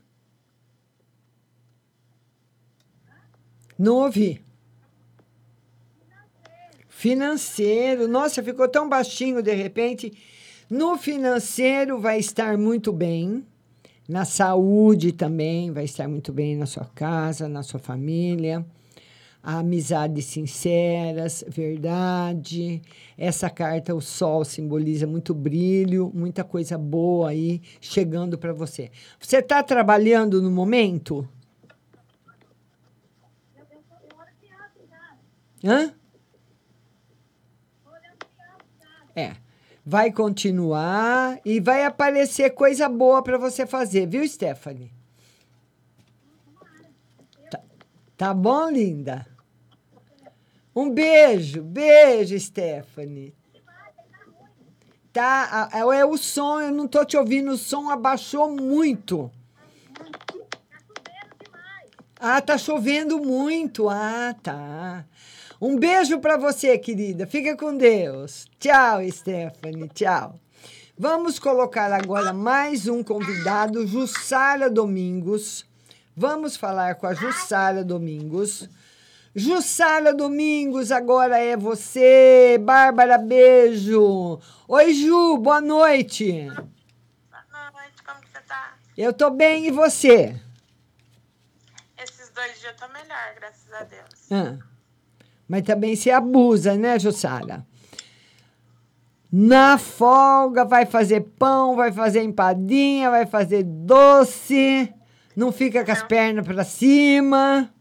Não 3.78 3.96
ouvi. 3.96 4.42
Financeiro. 6.88 8.08
Nossa, 8.08 8.44
ficou 8.44 8.68
tão 8.68 8.88
baixinho 8.88 9.42
de 9.42 9.54
repente. 9.54 10.14
No 10.70 10.98
financeiro 10.98 12.00
vai 12.00 12.20
estar 12.20 12.58
muito 12.58 12.94
bem. 12.94 13.46
Na 14.08 14.26
saúde 14.26 15.12
também 15.12 15.72
vai 15.72 15.86
estar 15.86 16.08
muito 16.08 16.32
bem 16.32 16.56
na 16.56 16.66
sua 16.66 16.86
casa, 16.86 17.48
na 17.48 17.64
sua 17.64 17.80
família. 17.80 18.66
Amizades 19.46 20.24
sinceras, 20.24 21.44
verdade. 21.50 22.82
Essa 23.18 23.50
carta, 23.50 23.94
o 23.94 24.00
sol, 24.00 24.46
simboliza 24.46 25.06
muito 25.06 25.34
brilho, 25.34 26.10
muita 26.16 26.46
coisa 26.46 26.78
boa 26.78 27.32
aí 27.32 27.62
chegando 27.82 28.38
para 28.38 28.54
você. 28.54 28.90
Você 29.20 29.40
está 29.40 29.62
trabalhando 29.62 30.42
no 30.42 30.50
momento? 30.50 31.28
Hã? 35.62 35.94
É. 39.14 39.36
Vai 39.86 40.12
continuar 40.14 41.42
e 41.44 41.60
vai 41.60 41.84
aparecer 41.84 42.52
coisa 42.52 42.88
boa 42.88 43.22
para 43.22 43.38
você 43.38 43.66
fazer, 43.68 44.08
viu, 44.08 44.26
Stephanie? 44.26 44.90
Tá, 47.52 47.60
tá 48.16 48.34
bom, 48.34 48.70
linda? 48.70 49.33
Um 50.76 50.90
beijo, 50.90 51.62
beijo, 51.62 52.40
Stephanie. 52.40 53.34
Tá, 55.12 55.70
a- 55.72 55.96
é 55.96 56.04
o 56.04 56.18
som, 56.18 56.60
eu 56.60 56.72
não 56.72 56.88
tô 56.88 57.06
te 57.06 57.16
ouvindo, 57.16 57.52
o 57.52 57.58
som 57.58 57.90
abaixou 57.90 58.50
muito. 58.50 59.30
Ah, 62.20 62.42
tá 62.42 62.58
chovendo 62.58 63.20
muito. 63.20 63.90
Ah, 63.90 64.34
tá. 64.42 65.06
Um 65.62 65.78
beijo 65.78 66.20
para 66.20 66.38
você, 66.38 66.78
querida. 66.78 67.28
Fica 67.28 67.56
com 67.56 67.76
Deus. 67.78 68.48
Tchau, 68.60 69.00
Stephanie. 69.12 69.90
Tchau. 69.90 70.40
Vamos 70.98 71.38
colocar 71.38 71.92
agora 71.92 72.32
mais 72.34 72.88
um 72.88 73.04
convidado, 73.04 73.86
Jussara 73.86 74.70
Domingos. 74.70 75.66
Vamos 76.16 76.56
falar 76.56 76.96
com 76.96 77.08
a 77.08 77.14
Jussara 77.14 77.84
Domingos. 77.84 78.70
Jussara 79.36 80.14
Domingos, 80.14 80.92
agora 80.92 81.40
é 81.40 81.58
você. 81.58 82.60
Bárbara, 82.62 83.18
beijo. 83.18 84.40
Oi, 84.68 84.94
Ju, 84.94 85.38
boa 85.38 85.60
noite. 85.60 86.46
Boa 86.52 87.72
noite, 87.72 88.04
como 88.06 88.20
você 88.20 88.40
tá? 88.48 88.76
Eu 88.96 89.12
tô 89.12 89.32
bem, 89.32 89.66
e 89.66 89.72
você? 89.72 90.40
Esses 91.98 92.30
dois 92.30 92.60
dias 92.60 92.76
eu 92.80 92.88
tô 92.88 92.94
melhor, 92.94 93.34
graças 93.36 93.74
a 93.74 93.84
Deus. 93.84 94.32
Ah, 94.32 94.60
mas 95.48 95.64
também 95.64 95.96
se 95.96 96.12
abusa, 96.12 96.76
né, 96.76 97.00
Jussara? 97.00 97.66
Na 99.32 99.80
folga 99.80 100.64
vai 100.64 100.86
fazer 100.86 101.22
pão, 101.40 101.76
vai 101.76 101.92
fazer 101.92 102.22
empadinha, 102.22 103.10
vai 103.10 103.26
fazer 103.26 103.64
doce, 103.64 104.94
não 105.36 105.52
fica 105.52 105.84
com 105.84 105.92
as 105.92 106.04
pernas 106.04 106.46
para 106.46 106.64
cima. 106.64 107.73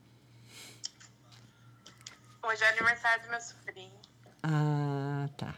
Hoje 2.43 2.65
é 2.65 2.69
aniversário 2.71 3.23
do 3.23 3.31
meu 3.31 3.41
sobrinho. 3.41 4.01
Ah, 4.43 5.29
tá. 5.37 5.55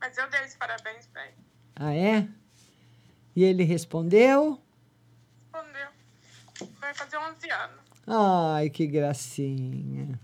Mas 0.00 0.16
eu 0.16 0.28
dei 0.30 0.44
os 0.44 0.54
parabéns 0.54 1.06
pra 1.06 1.26
ele. 1.26 1.36
Ah, 1.76 1.94
é? 1.94 2.28
E 3.36 3.44
ele 3.44 3.62
respondeu? 3.62 4.60
Respondeu. 5.52 5.88
Vai 6.78 6.94
fazer 6.94 7.18
11 7.18 7.50
anos. 7.50 7.80
Ai, 8.06 8.70
que 8.70 8.86
gracinha. 8.86 10.18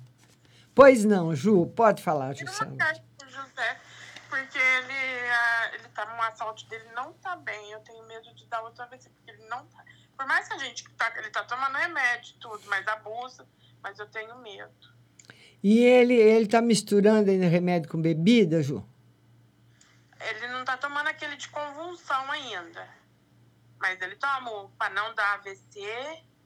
Pois 0.75 1.05
não, 1.05 1.35
Ju, 1.35 1.67
pode 1.69 2.03
falar, 2.03 2.35
carta 2.35 3.03
pro 3.17 3.31
José, 3.31 3.81
porque 4.29 4.59
ele, 4.59 5.31
ah, 5.31 5.71
ele 5.75 5.89
tá, 5.89 6.03
a 6.03 6.35
saúde 6.35 6.67
dele 6.67 6.89
não 6.95 7.13
tá 7.15 7.37
bem. 7.37 7.71
Eu 7.71 7.81
tenho 7.81 8.07
medo 8.07 8.35
de 8.35 8.47
dar 8.47 8.63
outra 8.63 8.87
vez, 8.87 9.07
porque 9.07 9.31
ele 9.31 9.47
não 9.49 9.65
tá. 9.67 9.85
Por 10.17 10.27
mais 10.27 10.49
que 10.49 10.55
a 10.55 10.59
gente 10.59 10.89
tá, 10.91 11.13
ele 11.17 11.31
tá 11.31 11.45
tomando 11.45 11.77
remédio 11.77 12.35
e 12.35 12.39
tudo, 12.39 12.63
mas 12.67 12.87
abusa, 12.89 13.47
mas 13.87 14.01
eu 14.01 14.07
tenho 14.09 14.37
medo. 14.39 14.97
E 15.63 15.79
ele, 15.79 16.15
ele 16.15 16.49
tá 16.49 16.61
misturando 16.61 17.31
ainda 17.31 17.47
remédio 17.47 17.89
com 17.89 18.03
bebida, 18.03 18.61
Ju? 18.61 18.85
Ele 20.19 20.49
não 20.49 20.65
tá 20.65 20.77
tomando 20.77 21.07
aquele 21.07 21.37
de 21.37 21.49
convulsão 21.49 22.29
ainda. 22.33 22.89
Mas 23.79 24.01
ele 24.03 24.17
toma 24.17 24.51
o 24.51 24.71
pra 24.71 24.91
não 24.91 25.15
dar 25.15 25.35
AVC 25.35 25.79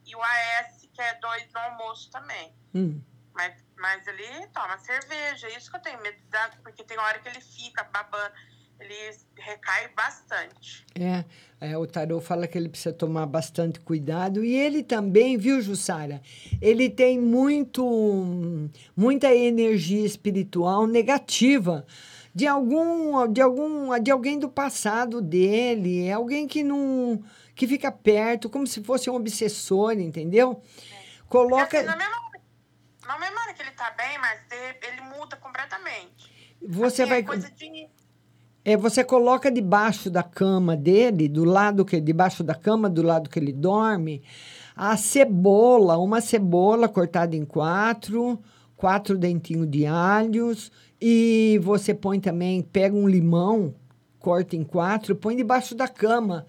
e 0.05 0.15
o 0.15 0.21
AS, 0.21 0.87
que 0.93 1.01
é 1.01 1.15
dois 1.15 1.51
no 1.51 1.59
almoço 1.61 2.11
também. 2.11 2.53
Hum. 2.75 3.01
Mas, 3.33 3.65
mas 3.75 4.05
ele 4.05 4.45
toma 4.49 4.77
cerveja, 4.77 5.47
é 5.47 5.57
isso 5.57 5.71
que 5.71 5.77
eu 5.77 5.81
tenho 5.81 5.99
medo 5.99 6.17
de 6.17 6.27
dar, 6.27 6.55
porque 6.61 6.83
tem 6.83 6.99
hora 6.99 7.17
que 7.17 7.27
ele 7.27 7.41
fica 7.41 7.83
babando, 7.85 8.35
ele 8.81 9.17
recai 9.37 9.87
bastante. 9.95 10.85
É, 10.95 11.23
é, 11.59 11.77
o 11.77 11.85
tarô 11.85 12.19
fala 12.19 12.47
que 12.47 12.57
ele 12.57 12.69
precisa 12.69 12.93
tomar 12.93 13.25
bastante 13.25 13.79
cuidado. 13.79 14.43
E 14.43 14.55
ele 14.55 14.83
também, 14.83 15.37
viu, 15.37 15.61
Jussara? 15.61 16.21
Ele 16.61 16.89
tem 16.89 17.19
muito, 17.19 18.69
muita 18.95 19.33
energia 19.33 20.05
espiritual 20.05 20.87
negativa 20.87 21.85
de 22.33 22.47
algum, 22.47 23.27
de 23.31 23.41
algum, 23.41 23.99
de 23.99 24.09
alguém 24.09 24.39
do 24.39 24.49
passado 24.49 25.21
dele, 25.21 26.05
é 26.05 26.13
alguém 26.13 26.47
que 26.47 26.63
não, 26.63 27.21
que 27.53 27.67
fica 27.67 27.91
perto, 27.91 28.49
como 28.49 28.65
se 28.65 28.81
fosse 28.83 29.09
um 29.09 29.15
obsessor, 29.15 29.91
entendeu? 29.93 30.61
Coloca. 31.27 31.63
Porque, 31.63 31.77
assim, 31.77 31.85
na, 31.87 31.95
mesma, 31.97 32.15
hora- 32.15 32.41
na 33.07 33.19
mesma 33.19 33.41
hora 33.41 33.53
que 33.53 33.61
ele 33.61 33.71
tá 33.71 33.91
bem, 33.91 34.17
mas 34.19 34.39
de- 34.47 34.87
ele 34.87 35.01
muda 35.01 35.35
completamente. 35.37 36.31
Você 36.61 37.01
Assim, 37.03 37.09
vai. 37.09 37.19
É 37.19 37.23
coisa 37.23 37.49
de 37.51 37.89
É, 38.63 38.77
você 38.77 39.03
coloca 39.03 39.51
debaixo 39.51 40.09
da 40.09 40.21
cama 40.21 40.77
dele, 40.77 41.27
do 41.27 41.43
lado 41.43 41.83
que 41.83 41.99
debaixo 41.99 42.43
da 42.43 42.53
cama, 42.53 42.87
do 42.87 43.01
lado 43.01 43.29
que 43.29 43.39
ele 43.39 43.51
dorme, 43.51 44.21
a 44.75 44.95
cebola, 44.95 45.97
uma 45.97 46.21
cebola 46.21 46.87
cortada 46.87 47.35
em 47.35 47.43
quatro, 47.43 48.39
quatro 48.77 49.17
dentinhos 49.17 49.69
de 49.69 49.87
alhos 49.87 50.71
e 50.99 51.59
você 51.63 51.93
põe 51.93 52.19
também, 52.19 52.61
pega 52.61 52.95
um 52.95 53.07
limão, 53.07 53.73
corta 54.19 54.55
em 54.55 54.63
quatro, 54.63 55.15
põe 55.15 55.35
debaixo 55.35 55.73
da 55.73 55.87
cama 55.87 56.45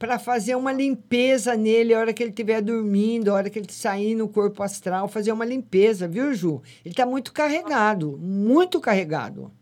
para 0.00 0.18
fazer 0.18 0.56
uma 0.56 0.72
limpeza 0.72 1.54
nele 1.56 1.94
a 1.94 2.00
hora 2.00 2.12
que 2.12 2.24
ele 2.24 2.30
estiver 2.30 2.60
dormindo, 2.60 3.30
a 3.30 3.34
hora 3.34 3.48
que 3.48 3.60
ele 3.60 3.72
sair 3.72 4.16
no 4.16 4.26
corpo 4.26 4.60
astral, 4.64 5.06
fazer 5.06 5.30
uma 5.30 5.44
limpeza, 5.44 6.08
viu, 6.08 6.34
Ju? 6.34 6.60
Ele 6.84 6.92
está 6.92 7.06
muito 7.06 7.32
carregado, 7.32 8.18
muito 8.20 8.80
carregado. 8.80 9.52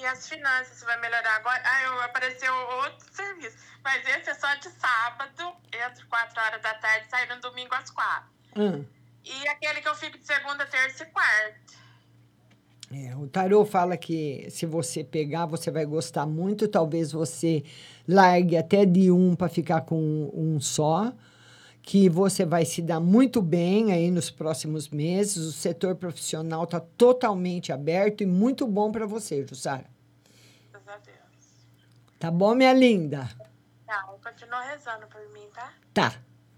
E 0.00 0.06
as 0.06 0.26
finanças, 0.26 0.82
vai 0.82 0.98
melhorar 0.98 1.36
agora? 1.36 1.60
Ah, 1.62 1.82
eu, 1.82 2.02
apareceu 2.02 2.54
outro 2.54 3.06
serviço. 3.12 3.58
Mas 3.84 4.02
esse 4.08 4.30
é 4.30 4.34
só 4.34 4.54
de 4.54 4.70
sábado, 4.70 5.52
entre 5.66 6.06
4 6.06 6.40
horas 6.40 6.62
da 6.62 6.72
tarde, 6.74 7.06
sai 7.10 7.26
no 7.26 7.38
domingo 7.42 7.74
às 7.74 7.90
4. 7.90 8.30
Hum. 8.56 8.84
E 9.22 9.48
aquele 9.48 9.82
que 9.82 9.88
eu 9.88 9.94
fico 9.94 10.16
de 10.16 10.24
segunda, 10.24 10.64
terça 10.64 11.02
e 11.02 11.06
quarta. 11.06 11.80
É, 12.92 13.14
o 13.14 13.28
tarô 13.28 13.66
fala 13.66 13.94
que 13.96 14.48
se 14.50 14.64
você 14.64 15.04
pegar, 15.04 15.44
você 15.44 15.70
vai 15.70 15.84
gostar 15.84 16.24
muito. 16.24 16.66
Talvez 16.66 17.12
você 17.12 17.62
largue 18.08 18.56
até 18.56 18.86
de 18.86 19.10
um 19.10 19.36
para 19.36 19.50
ficar 19.50 19.82
com 19.82 20.30
um 20.32 20.58
só. 20.60 21.12
Que 21.82 22.08
você 22.08 22.44
vai 22.44 22.64
se 22.64 22.82
dar 22.82 23.00
muito 23.00 23.40
bem 23.40 23.92
aí 23.92 24.10
nos 24.10 24.30
próximos 24.30 24.88
meses. 24.88 25.38
O 25.38 25.52
setor 25.52 25.96
profissional 25.96 26.64
está 26.64 26.78
totalmente 26.80 27.72
aberto 27.72 28.22
e 28.22 28.26
muito 28.26 28.66
bom 28.66 28.92
para 28.92 29.06
você, 29.06 29.44
Jussara. 29.46 29.86
Graças 30.70 30.88
a 30.88 30.96
Deus. 30.98 31.18
Tá 32.18 32.30
bom, 32.30 32.54
minha 32.54 32.72
linda? 32.72 33.28
Tá, 33.86 34.06
eu 34.08 34.18
continuo 34.22 34.60
rezando 34.60 35.06
por 35.06 35.20
mim, 35.32 35.46
tá? 35.54 35.72
Tá, 35.92 36.14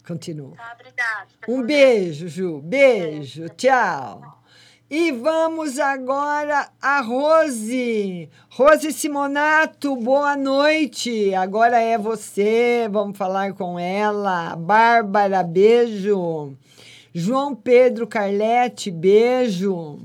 continua. 0.06 0.56
Tá, 0.56 0.76
obrigada. 0.78 1.28
Um 1.48 1.62
beijo, 1.62 2.28
Ju. 2.28 2.60
Beijo. 2.60 3.48
Tchau. 3.50 4.41
E 4.94 5.10
vamos 5.10 5.78
agora 5.78 6.68
a 6.78 7.00
Rose. 7.00 8.28
Rose 8.50 8.92
Simonato, 8.92 9.96
boa 9.96 10.36
noite. 10.36 11.34
Agora 11.34 11.80
é 11.80 11.96
você. 11.96 12.90
Vamos 12.90 13.16
falar 13.16 13.54
com 13.54 13.78
ela. 13.78 14.54
Bárbara, 14.54 15.42
beijo. 15.42 16.54
João 17.14 17.54
Pedro 17.54 18.06
Carlete, 18.06 18.90
beijo. 18.90 19.98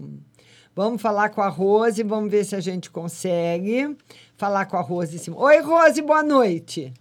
Vamos 0.73 1.01
falar 1.01 1.31
com 1.31 1.41
a 1.41 1.49
Rose, 1.49 2.01
vamos 2.01 2.31
ver 2.31 2.45
se 2.45 2.55
a 2.55 2.61
gente 2.61 2.89
consegue 2.89 3.93
falar 4.37 4.67
com 4.67 4.77
a 4.77 4.81
Rose. 4.81 5.29
Oi, 5.29 5.59
Rose, 5.59 6.01
boa 6.01 6.23
noite. 6.23 6.93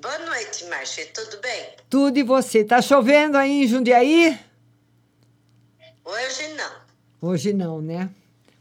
Boa 0.00 0.18
noite, 0.20 0.64
Márcia. 0.66 1.08
Tudo 1.12 1.40
bem? 1.42 1.66
Tudo 1.90 2.18
e 2.20 2.22
você? 2.22 2.62
Tá 2.62 2.80
chovendo 2.80 3.36
aí 3.36 3.64
em 3.64 3.66
Jundiaí? 3.66 4.45
Hoje 6.06 6.48
não. 6.54 6.72
Hoje 7.20 7.52
não, 7.52 7.82
né? 7.82 8.08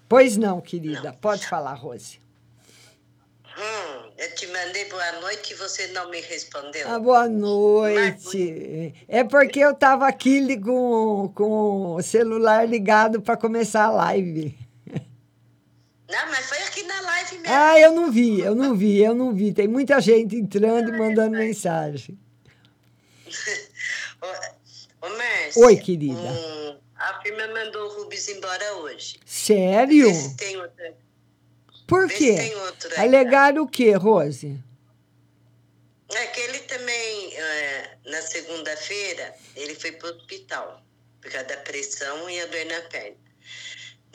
Pois 0.09 0.35
não, 0.35 0.59
querida. 0.59 1.13
Pode 1.21 1.47
falar, 1.47 1.75
Rose. 1.75 2.19
Hum, 3.55 4.09
eu 4.17 4.33
te 4.33 4.47
mandei 4.47 4.89
boa 4.89 5.11
noite 5.21 5.53
e 5.53 5.55
você 5.55 5.87
não 5.89 6.09
me 6.09 6.19
respondeu. 6.21 6.89
Ah, 6.89 6.97
boa 6.97 7.29
noite. 7.29 8.95
É 9.07 9.23
porque 9.23 9.59
eu 9.59 9.71
estava 9.71 10.07
aqui 10.07 10.59
com, 10.59 11.31
com 11.35 11.93
o 11.93 12.01
celular 12.01 12.67
ligado 12.67 13.21
para 13.21 13.37
começar 13.37 13.85
a 13.85 13.91
live. 13.91 14.57
Não, 16.09 16.27
mas 16.27 16.47
foi 16.47 16.57
aqui 16.63 16.81
na 16.83 16.99
live 17.01 17.37
mesmo. 17.37 17.55
Ah, 17.55 17.79
eu 17.79 17.91
não 17.91 18.11
vi, 18.11 18.39
eu 18.39 18.55
não 18.55 18.75
vi, 18.75 19.03
eu 19.03 19.13
não 19.13 19.33
vi. 19.33 19.53
Tem 19.53 19.67
muita 19.67 20.01
gente 20.01 20.35
entrando 20.35 20.89
e 20.89 20.97
mandando 20.97 21.37
mensagem. 21.37 22.17
Ô, 24.99 25.09
Márcia. 25.09 25.63
Oi, 25.63 25.77
querida. 25.77 26.81
A 27.05 27.21
firma 27.21 27.47
mandou 27.47 27.87
o 27.87 28.01
Rubens 28.01 28.27
embora 28.29 28.77
hoje. 28.77 29.19
Sério? 29.25 30.07
Vê 30.07 30.13
se 30.13 30.35
tem 30.35 30.57
outra. 30.57 30.97
Por 31.87 32.07
vê 32.07 32.15
quê? 32.15 32.35
tem 32.35 32.55
outro 32.55 32.89
aí, 32.93 33.07
Alegaram 33.07 33.63
o 33.63 33.67
quê, 33.67 33.91
Rose? 33.93 34.59
É 36.11 36.25
que 36.27 36.41
ele 36.41 36.59
também, 36.59 37.33
na 38.05 38.21
segunda-feira, 38.21 39.35
ele 39.55 39.75
foi 39.75 39.91
para 39.91 40.11
o 40.11 40.15
hospital, 40.15 40.81
por 41.21 41.31
causa 41.31 41.47
da 41.47 41.57
pressão 41.57 42.29
e 42.29 42.39
a 42.41 42.45
dor 42.47 42.65
na 42.65 42.81
perna. 42.89 43.24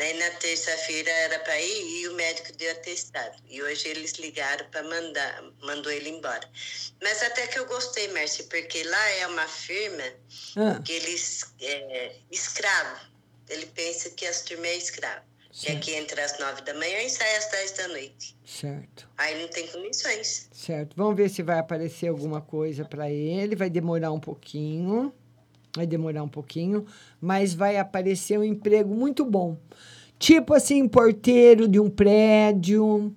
Daí 0.01 0.15
na 0.19 0.31
terça-feira 0.31 1.11
era 1.11 1.39
para 1.41 1.61
ir 1.61 2.01
e 2.01 2.09
o 2.09 2.15
médico 2.15 2.57
deu 2.57 2.73
atestado. 2.73 3.37
E 3.47 3.63
hoje 3.63 3.87
eles 3.87 4.13
ligaram 4.13 4.65
para 4.71 4.83
mandar, 4.83 5.45
mandou 5.61 5.93
ele 5.93 6.09
embora. 6.09 6.49
Mas 7.03 7.23
até 7.23 7.47
que 7.47 7.59
eu 7.59 7.67
gostei, 7.67 8.09
Márcia, 8.09 8.47
porque 8.49 8.83
lá 8.83 9.09
é 9.11 9.27
uma 9.27 9.47
firma 9.47 10.05
Ah. 10.57 10.81
que 10.83 10.91
eles 10.91 11.53
é 11.61 12.17
escravo. 12.31 12.99
Ele 13.51 13.67
pensa 13.67 14.09
que 14.09 14.25
as 14.27 14.41
turmas 14.41 14.69
é 14.71 14.77
escravo. 14.79 15.21
Que 15.53 15.67
Certo. 15.67 15.77
aqui 15.77 15.95
entra 15.95 16.25
às 16.25 16.39
nove 16.39 16.63
da 16.63 16.73
manhã 16.73 17.03
e 17.03 17.11
sai 17.11 17.37
às 17.37 17.51
dez 17.51 17.73
da 17.73 17.89
noite. 17.89 18.35
Certo. 18.47 19.07
Aí 19.19 19.39
não 19.43 19.49
tem 19.49 19.67
condições. 19.67 20.49
Certo. 20.51 20.95
Vamos 20.97 21.15
ver 21.15 21.29
se 21.29 21.43
vai 21.43 21.59
aparecer 21.59 22.09
alguma 22.09 22.41
coisa 22.41 22.87
para 22.87 23.11
ele. 23.11 23.55
Vai 23.55 23.69
demorar 23.69 24.13
um 24.13 24.21
pouquinho. 24.21 25.13
Vai 25.77 25.87
demorar 25.87 26.23
um 26.23 26.29
pouquinho, 26.29 26.85
mas 27.21 27.55
vai 27.55 27.77
aparecer 27.77 28.39
um 28.39 28.45
emprego 28.45 28.95
muito 28.95 29.25
bom. 29.25 29.57
Tipo 30.19 30.53
assim, 30.55 30.87
porteiro 30.89 31.69
de 31.69 31.79
um 31.81 31.89
prédio, 31.89 33.15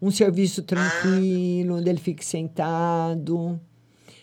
um 0.00 0.10
serviço 0.10 0.62
tranquilo, 0.62 1.76
onde 1.76 1.90
ele 1.90 1.98
fique 1.98 2.24
sentado. 2.24 3.60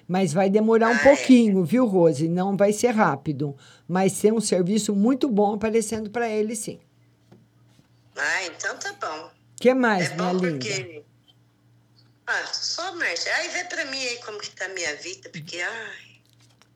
Mas 0.07 0.33
vai 0.33 0.49
demorar 0.49 0.89
um 0.89 0.97
pouquinho, 0.99 1.63
viu, 1.63 1.85
Rose? 1.85 2.27
Não 2.27 2.55
vai 2.57 2.73
ser 2.73 2.89
rápido. 2.89 3.55
Mas 3.87 4.13
ser 4.13 4.33
um 4.33 4.41
serviço 4.41 4.93
muito 4.95 5.29
bom 5.29 5.53
aparecendo 5.53 6.09
para 6.09 6.29
ele, 6.29 6.55
sim. 6.55 6.79
Ah, 8.15 8.45
então 8.45 8.77
tá 8.77 8.93
bom. 9.01 9.27
O 9.27 9.31
que 9.61 9.73
mais, 9.73 10.11
É 10.11 10.15
minha 10.15 10.33
bom 10.33 10.39
linda? 10.39 10.51
porque. 10.51 11.03
Ah, 12.27 12.45
só, 12.53 12.95
Márcia. 12.95 13.33
Aí 13.35 13.49
vê 13.49 13.63
pra 13.65 13.85
mim 13.85 13.97
aí 13.97 14.17
como 14.25 14.39
que 14.39 14.49
tá 14.51 14.65
a 14.65 14.69
minha 14.69 14.95
vida, 14.97 15.29
porque 15.29 15.59
ai, 15.59 16.12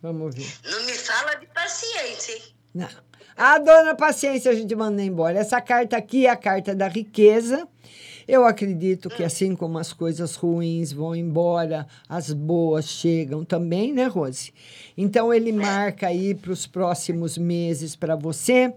Vamos 0.02 0.36
ver. 0.36 0.46
não 0.72 0.86
me 0.86 0.94
fala 0.94 1.36
de 1.36 1.48
paciência, 1.48 2.34
hein? 2.34 2.42
Não. 2.74 2.88
A 3.36 3.58
dona 3.60 3.96
paciência 3.96 4.52
a 4.52 4.56
gente 4.56 4.74
manda 4.76 5.02
embora. 5.04 5.38
Essa 5.40 5.62
carta 5.62 5.96
aqui 5.98 6.26
é 6.26 6.30
a 6.30 6.36
carta 6.36 6.74
da 6.76 6.88
riqueza. 6.88 7.68
Eu 8.28 8.46
acredito 8.46 9.10
que 9.10 9.24
assim 9.24 9.56
como 9.56 9.78
as 9.78 9.94
coisas 9.94 10.36
ruins 10.36 10.92
vão 10.92 11.16
embora, 11.16 11.88
as 12.10 12.34
boas 12.34 12.86
chegam 12.86 13.46
também, 13.46 13.94
né, 13.94 14.06
Rose? 14.08 14.54
Então 14.98 15.34
ele 15.34 15.52
marca 15.54 16.08
aí 16.08 16.36
para 16.36 16.52
os 16.52 16.68
próximos 16.68 17.38
meses 17.38 17.96
para 17.96 18.16
você 18.18 18.74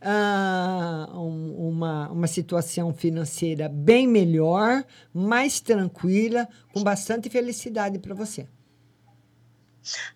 ah, 0.00 1.08
um- 1.14 1.68
uma, 1.68 2.08
uma 2.10 2.26
situação 2.26 2.92
financeira 2.92 3.68
bem 3.68 4.06
melhor, 4.06 4.84
mais 5.14 5.60
tranquila, 5.60 6.46
com 6.72 6.82
bastante 6.82 7.30
felicidade 7.30 7.98
para 7.98 8.14
você. 8.14 8.46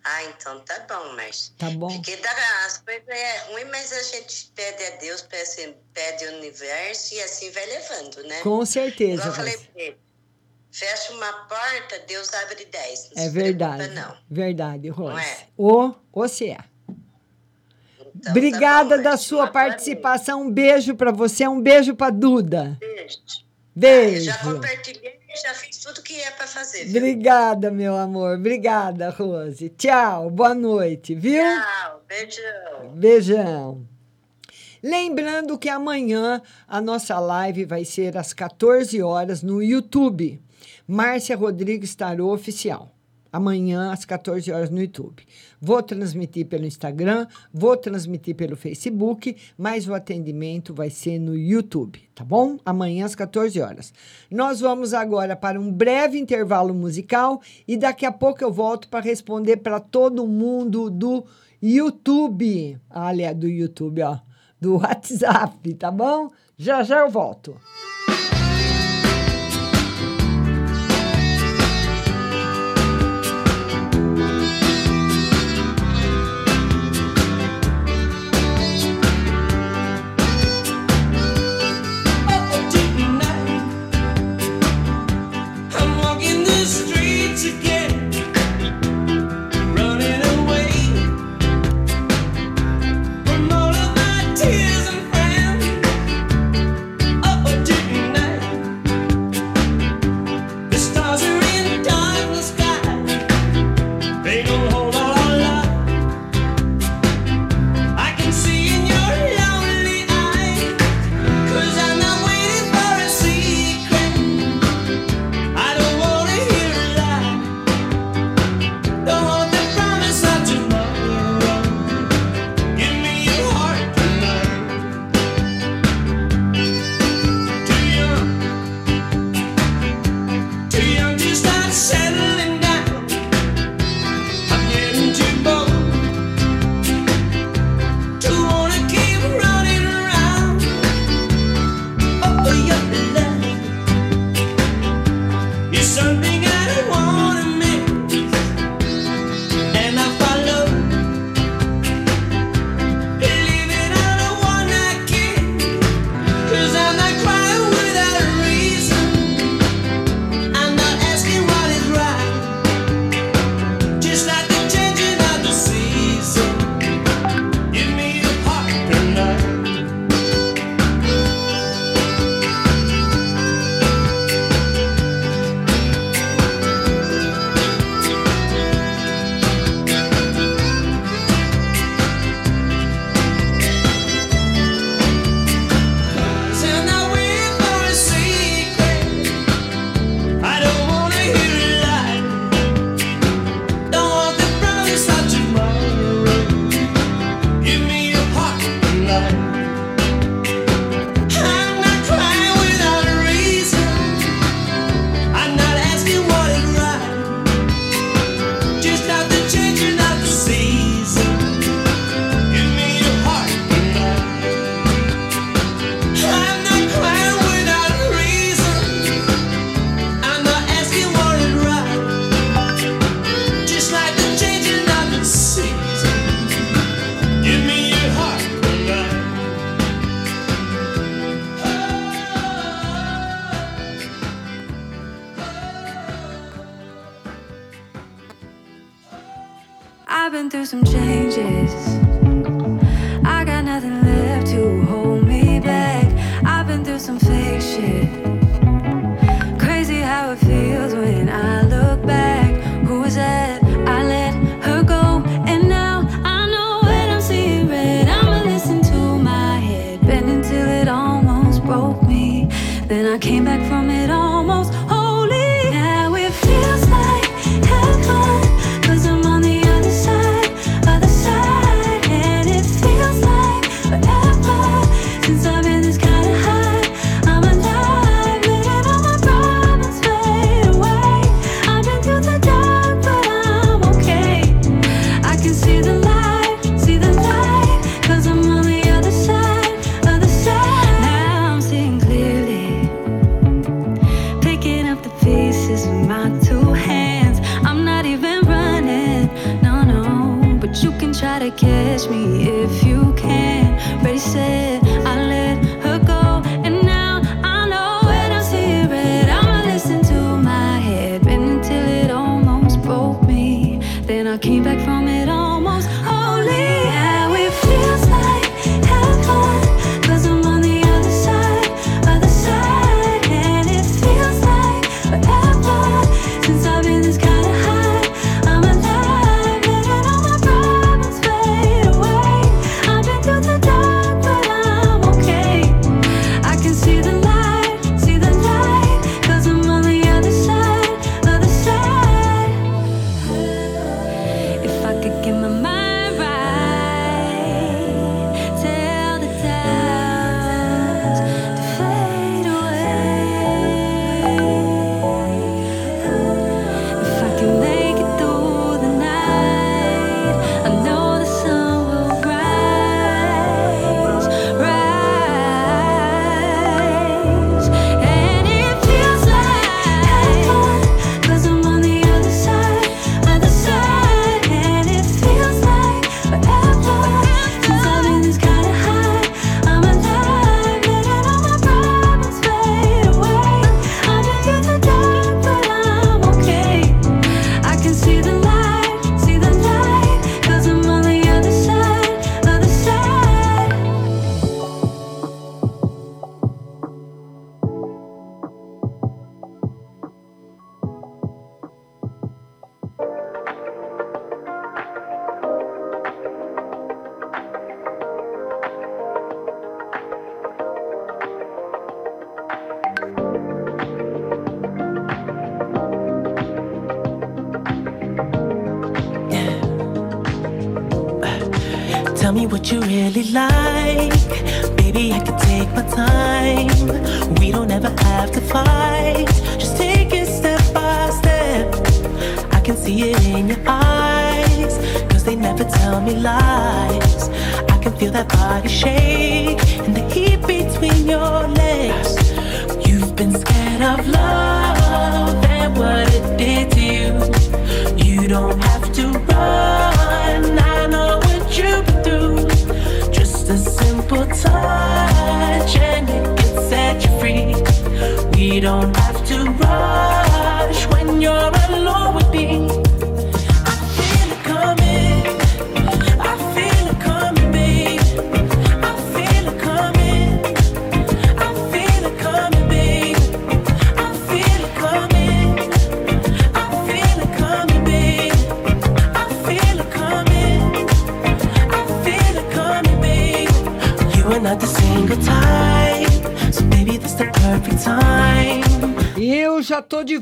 Ah, 0.05 0.25
então 0.25 0.61
tá 0.61 0.87
bom, 0.89 1.13
mas. 1.15 1.53
Tá 1.59 1.71
bom. 1.71 1.89
Porque 1.89 2.17
dá, 2.17 2.31
as 2.67 2.79
coisas 2.79 3.09
é 3.09 3.39
ruim, 3.53 3.65
mas 3.67 3.93
a 3.93 4.03
gente 4.03 4.53
pede 4.55 4.85
a 4.85 4.91
Deus, 4.97 5.23
pede, 5.23 5.75
pede 5.93 6.25
ao 6.27 6.35
universo 6.35 7.15
e 7.15 7.21
assim 7.23 7.51
vai 7.51 7.67
levando, 7.67 8.23
né? 8.25 8.41
Com 8.43 8.65
certeza, 8.65 9.15
Igual 9.23 9.29
eu 9.29 9.35
falei 9.35 9.59
pra 9.59 9.83
ele. 9.83 9.97
Fecha 10.71 11.13
uma 11.15 11.33
porta, 11.49 11.99
Deus 12.07 12.33
abre 12.35 12.65
dez. 12.67 13.11
Não 13.15 13.23
É 13.23 13.27
se 13.27 13.31
verdade. 13.33 13.77
preocupa, 13.85 14.01
não. 14.01 14.17
Verdade, 14.31 14.89
Rose. 14.89 15.13
Não 15.13 15.19
é? 15.19 15.47
O, 15.57 15.95
você 16.13 16.51
é. 16.51 16.59
Então, 18.15 18.31
Obrigada 18.33 18.91
tá 18.91 18.97
bom, 18.97 19.03
da 19.03 19.17
sua 19.17 19.47
participação. 19.47 20.43
Um 20.43 20.51
beijo 20.51 20.95
para 20.95 21.13
você, 21.13 21.47
um 21.47 21.61
beijo 21.61 21.95
para 21.95 22.11
Duda. 22.13 22.77
Beijo. 22.81 23.19
Beijo. 23.75 24.25
Já 24.25 24.39
compartilhei, 24.39 25.16
já 25.37 25.55
fiz 25.55 25.79
tudo 25.79 26.03
que 26.03 26.21
é 26.21 26.31
pra 26.31 26.47
fazer. 26.47 26.85
viu? 26.85 26.97
Obrigada, 26.97 27.71
meu 27.71 27.97
amor. 27.97 28.37
Obrigada, 28.39 29.11
Rose. 29.11 29.69
Tchau, 29.71 30.31
boa 30.31 30.55
noite, 30.55 31.15
viu? 31.15 31.43
Tchau, 31.43 32.03
beijão. 32.09 32.95
Beijão. 32.95 33.87
Lembrando 34.83 35.59
que 35.59 35.69
amanhã 35.69 36.41
a 36.69 36.81
nossa 36.81 37.19
live 37.19 37.65
vai 37.65 37.85
ser 37.85 38.17
às 38.17 38.33
14 38.33 39.03
horas 39.03 39.43
no 39.43 39.63
YouTube. 39.63 40.41
Márcia 40.87 41.37
Rodrigues 41.37 41.95
Tarô 41.95 42.33
Oficial. 42.33 42.96
Amanhã 43.37 43.93
às 43.93 44.07
14 44.07 44.51
horas 44.51 44.71
no 44.71 44.81
YouTube. 44.81 45.23
Vou 45.61 45.83
transmitir 45.83 46.47
pelo 46.47 46.65
Instagram, 46.65 47.27
vou 47.53 47.77
transmitir 47.77 48.35
pelo 48.35 48.57
Facebook, 48.57 49.37
mas 49.59 49.87
o 49.87 49.93
atendimento 49.93 50.73
vai 50.73 50.89
ser 50.89 51.19
no 51.19 51.37
YouTube, 51.37 52.01
tá 52.15 52.25
bom? 52.25 52.59
Amanhã 52.65 53.05
às 53.05 53.15
14 53.15 53.61
horas. 53.61 53.93
Nós 54.31 54.61
vamos 54.61 54.95
agora 54.95 55.37
para 55.37 55.61
um 55.61 55.71
breve 55.71 56.19
intervalo 56.19 56.73
musical 56.73 57.43
e 57.69 57.77
daqui 57.77 58.07
a 58.07 58.13
pouco 58.13 58.43
eu 58.43 58.51
volto 58.51 58.89
para 58.89 59.05
responder 59.05 59.59
para 59.59 59.81
todo 59.81 60.27
mundo 60.27 60.89
do 60.89 61.27
YouTube. 61.61 62.79
Aliás, 62.89 63.37
do 63.37 63.47
YouTube, 63.47 64.01
ó. 64.01 64.19
Do 64.59 64.77
WhatsApp, 64.81 65.75
tá 65.75 65.91
bom? 65.91 66.31
Já 66.57 66.83
já 66.83 67.01
eu 67.01 67.11
volto. 67.11 67.61
I'm 68.09 68.36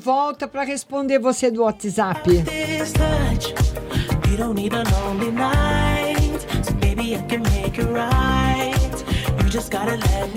volta 0.04 0.46
para 0.46 0.64
responder 0.64 1.18
você 1.18 1.50
do 1.50 1.62
WhatsApp. 1.62 2.28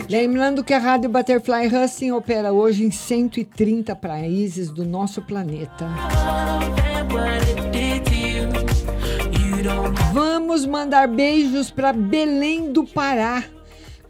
Lembrando 0.09 0.63
que 0.63 0.73
a 0.73 0.77
Rádio 0.77 1.09
Butterfly 1.09 1.67
Racing 1.67 2.11
opera 2.11 2.53
hoje 2.53 2.85
em 2.85 2.91
130 2.91 3.93
países 3.97 4.69
do 4.69 4.85
nosso 4.85 5.21
planeta. 5.21 5.89
Vamos 10.13 10.65
mandar 10.65 11.09
beijos 11.09 11.69
para 11.69 11.91
Belém 11.91 12.71
do 12.71 12.85
Pará, 12.85 13.43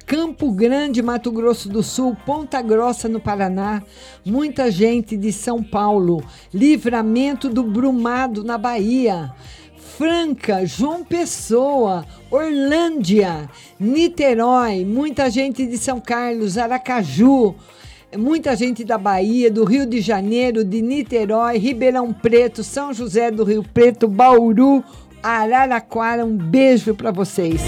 Campo 0.06 0.52
Grande, 0.52 1.02
Mato 1.02 1.30
Grosso 1.32 1.68
do 1.68 1.84
Sul, 1.84 2.16
Ponta 2.26 2.62
Grossa, 2.62 3.10
no 3.10 3.20
Paraná, 3.20 3.84
Muita 4.28 4.70
gente 4.70 5.16
de 5.16 5.32
São 5.32 5.64
Paulo, 5.64 6.22
Livramento 6.54 7.48
do 7.48 7.64
Brumado, 7.64 8.44
na 8.44 8.58
Bahia. 8.58 9.32
Franca, 9.98 10.66
João 10.66 11.02
Pessoa, 11.02 12.06
Orlândia, 12.30 13.50
Niterói, 13.80 14.84
muita 14.84 15.30
gente 15.30 15.66
de 15.66 15.78
São 15.78 16.02
Carlos, 16.02 16.58
Aracaju, 16.58 17.56
muita 18.18 18.54
gente 18.54 18.84
da 18.84 18.98
Bahia, 18.98 19.50
do 19.50 19.64
Rio 19.64 19.86
de 19.86 20.02
Janeiro, 20.02 20.62
de 20.64 20.82
Niterói, 20.82 21.58
Ribeirão 21.58 22.12
Preto, 22.12 22.66
São 22.66 22.94
José 22.94 23.32
do 23.32 23.46
Rio 23.46 23.64
Preto, 23.64 24.10
Bauru, 24.10 24.84
Araraquara. 25.24 26.26
Um 26.26 26.36
beijo 26.36 26.94
para 26.94 27.12
vocês. 27.12 27.62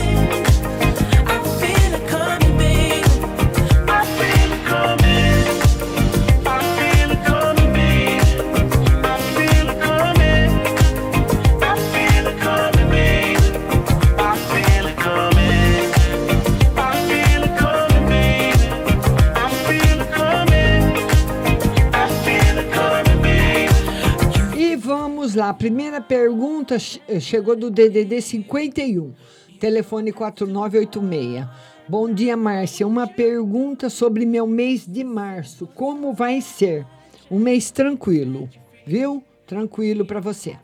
primeira 25.60 25.99
pergunta 25.99 26.77
eh, 27.10 27.19
chegou 27.19 27.53
do 27.53 27.69
DDD 27.69 28.22
51, 28.22 29.14
telefone 29.60 30.14
4986. 30.14 31.45
Bom 31.86 32.14
dia, 32.14 32.38
Márcia. 32.38 32.88
Uma 32.88 33.06
pergunta 33.06 33.90
sobre 33.90 34.26
meu 34.26 34.48
mês 34.48 34.88
de 34.88 35.03
março. 35.03 35.68
Como 35.68 36.14
vai 36.14 36.40
ser? 36.40 36.88
Um 37.30 37.40
mês 37.40 37.72
tranquilo, 37.72 38.49
viu? 38.88 39.22
Tranquilo 39.45 40.06
para 40.06 40.22
você. 40.22 40.56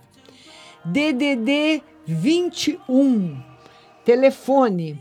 DDD 0.86 1.84
21, 2.06 3.38
telefone 4.06 4.98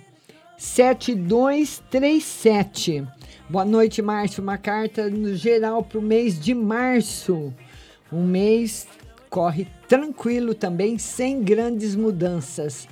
7237. 0.59 3.07
Boa 3.49 3.65
noite, 3.65 4.03
Márcio. 4.03 4.43
Uma 4.43 4.59
carta 4.59 5.09
no 5.09 5.37
geral 5.37 5.85
para 5.85 6.01
o 6.01 6.03
mês 6.03 6.41
de 6.41 6.53
março. 6.53 7.55
Um 8.11 8.27
mês 8.27 8.89
corre 9.35 9.67
tranquilo 9.95 10.55
também, 10.55 10.99
sem 10.99 11.41
grandes 11.41 11.95
mudanças. 11.95 12.89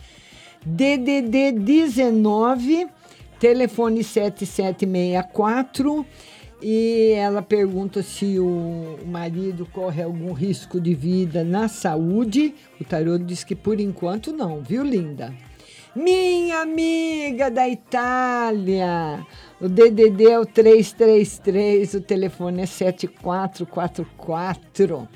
DDD 0.65 1.51
19, 1.51 2.87
telefone 3.41 4.05
7764. 4.05 6.07
E 6.63 7.11
ela 7.17 7.43
pergunta 7.43 8.05
se 8.05 8.39
o 8.39 9.01
marido 9.05 9.67
corre 9.73 10.01
algum 10.01 10.33
risco 10.33 10.81
de 10.81 10.95
vida 10.95 11.43
na 11.43 11.67
saúde. 11.67 12.55
O 12.81 12.85
tarô 12.85 13.19
diz 13.19 13.43
que 13.43 13.57
por 13.57 13.81
enquanto 13.81 14.33
não, 14.33 14.63
viu, 14.63 14.85
linda? 14.85 15.35
Minha 15.97 16.61
amiga 16.61 17.51
da 17.51 17.69
Itália, 17.69 19.27
o 19.61 19.69
DDD 19.69 20.31
é 20.31 20.39
o 20.39 20.47
333, 20.47 21.95
o 21.95 22.01
telefone 22.01 22.63
é 22.63 22.67
7444. 22.67 25.09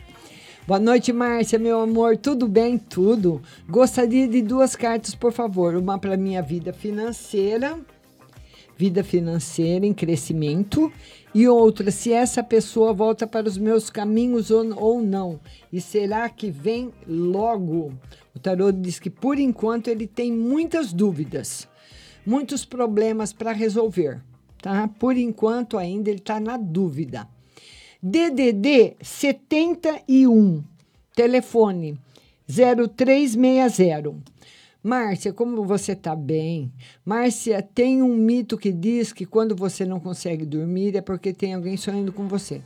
Boa 0.67 0.81
noite, 0.81 1.13
Márcia, 1.13 1.61
meu 1.61 1.79
amor. 1.79 2.17
Tudo 2.17 2.49
bem? 2.49 2.77
Tudo. 2.77 3.41
Gostaria 3.69 4.27
de 4.27 4.43
duas 4.43 4.75
cartas, 4.75 5.15
por 5.15 5.31
favor. 5.31 5.77
Uma 5.77 5.97
para 5.97 6.17
minha 6.17 6.43
vida 6.43 6.73
financeira, 6.73 7.79
vida 8.77 9.05
financeira 9.05 9.87
em 9.87 9.95
crescimento, 9.95 10.93
e 11.33 11.47
outra 11.47 11.93
se 11.93 12.13
essa 12.13 12.43
pessoa 12.43 12.93
volta 12.93 13.29
para 13.29 13.47
os 13.47 13.57
meus 13.57 13.91
caminhos 13.91 14.51
ou, 14.51 15.01
não. 15.01 15.39
E 15.73 15.81
será 15.81 16.29
que 16.29 16.51
vem 16.51 16.93
logo? 17.07 17.93
O 18.35 18.41
tarô 18.41 18.73
diz 18.73 18.99
que 18.99 19.09
por 19.09 19.39
enquanto 19.39 19.87
ele 19.87 20.09
tem 20.09 20.33
muitas 20.33 20.93
dúvidas, 20.93 21.69
muitos 22.27 22.65
problemas 22.65 23.33
para 23.33 23.53
resolver, 23.53 24.21
tá? 24.61 24.89
Por 24.99 25.17
enquanto 25.17 25.79
ainda 25.79 26.11
ele 26.11 26.19
está 26.19 26.41
na 26.41 26.57
dúvida. 26.57 27.36
DDD 28.03 28.97
71, 29.01 30.63
telefone 31.15 31.99
0360. 32.47 34.15
Márcia, 34.83 35.33
como 35.33 35.65
você 35.65 35.93
está 35.93 36.15
bem? 36.15 36.71
Márcia, 37.05 37.61
tem 37.61 38.03
um 38.03 38.15
mito 38.15 38.57
que 38.57 38.71
diz 38.71 39.13
que 39.13 39.27
quando 39.27 39.57
você 39.57 39.85
não 39.85 39.99
consegue 39.99 40.45
dormir 40.45 40.95
é 40.95 41.01
porque 41.01 41.33
tem 41.33 41.55
alguém 41.55 41.77
sonhando 41.77 42.13
com 42.13 42.29
você. 42.29 42.63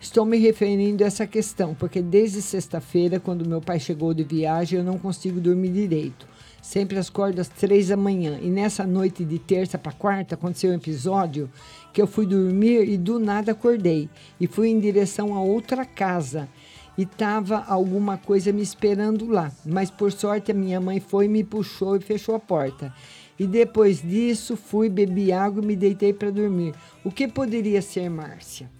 Estou 0.00 0.24
me 0.24 0.38
referindo 0.38 1.04
a 1.04 1.06
essa 1.06 1.26
questão, 1.26 1.74
porque 1.74 2.00
desde 2.00 2.40
sexta-feira, 2.40 3.20
quando 3.20 3.48
meu 3.48 3.60
pai 3.60 3.78
chegou 3.78 4.14
de 4.14 4.24
viagem, 4.24 4.78
eu 4.78 4.84
não 4.84 4.98
consigo 4.98 5.40
dormir 5.40 5.70
direito. 5.70 6.26
Sempre 6.62 6.98
acordo 6.98 7.40
às 7.40 7.48
três 7.48 7.88
da 7.88 7.96
manhã. 7.96 8.38
E 8.40 8.48
nessa 8.48 8.86
noite 8.86 9.24
de 9.24 9.38
terça 9.38 9.76
para 9.76 9.92
quarta 9.92 10.34
aconteceu 10.34 10.70
um 10.70 10.74
episódio 10.74 11.50
que 11.92 12.00
eu 12.00 12.06
fui 12.06 12.26
dormir 12.26 12.88
e 12.88 12.96
do 12.96 13.18
nada 13.18 13.52
acordei. 13.52 14.08
E 14.40 14.46
fui 14.46 14.68
em 14.68 14.80
direção 14.80 15.34
a 15.34 15.40
outra 15.40 15.84
casa. 15.84 16.48
E 16.96 17.06
tava 17.06 17.64
alguma 17.66 18.18
coisa 18.18 18.52
me 18.52 18.62
esperando 18.62 19.30
lá. 19.30 19.52
Mas 19.64 19.90
por 19.90 20.12
sorte 20.12 20.50
a 20.50 20.54
minha 20.54 20.80
mãe 20.80 21.00
foi, 21.00 21.28
me 21.28 21.44
puxou 21.44 21.96
e 21.96 22.00
fechou 22.00 22.34
a 22.34 22.40
porta. 22.40 22.92
E 23.38 23.46
depois 23.46 24.02
disso 24.02 24.56
fui, 24.56 24.88
bebi 24.88 25.32
água 25.32 25.62
e 25.62 25.66
me 25.66 25.76
deitei 25.76 26.12
para 26.12 26.30
dormir. 26.30 26.74
O 27.02 27.10
que 27.10 27.26
poderia 27.26 27.82
ser, 27.82 28.08
Márcia? 28.08 28.70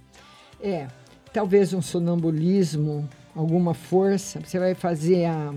É, 0.61 0.87
talvez 1.33 1.73
um 1.73 1.83
sonambulismo, 1.83 3.09
alguma 3.35 3.75
força. 3.75 4.41
Você 4.41 4.59
vai 4.59 4.75
fazer 4.75 5.25
a, 5.25 5.53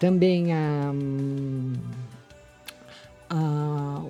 também 0.00 0.52
a, 0.52 0.92
a 3.30 4.02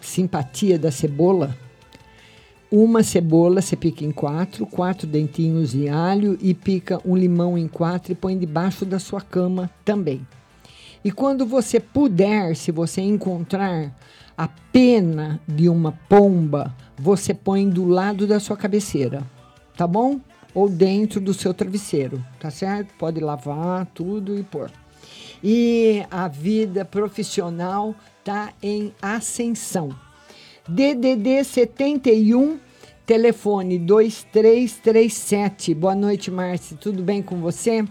simpatia 0.00 0.78
da 0.78 0.90
cebola. 0.90 1.56
Uma 2.76 3.04
cebola 3.04 3.62
você 3.62 3.76
pica 3.76 4.04
em 4.04 4.10
quatro, 4.10 4.66
quatro 4.66 5.06
dentinhos 5.06 5.70
de 5.70 5.88
alho 5.88 6.36
e 6.42 6.52
pica 6.52 7.00
um 7.04 7.16
limão 7.16 7.56
em 7.56 7.68
quatro 7.68 8.10
e 8.10 8.16
põe 8.16 8.36
debaixo 8.36 8.84
da 8.84 8.98
sua 8.98 9.20
cama 9.20 9.70
também. 9.84 10.26
E 11.04 11.12
quando 11.12 11.46
você 11.46 11.78
puder, 11.78 12.56
se 12.56 12.72
você 12.72 13.00
encontrar 13.00 13.96
a 14.36 14.48
pena 14.72 15.40
de 15.46 15.68
uma 15.68 15.92
pomba, 16.08 16.74
você 16.98 17.32
põe 17.32 17.70
do 17.70 17.84
lado 17.86 18.26
da 18.26 18.40
sua 18.40 18.56
cabeceira, 18.56 19.22
tá 19.76 19.86
bom? 19.86 20.18
Ou 20.52 20.68
dentro 20.68 21.20
do 21.20 21.32
seu 21.32 21.54
travesseiro, 21.54 22.26
tá 22.40 22.50
certo? 22.50 22.92
Pode 22.98 23.20
lavar 23.20 23.86
tudo 23.94 24.36
e 24.36 24.42
pôr. 24.42 24.68
E 25.44 26.04
a 26.10 26.26
vida 26.26 26.84
profissional 26.84 27.94
tá 28.24 28.52
em 28.60 28.92
ascensão. 29.00 29.94
DDD 30.66 31.44
71, 31.44 32.58
telefone 33.06 33.78
2337. 33.78 35.74
Boa 35.74 35.94
noite, 35.94 36.30
Márcia. 36.30 36.76
Tudo 36.76 37.02
bem 37.02 37.22
com 37.22 37.36
você? 37.36 37.84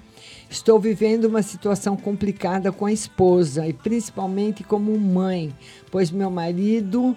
Estou 0.50 0.80
vivendo 0.80 1.26
uma 1.26 1.44
situação 1.44 1.96
complicada 1.96 2.72
com 2.72 2.86
a 2.86 2.92
esposa 2.92 3.68
e 3.68 3.74
principalmente 3.74 4.64
como 4.64 4.98
mãe, 5.00 5.54
pois 5.92 6.10
meu 6.12 6.30
marido 6.30 7.16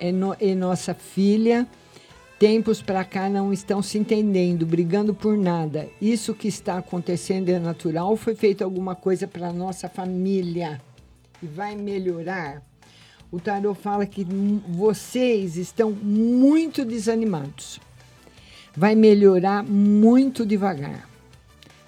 e, 0.00 0.12
no, 0.12 0.36
e 0.40 0.54
nossa 0.54 0.94
filha 0.94 1.66
tempos 2.38 2.80
para 2.80 3.04
cá 3.04 3.28
não 3.28 3.52
estão 3.52 3.82
se 3.82 3.98
entendendo, 3.98 4.64
brigando 4.64 5.12
por 5.12 5.36
nada. 5.36 5.88
Isso 6.00 6.34
que 6.34 6.46
está 6.46 6.78
acontecendo 6.78 7.48
é 7.48 7.58
natural 7.58 8.16
foi 8.16 8.34
feito 8.34 8.62
alguma 8.62 8.94
coisa 8.94 9.26
para 9.26 9.52
nossa 9.52 9.88
família 9.88 10.80
e 11.42 11.46
vai 11.46 11.74
melhorar? 11.74 12.62
O 13.30 13.38
tarot 13.38 13.78
fala 13.78 14.06
que 14.06 14.26
vocês 14.66 15.56
estão 15.56 15.90
muito 15.90 16.82
desanimados. 16.82 17.78
Vai 18.74 18.94
melhorar 18.94 19.62
muito 19.62 20.46
devagar. 20.46 21.06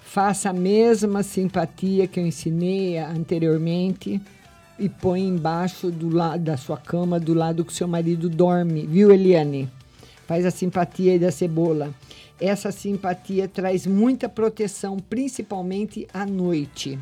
Faça 0.01 0.51
a 0.51 0.53
mesma 0.53 1.23
simpatia 1.23 2.05
que 2.05 2.19
eu 2.19 2.27
ensinei 2.27 2.99
anteriormente 2.99 4.21
e 4.77 4.87
põe 4.87 5.21
embaixo 5.21 5.89
do 5.89 6.09
lado 6.09 6.43
da 6.43 6.57
sua 6.57 6.77
cama, 6.77 7.19
do 7.19 7.33
lado 7.33 7.65
que 7.65 7.73
seu 7.73 7.87
marido 7.87 8.29
dorme, 8.29 8.85
viu, 8.85 9.11
Eliane? 9.11 9.67
Faz 10.27 10.45
a 10.45 10.51
simpatia 10.51 11.13
aí 11.13 11.19
da 11.19 11.31
cebola. 11.31 11.91
Essa 12.39 12.71
simpatia 12.71 13.47
traz 13.47 13.87
muita 13.87 14.29
proteção, 14.29 14.97
principalmente 14.97 16.07
à 16.13 16.23
noite. 16.23 16.99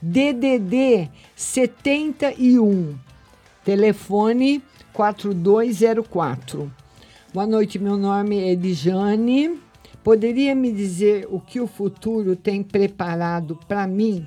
DDD 0.00 1.10
71, 1.36 2.96
telefone 3.64 4.62
4204. 4.92 6.70
Boa 7.32 7.46
noite, 7.46 7.78
meu 7.78 7.96
nome 7.96 8.38
é 8.38 8.52
Edjane. 8.52 9.58
Poderia 10.02 10.54
me 10.54 10.72
dizer 10.72 11.28
o 11.30 11.38
que 11.38 11.60
o 11.60 11.66
futuro 11.66 12.34
tem 12.34 12.62
preparado 12.62 13.58
para 13.68 13.86
mim? 13.86 14.26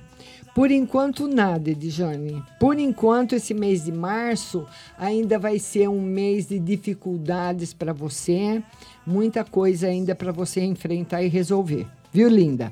Por 0.53 0.69
enquanto, 0.69 1.27
nada, 1.27 1.71
Edjane. 1.71 2.43
Por 2.59 2.77
enquanto, 2.79 3.33
esse 3.33 3.55
mês 3.55 3.85
de 3.85 3.91
março 3.91 4.67
ainda 4.97 5.39
vai 5.39 5.57
ser 5.57 5.89
um 5.89 5.99
mês 5.99 6.47
de 6.47 6.59
dificuldades 6.59 7.73
para 7.73 7.91
você, 7.91 8.61
muita 9.05 9.43
coisa 9.43 9.87
ainda 9.87 10.13
para 10.13 10.31
você 10.31 10.61
enfrentar 10.61 11.23
e 11.23 11.27
resolver. 11.27 11.87
Viu, 12.11 12.29
linda? 12.29 12.71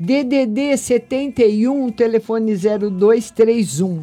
DDD 0.00 0.76
71, 0.78 1.92
telefone 1.92 2.56
0231. 2.56 4.02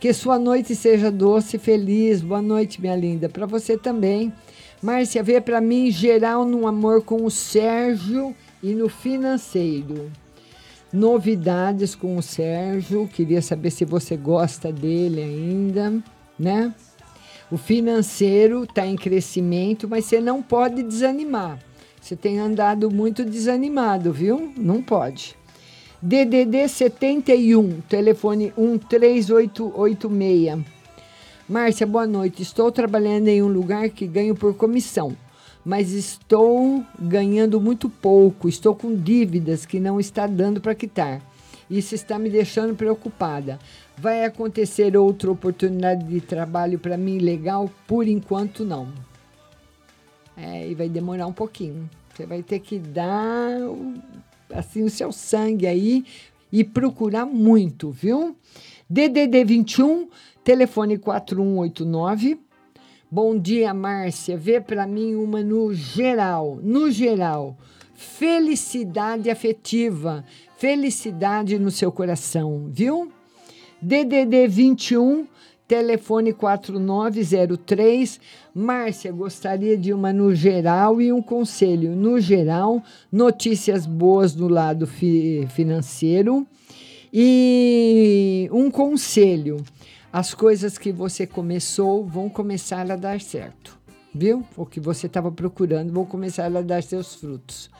Que 0.00 0.12
sua 0.12 0.38
noite 0.38 0.76
seja 0.76 1.10
doce 1.10 1.56
e 1.56 1.58
feliz. 1.58 2.20
Boa 2.20 2.40
noite, 2.40 2.80
minha 2.80 2.94
linda. 2.94 3.28
Para 3.28 3.46
você 3.46 3.76
também. 3.76 4.32
Márcia, 4.80 5.24
vê 5.24 5.40
para 5.40 5.60
mim 5.60 5.90
geral 5.90 6.44
no 6.44 6.68
amor 6.68 7.02
com 7.02 7.24
o 7.24 7.30
Sérgio 7.30 8.32
e 8.62 8.74
no 8.74 8.88
financeiro. 8.88 10.08
Novidades 10.92 11.96
com 11.96 12.16
o 12.16 12.22
Sérgio. 12.22 13.08
Queria 13.08 13.42
saber 13.42 13.70
se 13.70 13.84
você 13.84 14.16
gosta 14.16 14.72
dele 14.72 15.20
ainda, 15.20 16.00
né? 16.38 16.72
O 17.50 17.56
financeiro 17.56 18.62
está 18.64 18.86
em 18.86 18.94
crescimento, 18.94 19.88
mas 19.88 20.04
você 20.04 20.20
não 20.20 20.40
pode 20.40 20.82
desanimar. 20.84 21.58
Você 22.00 22.14
tem 22.14 22.38
andado 22.38 22.88
muito 22.88 23.24
desanimado, 23.24 24.12
viu? 24.12 24.52
Não 24.56 24.80
pode. 24.80 25.37
DDD 26.00 26.68
71, 26.68 27.80
telefone 27.88 28.52
13886. 28.88 30.64
Márcia, 31.48 31.84
boa 31.84 32.06
noite. 32.06 32.40
Estou 32.40 32.70
trabalhando 32.70 33.26
em 33.26 33.42
um 33.42 33.48
lugar 33.48 33.88
que 33.88 34.06
ganho 34.06 34.36
por 34.36 34.54
comissão, 34.54 35.16
mas 35.64 35.90
estou 35.90 36.84
ganhando 36.96 37.60
muito 37.60 37.90
pouco. 37.90 38.48
Estou 38.48 38.76
com 38.76 38.94
dívidas 38.94 39.66
que 39.66 39.80
não 39.80 39.98
está 39.98 40.28
dando 40.28 40.60
para 40.60 40.72
quitar. 40.72 41.20
Isso 41.68 41.96
está 41.96 42.16
me 42.16 42.30
deixando 42.30 42.76
preocupada. 42.76 43.58
Vai 43.96 44.24
acontecer 44.24 44.96
outra 44.96 45.32
oportunidade 45.32 46.04
de 46.04 46.20
trabalho 46.20 46.78
para 46.78 46.96
mim 46.96 47.18
legal? 47.18 47.68
Por 47.88 48.06
enquanto, 48.06 48.64
não. 48.64 48.86
É, 50.36 50.68
e 50.68 50.76
vai 50.76 50.88
demorar 50.88 51.26
um 51.26 51.32
pouquinho. 51.32 51.90
Você 52.14 52.24
vai 52.24 52.40
ter 52.42 52.60
que 52.60 52.78
dar 52.78 53.58
assim 54.52 54.82
o 54.82 54.90
seu 54.90 55.12
sangue 55.12 55.66
aí 55.66 56.04
e 56.50 56.64
procurar 56.64 57.26
muito, 57.26 57.90
viu? 57.90 58.36
DDD 58.88 59.44
21, 59.44 60.08
telefone 60.42 60.98
4189. 60.98 62.40
Bom 63.10 63.38
dia, 63.38 63.72
Márcia. 63.72 64.36
Vê 64.36 64.60
para 64.60 64.86
mim 64.86 65.14
uma 65.14 65.42
no 65.42 65.72
geral, 65.74 66.58
no 66.62 66.90
geral. 66.90 67.56
Felicidade 67.94 69.28
afetiva, 69.28 70.24
felicidade 70.56 71.58
no 71.58 71.70
seu 71.70 71.90
coração, 71.90 72.68
viu? 72.70 73.10
DDD 73.80 74.46
21, 74.48 75.26
telefone 75.68 76.32
4903. 76.32 78.18
Márcia, 78.54 79.12
gostaria 79.12 79.76
de 79.76 79.92
uma 79.92 80.12
no 80.12 80.34
geral 80.34 81.00
e 81.00 81.12
um 81.12 81.20
conselho. 81.22 81.94
No 81.94 82.18
geral, 82.18 82.82
notícias 83.12 83.84
boas 83.86 84.34
do 84.34 84.48
lado 84.48 84.86
fi- 84.86 85.46
financeiro 85.50 86.46
e 87.12 88.48
um 88.50 88.70
conselho. 88.70 89.58
As 90.10 90.32
coisas 90.32 90.78
que 90.78 90.90
você 90.90 91.26
começou 91.26 92.02
vão 92.04 92.30
começar 92.30 92.90
a 92.90 92.96
dar 92.96 93.20
certo, 93.20 93.78
viu? 94.14 94.42
O 94.56 94.64
que 94.64 94.80
você 94.80 95.06
estava 95.06 95.30
procurando 95.30 95.92
vão 95.92 96.06
começar 96.06 96.46
a 96.46 96.62
dar 96.62 96.82
seus 96.82 97.14
frutos. 97.14 97.70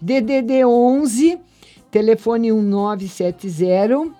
DDD 0.00 0.64
11, 0.64 1.38
telefone 1.90 2.52
1970. 2.52 4.19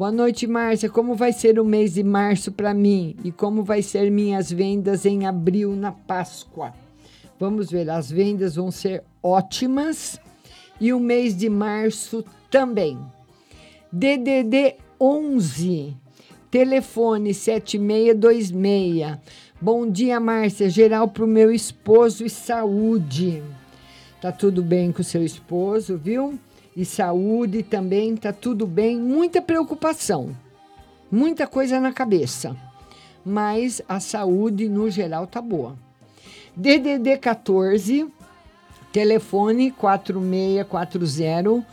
Boa 0.00 0.10
noite, 0.10 0.46
Márcia. 0.46 0.88
Como 0.88 1.14
vai 1.14 1.30
ser 1.30 1.60
o 1.60 1.64
mês 1.64 1.92
de 1.92 2.02
março 2.02 2.50
para 2.50 2.72
mim? 2.72 3.14
E 3.22 3.30
como 3.30 3.62
vai 3.62 3.82
ser 3.82 4.10
minhas 4.10 4.50
vendas 4.50 5.04
em 5.04 5.26
abril 5.26 5.76
na 5.76 5.92
Páscoa? 5.92 6.72
Vamos 7.38 7.70
ver, 7.70 7.90
as 7.90 8.10
vendas 8.10 8.56
vão 8.56 8.70
ser 8.70 9.04
ótimas 9.22 10.18
e 10.80 10.90
o 10.94 10.98
mês 10.98 11.36
de 11.36 11.50
março 11.50 12.24
também. 12.50 12.98
DDD 13.92 14.76
11, 14.98 15.94
telefone 16.50 17.34
7626. 17.34 19.18
Bom 19.60 19.86
dia, 19.86 20.18
Márcia. 20.18 20.70
Geral 20.70 21.08
para 21.08 21.26
o 21.26 21.28
meu 21.28 21.52
esposo 21.52 22.24
e 22.24 22.30
saúde. 22.30 23.42
Tá 24.18 24.32
tudo 24.32 24.62
bem 24.62 24.92
com 24.92 25.02
seu 25.02 25.22
esposo, 25.22 25.98
viu? 25.98 26.38
E 26.80 26.84
saúde 26.86 27.62
também, 27.62 28.16
tá 28.16 28.32
tudo 28.32 28.66
bem. 28.66 28.98
Muita 28.98 29.42
preocupação, 29.42 30.34
muita 31.12 31.46
coisa 31.46 31.78
na 31.78 31.92
cabeça. 31.92 32.56
Mas 33.22 33.82
a 33.86 34.00
saúde, 34.00 34.66
no 34.66 34.88
geral, 34.88 35.26
tá 35.26 35.42
boa. 35.42 35.76
DDD 36.56 37.18
14, 37.18 38.10
telefone 38.90 39.70
4640. 39.72 41.66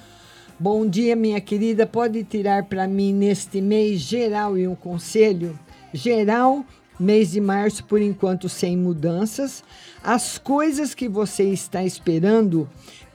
Bom 0.59 0.85
dia, 0.85 1.15
minha 1.15 1.39
querida. 1.39 1.87
Pode 1.87 2.25
tirar 2.25 2.65
para 2.65 2.85
mim 2.85 3.13
neste 3.13 3.61
mês 3.61 4.01
geral 4.01 4.57
e 4.57 4.67
um 4.67 4.75
conselho? 4.75 5.57
Geral, 5.93 6.65
mês 6.99 7.31
de 7.31 7.39
março, 7.39 7.81
por 7.85 8.01
enquanto, 8.01 8.49
sem 8.49 8.75
mudanças. 8.75 9.63
As 10.03 10.37
coisas 10.37 10.93
que 10.93 11.07
você 11.07 11.45
está 11.45 11.81
esperando, 11.85 12.67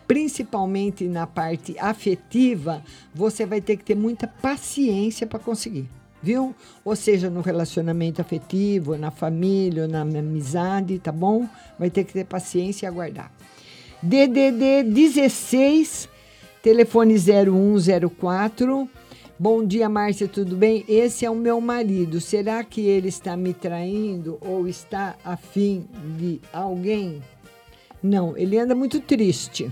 principalmente 0.07 1.07
na 1.07 1.27
parte 1.27 1.77
afetiva, 1.79 2.83
você 3.15 3.47
vai 3.47 3.61
ter 3.61 3.77
que 3.77 3.85
ter 3.85 3.95
muita 3.95 4.27
paciência 4.27 5.27
para 5.27 5.39
conseguir. 5.39 5.89
Viu? 6.23 6.55
Ou 6.85 6.95
seja, 6.95 7.29
no 7.29 7.41
relacionamento 7.41 8.21
afetivo, 8.21 8.97
na 8.97 9.11
família, 9.11 9.89
na 9.89 10.03
amizade, 10.03 10.99
tá 10.99 11.11
bom? 11.11 11.49
Vai 11.79 11.91
ter 11.91 12.05
que 12.05 12.13
ter 12.13 12.25
paciência 12.25 12.87
e 12.87 12.89
aguardar. 12.89 13.33
DDD 14.01 14.85
16, 14.85 16.09
telefone 16.63 17.17
0104. 17.19 18.89
Bom 19.39 19.65
dia, 19.65 19.89
Márcia, 19.89 20.29
tudo 20.29 20.55
bem? 20.55 20.85
Esse 20.87 21.25
é 21.25 21.31
o 21.31 21.35
meu 21.35 21.61
marido. 21.61 22.21
Será 22.21 22.63
que 22.63 22.83
ele 22.83 23.09
está 23.09 23.37
me 23.37 23.53
traindo 23.53 24.39
ou 24.41 24.69
está 24.69 25.17
afim 25.25 25.85
de 26.17 26.41
alguém? 26.53 27.21
Não, 28.01 28.37
ele 28.37 28.57
anda 28.59 28.75
muito 28.75 29.01
triste. 29.01 29.69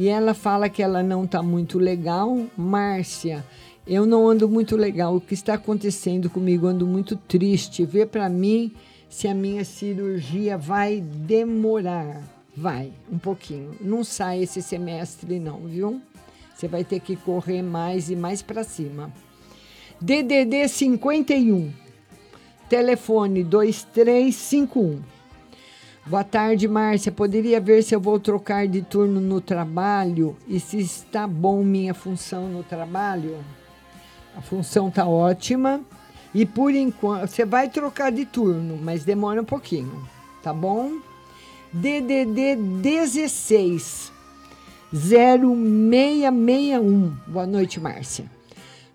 E 0.00 0.08
ela 0.08 0.32
fala 0.32 0.70
que 0.70 0.82
ela 0.82 1.02
não 1.02 1.24
está 1.24 1.42
muito 1.42 1.78
legal. 1.78 2.46
Márcia, 2.56 3.44
eu 3.86 4.06
não 4.06 4.26
ando 4.26 4.48
muito 4.48 4.74
legal. 4.74 5.14
O 5.14 5.20
que 5.20 5.34
está 5.34 5.52
acontecendo 5.52 6.30
comigo? 6.30 6.66
Ando 6.66 6.86
muito 6.86 7.16
triste. 7.16 7.84
Vê 7.84 8.06
para 8.06 8.26
mim 8.26 8.72
se 9.10 9.28
a 9.28 9.34
minha 9.34 9.62
cirurgia 9.62 10.56
vai 10.56 11.02
demorar. 11.02 12.22
Vai, 12.56 12.90
um 13.12 13.18
pouquinho. 13.18 13.76
Não 13.78 14.02
sai 14.02 14.42
esse 14.42 14.62
semestre, 14.62 15.38
não, 15.38 15.58
viu? 15.66 16.00
Você 16.54 16.66
vai 16.66 16.82
ter 16.82 17.00
que 17.00 17.14
correr 17.14 17.60
mais 17.60 18.08
e 18.08 18.16
mais 18.16 18.40
para 18.40 18.64
cima. 18.64 19.12
DDD 20.00 20.66
51, 20.66 21.70
telefone 22.70 23.44
2351. 23.44 25.19
Boa 26.06 26.24
tarde, 26.24 26.66
Márcia. 26.66 27.12
Poderia 27.12 27.60
ver 27.60 27.82
se 27.82 27.94
eu 27.94 28.00
vou 28.00 28.18
trocar 28.18 28.66
de 28.66 28.80
turno 28.80 29.20
no 29.20 29.38
trabalho 29.40 30.34
e 30.48 30.58
se 30.58 30.78
está 30.78 31.26
bom 31.26 31.62
minha 31.62 31.92
função 31.92 32.48
no 32.48 32.62
trabalho? 32.62 33.36
A 34.34 34.40
função 34.40 34.88
está 34.88 35.06
ótima 35.06 35.82
e 36.34 36.46
por 36.46 36.74
enquanto 36.74 37.28
você 37.28 37.44
vai 37.44 37.68
trocar 37.68 38.10
de 38.10 38.24
turno, 38.24 38.78
mas 38.82 39.04
demora 39.04 39.42
um 39.42 39.44
pouquinho, 39.44 40.08
tá 40.42 40.54
bom? 40.54 40.90
DDD 41.72 42.56
16 42.56 44.10
0661. 44.92 47.14
Boa 47.28 47.46
noite, 47.46 47.78
Márcia. 47.78 48.24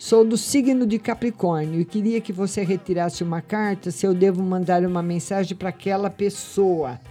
Sou 0.05 0.23
do 0.23 0.37
signo 0.37 0.85
de 0.85 0.99
Capricórnio 0.99 1.81
e 1.81 1.83
queria 1.83 2.21
que 2.21 2.31
você 2.31 2.63
retirasse 2.63 3.23
uma 3.23 3.41
carta 3.41 3.89
se 3.89 4.05
eu 4.05 4.13
devo 4.13 4.43
mandar 4.43 4.85
uma 4.85 5.01
mensagem 5.01 5.57
para 5.57 5.69
aquela 5.69 6.11
pessoa. 6.11 7.01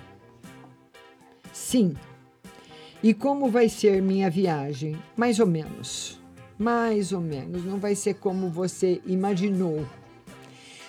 Sim. 1.52 1.96
E 3.02 3.12
como 3.12 3.50
vai 3.50 3.68
ser 3.68 4.00
minha 4.00 4.30
viagem? 4.30 4.96
Mais 5.16 5.40
ou 5.40 5.46
menos. 5.48 6.20
Mais 6.56 7.10
ou 7.12 7.20
menos. 7.20 7.64
Não 7.64 7.80
vai 7.80 7.96
ser 7.96 8.14
como 8.14 8.48
você 8.48 9.02
imaginou. 9.04 9.84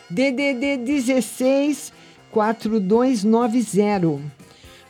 DDD 0.08 0.78
16 0.86 1.92
4290. 2.30 4.22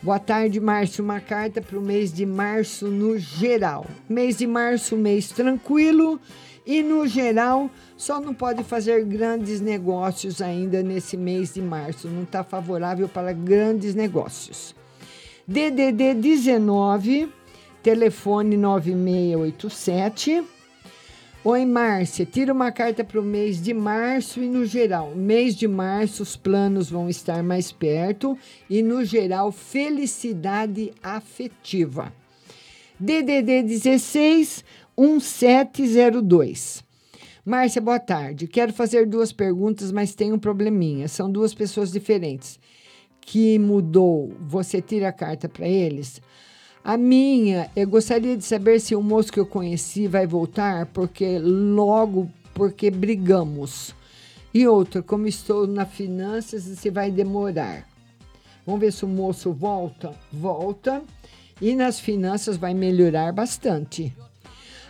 Boa 0.02 0.18
tarde, 0.18 0.60
Márcio. 0.60 1.02
Uma 1.02 1.20
carta 1.20 1.62
para 1.62 1.78
o 1.78 1.82
mês 1.82 2.12
de 2.12 2.26
março 2.26 2.88
no 2.88 3.18
geral. 3.18 3.86
Mês 4.06 4.36
de 4.36 4.46
março, 4.46 4.98
mês 4.98 5.30
tranquilo. 5.30 6.20
E 6.66 6.82
no 6.82 7.06
geral, 7.06 7.70
só 7.96 8.20
não 8.20 8.34
pode 8.34 8.64
fazer 8.64 9.04
grandes 9.04 9.60
negócios 9.60 10.42
ainda 10.42 10.82
nesse 10.82 11.16
mês 11.16 11.54
de 11.54 11.62
março. 11.62 12.08
Não 12.08 12.24
está 12.24 12.42
favorável 12.42 13.08
para 13.08 13.32
grandes 13.32 13.94
negócios. 13.94 14.74
DDD 15.46 16.14
19, 16.14 17.32
telefone 17.84 18.56
9687. 18.56 20.42
Oi, 21.44 21.64
Márcia. 21.64 22.26
Tira 22.26 22.52
uma 22.52 22.72
carta 22.72 23.04
para 23.04 23.20
o 23.20 23.22
mês 23.22 23.62
de 23.62 23.72
março 23.72 24.42
e 24.42 24.48
no 24.48 24.66
geral. 24.66 25.12
Mês 25.14 25.54
de 25.54 25.68
março, 25.68 26.24
os 26.24 26.34
planos 26.34 26.90
vão 26.90 27.08
estar 27.08 27.40
mais 27.44 27.70
perto 27.70 28.36
e 28.68 28.82
no 28.82 29.04
geral, 29.04 29.52
felicidade 29.52 30.92
afetiva. 31.00 32.12
DDD 32.98 33.62
16 33.62 34.64
1702. 34.98 36.84
Márcia, 37.44 37.80
boa 37.80 38.00
tarde. 38.00 38.48
Quero 38.48 38.72
fazer 38.72 39.06
duas 39.06 39.32
perguntas, 39.32 39.92
mas 39.92 40.14
tem 40.14 40.32
um 40.32 40.38
probleminha. 40.38 41.06
São 41.06 41.30
duas 41.30 41.54
pessoas 41.54 41.92
diferentes. 41.92 42.58
Que 43.20 43.58
mudou? 43.58 44.32
Você 44.40 44.80
tira 44.80 45.08
a 45.08 45.12
carta 45.12 45.48
para 45.48 45.68
eles? 45.68 46.20
A 46.82 46.96
minha, 46.96 47.70
eu 47.76 47.88
gostaria 47.88 48.36
de 48.36 48.44
saber 48.44 48.80
se 48.80 48.94
o 48.94 49.02
moço 49.02 49.32
que 49.32 49.40
eu 49.40 49.46
conheci 49.46 50.06
vai 50.06 50.26
voltar, 50.26 50.86
porque 50.86 51.38
logo, 51.38 52.30
porque 52.54 52.90
brigamos. 52.90 53.94
E 54.54 54.66
outra, 54.66 55.02
como 55.02 55.26
estou 55.26 55.66
na 55.66 55.84
finanças, 55.84 56.62
se 56.62 56.88
vai 56.90 57.10
demorar. 57.10 57.86
Vamos 58.64 58.80
ver 58.80 58.92
se 58.92 59.04
o 59.04 59.08
moço 59.08 59.52
volta. 59.52 60.14
Volta. 60.32 61.02
E 61.60 61.74
nas 61.74 62.00
finanças 62.00 62.56
vai 62.56 62.72
melhorar 62.72 63.32
bastante. 63.32 64.14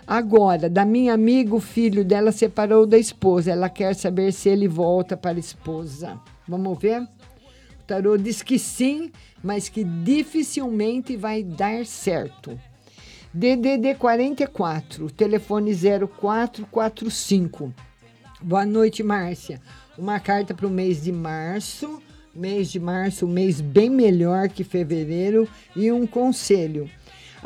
Agora, 0.06 0.70
da 0.70 0.84
minha 0.84 1.12
amiga, 1.12 1.52
o 1.52 1.60
filho 1.60 2.04
dela 2.04 2.30
separou 2.30 2.86
da 2.86 2.96
esposa. 2.96 3.50
Ela 3.50 3.68
quer 3.68 3.92
saber 3.96 4.32
se 4.32 4.48
ele 4.48 4.68
volta 4.68 5.16
para 5.16 5.36
a 5.36 5.40
esposa. 5.40 6.16
Vamos 6.46 6.78
ver? 6.78 7.02
O 7.02 7.82
tarô 7.84 8.16
diz 8.16 8.40
que 8.40 8.56
sim, 8.56 9.10
mas 9.42 9.68
que 9.68 9.82
dificilmente 9.82 11.16
vai 11.16 11.42
dar 11.42 11.84
certo. 11.84 12.56
DDD 13.34 13.96
44, 13.98 15.10
telefone 15.10 15.72
0445. 15.74 17.74
Boa 18.40 18.64
noite, 18.64 19.02
Márcia. 19.02 19.60
Uma 19.98 20.20
carta 20.20 20.54
para 20.54 20.68
o 20.68 20.70
mês 20.70 21.02
de 21.02 21.10
março. 21.10 22.00
Mês 22.32 22.70
de 22.70 22.78
março, 22.78 23.26
um 23.26 23.30
mês 23.30 23.60
bem 23.60 23.90
melhor 23.90 24.50
que 24.50 24.62
fevereiro. 24.62 25.48
E 25.74 25.90
um 25.90 26.06
conselho 26.06 26.88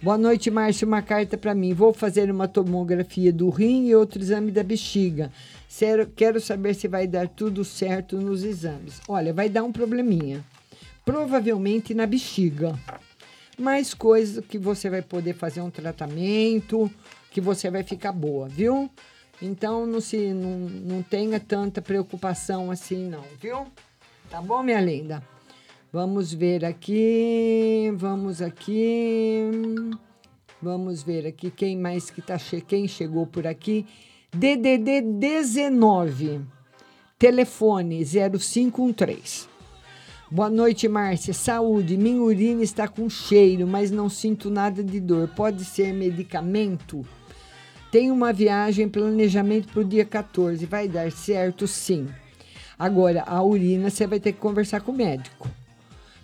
Boa 0.00 0.16
noite, 0.16 0.50
Márcio. 0.50 0.86
Uma 0.86 1.02
carta 1.02 1.36
para 1.36 1.54
mim. 1.54 1.74
Vou 1.74 1.92
fazer 1.92 2.30
uma 2.30 2.46
tomografia 2.46 3.32
do 3.32 3.50
rim 3.50 3.86
e 3.86 3.94
outro 3.94 4.22
exame 4.22 4.52
da 4.52 4.62
bexiga. 4.62 5.32
Quero 6.14 6.40
saber 6.40 6.74
se 6.74 6.86
vai 6.86 7.06
dar 7.06 7.28
tudo 7.28 7.64
certo 7.64 8.16
nos 8.16 8.44
exames. 8.44 9.00
Olha, 9.08 9.34
vai 9.34 9.48
dar 9.48 9.64
um 9.64 9.72
probleminha. 9.72 10.44
Provavelmente 11.04 11.94
na 11.94 12.06
bexiga. 12.06 12.78
Mais 13.58 13.92
coisa 13.92 14.40
que 14.40 14.56
você 14.56 14.88
vai 14.88 15.02
poder 15.02 15.34
fazer 15.34 15.60
um 15.60 15.70
tratamento, 15.70 16.88
que 17.30 17.40
você 17.40 17.70
vai 17.70 17.82
ficar 17.82 18.12
boa, 18.12 18.48
viu? 18.48 18.88
Então 19.40 19.86
não 19.86 20.00
se 20.00 20.32
não, 20.32 20.58
não 20.58 21.02
tenha 21.02 21.38
tanta 21.38 21.80
preocupação 21.80 22.70
assim 22.70 23.08
não, 23.08 23.22
viu? 23.40 23.66
Tá 24.30 24.42
bom, 24.42 24.62
minha 24.62 24.80
linda? 24.80 25.22
Vamos 25.92 26.34
ver 26.34 26.64
aqui, 26.64 27.90
vamos 27.96 28.42
aqui. 28.42 29.42
Vamos 30.60 31.02
ver 31.02 31.26
aqui 31.26 31.50
quem 31.50 31.78
mais 31.78 32.10
que 32.10 32.20
tá 32.20 32.36
che 32.36 32.60
quem 32.60 32.86
chegou 32.88 33.26
por 33.26 33.46
aqui. 33.46 33.86
DDD 34.30 35.00
19. 35.00 36.42
Telefone 37.18 38.04
0513. 38.04 39.48
Boa 40.30 40.50
noite, 40.50 40.86
Márcia. 40.88 41.32
Saúde. 41.32 41.96
Minha 41.96 42.20
urina 42.22 42.62
está 42.62 42.86
com 42.86 43.08
cheiro, 43.08 43.66
mas 43.66 43.90
não 43.90 44.10
sinto 44.10 44.50
nada 44.50 44.84
de 44.84 45.00
dor. 45.00 45.28
Pode 45.28 45.64
ser 45.64 45.94
medicamento? 45.94 47.06
Tenho 47.90 48.12
uma 48.12 48.34
viagem, 48.34 48.86
planejamento 48.86 49.68
para 49.68 49.80
o 49.80 49.84
dia 49.84 50.04
14. 50.04 50.66
Vai 50.66 50.86
dar 50.86 51.10
certo? 51.10 51.66
Sim. 51.66 52.06
Agora, 52.78 53.24
a 53.26 53.42
urina 53.42 53.88
você 53.88 54.06
vai 54.06 54.20
ter 54.20 54.32
que 54.32 54.38
conversar 54.38 54.82
com 54.82 54.92
o 54.92 54.96
médico. 54.96 55.48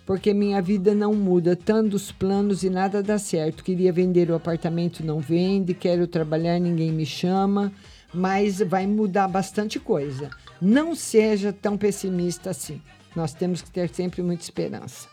Porque 0.05 0.31
minha 0.31 0.61
vida 0.61 0.93
não 0.93 1.15
muda, 1.15 1.55
tantos 1.55 2.11
planos 2.11 2.63
e 2.63 2.69
nada 2.69 3.01
dá 3.01 3.17
certo. 3.17 3.63
Queria 3.63 3.91
vender 3.91 4.29
o 4.29 4.35
apartamento, 4.35 5.03
não 5.03 5.19
vende. 5.19 5.73
Quero 5.73 6.05
trabalhar, 6.05 6.59
ninguém 6.59 6.91
me 6.91 7.05
chama. 7.05 7.73
Mas 8.13 8.59
vai 8.59 8.85
mudar 8.85 9.27
bastante 9.27 9.79
coisa. 9.79 10.29
Não 10.61 10.93
seja 10.93 11.51
tão 11.51 11.75
pessimista 11.75 12.51
assim. 12.51 12.79
Nós 13.15 13.33
temos 13.33 13.63
que 13.63 13.71
ter 13.71 13.89
sempre 13.89 14.21
muita 14.21 14.43
esperança. 14.43 15.07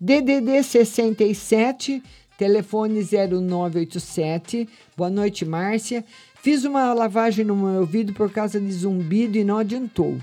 DDD 0.00 0.62
67, 0.62 2.02
telefone 2.38 3.02
0987. 3.02 4.68
Boa 4.96 5.10
noite, 5.10 5.44
Márcia. 5.44 6.04
Fiz 6.40 6.64
uma 6.64 6.94
lavagem 6.94 7.44
no 7.44 7.56
meu 7.56 7.80
ouvido 7.80 8.14
por 8.14 8.30
causa 8.30 8.60
de 8.60 8.72
zumbido 8.72 9.36
e 9.36 9.42
não 9.42 9.58
adiantou. 9.58 10.16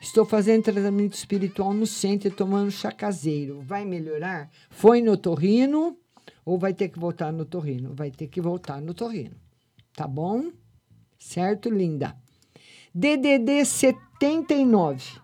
Estou 0.00 0.24
fazendo 0.24 0.64
tratamento 0.64 1.12
espiritual 1.12 1.74
no 1.74 1.86
centro 1.86 2.28
e 2.28 2.30
tomando 2.30 2.70
chá 2.70 2.90
caseiro. 2.90 3.60
Vai 3.60 3.84
melhorar? 3.84 4.50
Foi 4.70 5.02
no 5.02 5.18
torrino 5.18 5.98
ou 6.46 6.58
vai 6.58 6.72
ter 6.72 6.88
que 6.88 6.98
voltar 6.98 7.30
no 7.30 7.44
torrino? 7.44 7.92
Vai 7.94 8.10
ter 8.10 8.28
que 8.28 8.40
voltar 8.40 8.80
no 8.80 8.94
torrino. 8.94 9.36
Tá 9.94 10.08
bom? 10.08 10.50
Certo, 11.18 11.68
linda? 11.68 12.16
DDD 12.94 13.66
79. 13.66 15.20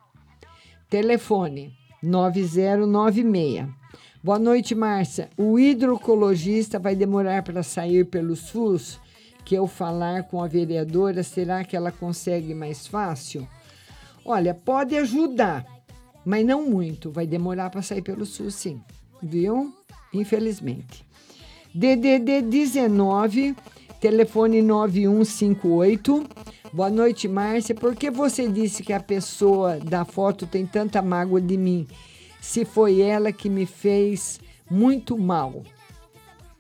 Telefone 0.91 1.73
9096. 2.03 3.86
Boa 4.27 4.41
noite, 4.41 4.75
Márcia. 4.75 5.31
O 5.37 5.57
hidrocologista 5.57 6.81
vai 6.81 6.97
demorar 6.97 7.45
para 7.45 7.63
sair 7.63 8.05
pelo 8.05 8.35
SUS? 8.35 8.99
Que 9.45 9.55
eu 9.55 9.69
falar 9.69 10.25
com 10.25 10.43
a 10.43 10.49
vereadora, 10.49 11.23
será 11.23 11.63
que 11.63 11.77
ela 11.77 11.93
consegue 11.93 12.53
mais 12.53 12.89
fácil? 12.89 13.47
Olha, 14.25 14.53
pode 14.53 14.97
ajudar, 14.97 15.65
mas 16.25 16.45
não 16.45 16.69
muito. 16.69 17.13
Vai 17.13 17.25
demorar 17.25 17.71
para 17.71 17.83
sair 17.83 18.03
pelo 18.03 18.27
SUS, 18.27 18.57
sim. 18.57 18.81
Viu? 19.23 19.73
Infelizmente. 20.13 21.07
DDD 21.73 22.43
19, 22.43 23.55
telefone 24.01 24.61
9158. 24.61 26.27
Boa 26.73 26.91
noite, 26.91 27.29
Márcia. 27.29 27.77
Por 27.77 27.95
que 27.95 28.11
você 28.11 28.49
disse 28.49 28.83
que 28.83 28.93
a 28.93 28.99
pessoa 28.99 29.79
da 29.79 30.05
foto 30.05 30.49
tem 30.49 30.67
tanta 30.67 31.01
mágoa 31.01 31.41
de 31.41 31.57
mim? 31.57 31.87
Se 32.47 32.65
foi 32.65 33.01
ela 33.01 33.33
que 33.33 33.51
me 33.51 33.67
fez 33.67 34.41
muito 34.71 35.19
mal. 35.19 35.65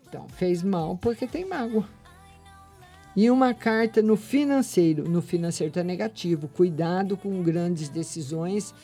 Então, 0.06 0.26
fez 0.28 0.60
mal 0.60 0.98
porque 1.00 1.28
tem 1.28 1.46
mágoa. 1.46 1.88
E 3.14 3.30
uma 3.30 3.54
carta 3.54 4.02
no 4.02 4.16
financeiro. 4.16 5.08
No 5.08 5.22
financeiro 5.22 5.68
está 5.70 5.84
negativo. 5.84 6.48
Cuidado 6.48 7.16
com 7.16 7.40
grandes 7.40 7.88
decisões 7.88 8.74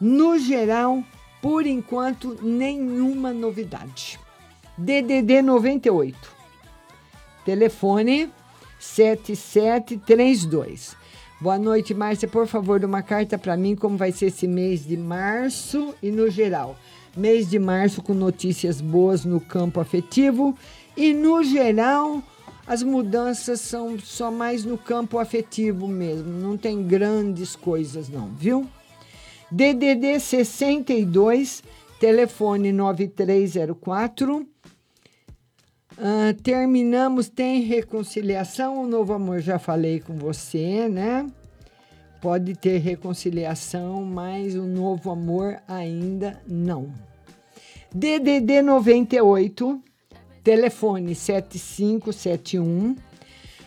No 0.00 0.38
geral, 0.38 1.04
por 1.40 1.66
enquanto, 1.66 2.36
nenhuma 2.42 3.32
novidade. 3.32 4.18
DDD 4.76 5.42
98. 5.42 6.39
Telefone 7.44 8.32
7732. 8.78 10.96
Boa 11.40 11.58
noite, 11.58 11.92
Márcia. 11.94 12.28
Por 12.28 12.46
favor, 12.46 12.78
dê 12.78 12.86
uma 12.86 13.02
carta 13.02 13.36
para 13.38 13.56
mim 13.56 13.74
como 13.74 13.96
vai 13.96 14.12
ser 14.12 14.26
esse 14.26 14.46
mês 14.46 14.86
de 14.86 14.96
março 14.96 15.92
e 16.02 16.10
no 16.10 16.30
geral. 16.30 16.76
Mês 17.16 17.48
de 17.48 17.58
março 17.58 18.02
com 18.02 18.12
notícias 18.14 18.80
boas 18.80 19.24
no 19.24 19.40
campo 19.40 19.80
afetivo 19.80 20.56
e 20.96 21.14
no 21.14 21.42
geral 21.42 22.22
as 22.66 22.82
mudanças 22.84 23.60
são 23.60 23.98
só 23.98 24.30
mais 24.30 24.64
no 24.64 24.78
campo 24.78 25.18
afetivo 25.18 25.88
mesmo, 25.88 26.30
não 26.30 26.56
tem 26.56 26.86
grandes 26.86 27.56
coisas 27.56 28.08
não, 28.08 28.28
viu? 28.28 28.64
DDD 29.50 30.20
62, 30.20 31.64
telefone 31.98 32.70
9304. 32.70 34.46
Ah, 36.02 36.34
terminamos, 36.42 37.28
tem 37.28 37.60
reconciliação, 37.60 38.82
o 38.82 38.86
novo 38.86 39.12
amor 39.12 39.40
já 39.40 39.58
falei 39.58 40.00
com 40.00 40.16
você, 40.16 40.88
né? 40.88 41.30
Pode 42.22 42.54
ter 42.56 42.78
reconciliação, 42.78 44.02
mas 44.02 44.54
o 44.54 44.62
novo 44.62 45.10
amor 45.10 45.60
ainda 45.68 46.40
não. 46.48 46.90
DDD 47.94 48.62
98, 48.62 49.78
telefone 50.42 51.14
7571. 51.14 52.96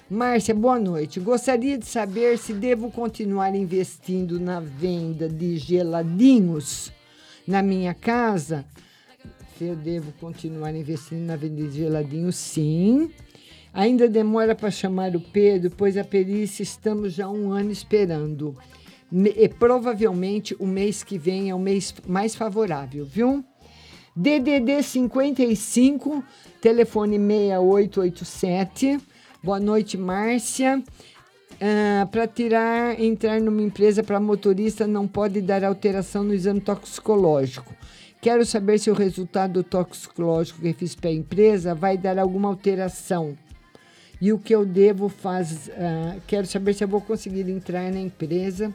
Márcia, 0.09 0.55
boa 0.55 0.79
noite. 0.79 1.19
Gostaria 1.19 1.77
de 1.77 1.85
saber 1.85 2.39
se 2.39 2.51
devo 2.51 2.89
continuar 2.89 3.53
investindo 3.53 4.39
na 4.39 4.59
venda 4.59 5.29
de 5.29 5.57
geladinhos 5.57 6.91
na 7.47 7.61
minha 7.61 7.93
casa. 7.93 8.65
Se 9.57 9.65
eu 9.65 9.75
devo 9.75 10.11
continuar 10.19 10.73
investindo 10.73 11.25
na 11.25 11.35
venda 11.35 11.61
de 11.61 11.77
geladinhos, 11.77 12.35
sim. 12.35 13.11
Ainda 13.71 14.07
demora 14.07 14.55
para 14.55 14.71
chamar 14.71 15.15
o 15.15 15.19
Pedro, 15.19 15.71
pois 15.77 15.95
a 15.95 16.03
perícia 16.03 16.63
estamos 16.63 17.13
já 17.13 17.29
um 17.29 17.51
ano 17.51 17.71
esperando. 17.71 18.57
E 19.11 19.47
provavelmente 19.47 20.55
o 20.59 20.65
mês 20.65 21.03
que 21.03 21.19
vem 21.19 21.51
é 21.51 21.55
o 21.55 21.59
mês 21.59 21.93
mais 22.07 22.33
favorável, 22.33 23.05
viu? 23.05 23.45
DDD 24.15 24.81
55, 24.81 26.23
telefone 26.59 27.17
6887. 27.17 28.99
Boa 29.43 29.59
noite, 29.59 29.97
Márcia. 29.97 30.83
para 32.11 32.27
tirar, 32.27 32.99
entrar 32.99 33.39
numa 33.39 33.61
empresa 33.61 34.03
para 34.03 34.19
motorista 34.19 34.87
não 34.87 35.07
pode 35.07 35.41
dar 35.41 35.63
alteração 35.63 36.23
no 36.23 36.33
exame 36.33 36.61
toxicológico. 36.61 37.71
Quero 38.23 38.45
saber 38.45 38.79
se 38.79 38.89
o 38.89 38.93
resultado 38.93 39.51
do 39.55 39.63
toxicológico 39.63 40.61
que 40.61 40.71
fiz 40.71 40.95
para 40.95 41.09
a 41.09 41.13
empresa 41.13 41.75
vai 41.75 41.97
dar 41.97 42.17
alguma 42.17 42.47
alteração. 42.47 43.37
E 44.21 44.31
o 44.31 44.39
que 44.39 44.55
eu 44.55 44.65
devo 44.65 45.09
fazer? 45.09 45.73
quero 46.25 46.47
saber 46.47 46.73
se 46.73 46.85
eu 46.85 46.87
vou 46.87 47.01
conseguir 47.01 47.49
entrar 47.49 47.91
na 47.91 47.99
empresa. 47.99 48.73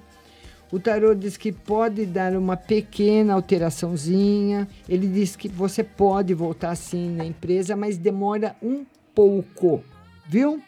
O 0.70 0.78
tarô 0.78 1.14
diz 1.14 1.38
que 1.38 1.50
pode 1.50 2.04
dar 2.04 2.36
uma 2.36 2.58
pequena 2.58 3.32
alteraçãozinha. 3.32 4.68
Ele 4.86 5.08
diz 5.08 5.34
que 5.34 5.48
você 5.48 5.82
pode 5.82 6.34
voltar 6.34 6.74
sim 6.76 7.08
na 7.08 7.24
empresa, 7.24 7.74
mas 7.74 7.96
demora 7.96 8.54
um 8.62 8.84
pouco, 9.14 9.82
viu? 10.28 10.60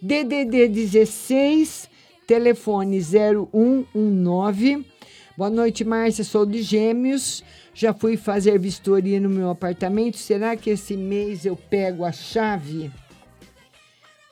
DDD 0.00 0.68
16, 0.68 1.90
telefone 2.28 3.00
0119. 3.00 4.93
Boa 5.36 5.50
noite, 5.50 5.84
Márcia. 5.84 6.22
Sou 6.22 6.46
de 6.46 6.62
Gêmeos. 6.62 7.42
Já 7.74 7.92
fui 7.92 8.16
fazer 8.16 8.56
vistoria 8.56 9.18
no 9.18 9.28
meu 9.28 9.50
apartamento. 9.50 10.16
Será 10.16 10.54
que 10.54 10.70
esse 10.70 10.96
mês 10.96 11.44
eu 11.44 11.56
pego 11.56 12.04
a 12.04 12.12
chave? 12.12 12.88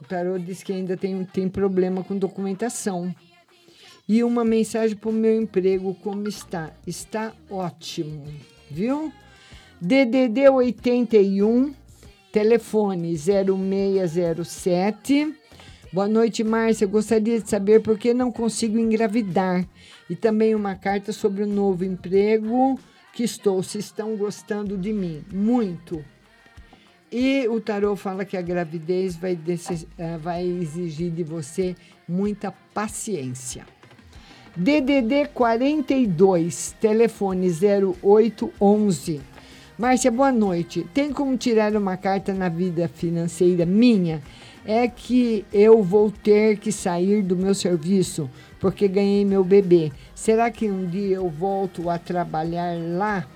O 0.01 0.05
tarô 0.05 0.39
diz 0.39 0.63
que 0.63 0.73
ainda 0.73 0.97
tem, 0.97 1.25
tem 1.25 1.49
problema 1.49 2.05
com 2.05 2.17
documentação. 2.17 3.13
E 4.09 4.23
uma 4.23 4.45
mensagem 4.45 4.97
para 4.97 5.11
o 5.11 5.13
meu 5.13 5.43
emprego, 5.43 5.93
como 6.05 6.29
está? 6.29 6.71
Está 6.87 7.33
ótimo, 7.51 8.25
viu? 8.71 9.13
DDD 9.81 10.51
81, 10.51 11.75
telefone 12.31 13.17
0607. 13.17 15.35
Boa 15.93 16.09
noite, 16.09 16.43
Márcia. 16.43 16.87
Gostaria 16.87 17.39
de 17.39 17.51
saber 17.51 17.83
por 17.83 17.99
que 17.99 18.15
não 18.15 18.33
consigo 18.33 18.79
engravidar. 18.79 19.63
E 20.09 20.17
também 20.17 20.55
uma 20.55 20.75
carta 20.75 21.13
sobre 21.13 21.43
o 21.43 21.47
novo 21.47 21.85
emprego 21.85 22.81
que 23.13 23.23
estou. 23.23 23.63
Se 23.63 23.77
estão 23.77 24.17
gostando 24.17 24.79
de 24.79 24.91
mim. 24.91 25.23
Muito. 25.31 26.03
E 27.13 27.47
o 27.47 27.61
tarô 27.61 27.95
fala 27.95 28.25
que 28.25 28.39
a 28.39 28.41
gravidez 28.41 29.17
vai, 29.17 29.39
eh, 29.99 30.17
vai 30.17 30.47
exigir 30.47 31.11
de 31.11 31.23
você 31.23 31.77
muita 32.09 32.51
paciência. 32.73 33.67
DDD 34.57 35.27
42, 35.35 36.75
telefone 36.81 37.51
0811. 37.51 39.21
Márcia, 39.79 40.11
boa 40.11 40.33
noite. 40.33 40.87
Tem 40.95 41.13
como 41.13 41.37
tirar 41.37 41.77
uma 41.77 41.99
carta 41.99 42.33
na 42.33 42.49
vida 42.49 42.89
financeira 42.89 43.67
minha? 43.67 44.23
É 44.65 44.87
que 44.87 45.45
eu 45.53 45.83
vou 45.83 46.11
ter 46.11 46.59
que 46.59 46.71
sair 46.71 47.23
do 47.23 47.37
meu 47.37 47.55
serviço 47.55 48.31
porque 48.61 48.87
ganhei 48.87 49.25
meu 49.25 49.43
bebê. 49.43 49.91
Será 50.15 50.51
que 50.51 50.71
um 50.71 50.87
dia 50.87 51.17
eu 51.17 51.29
volto 51.29 51.91
a 51.91 51.99
trabalhar 51.99 52.79
lá? 52.79 53.27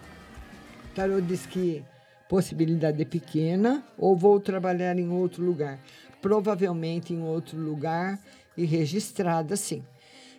Tarô 0.94 1.20
diz 1.20 1.44
que 1.44 1.82
possibilidade 2.28 3.02
é 3.02 3.04
pequena 3.04 3.82
ou 3.98 4.16
vou 4.16 4.38
trabalhar 4.38 4.96
em 4.98 5.10
outro 5.10 5.44
lugar. 5.44 5.80
Provavelmente 6.22 7.12
em 7.12 7.22
outro 7.22 7.58
lugar 7.58 8.20
e 8.56 8.64
registrada, 8.64 9.56
sim. 9.56 9.82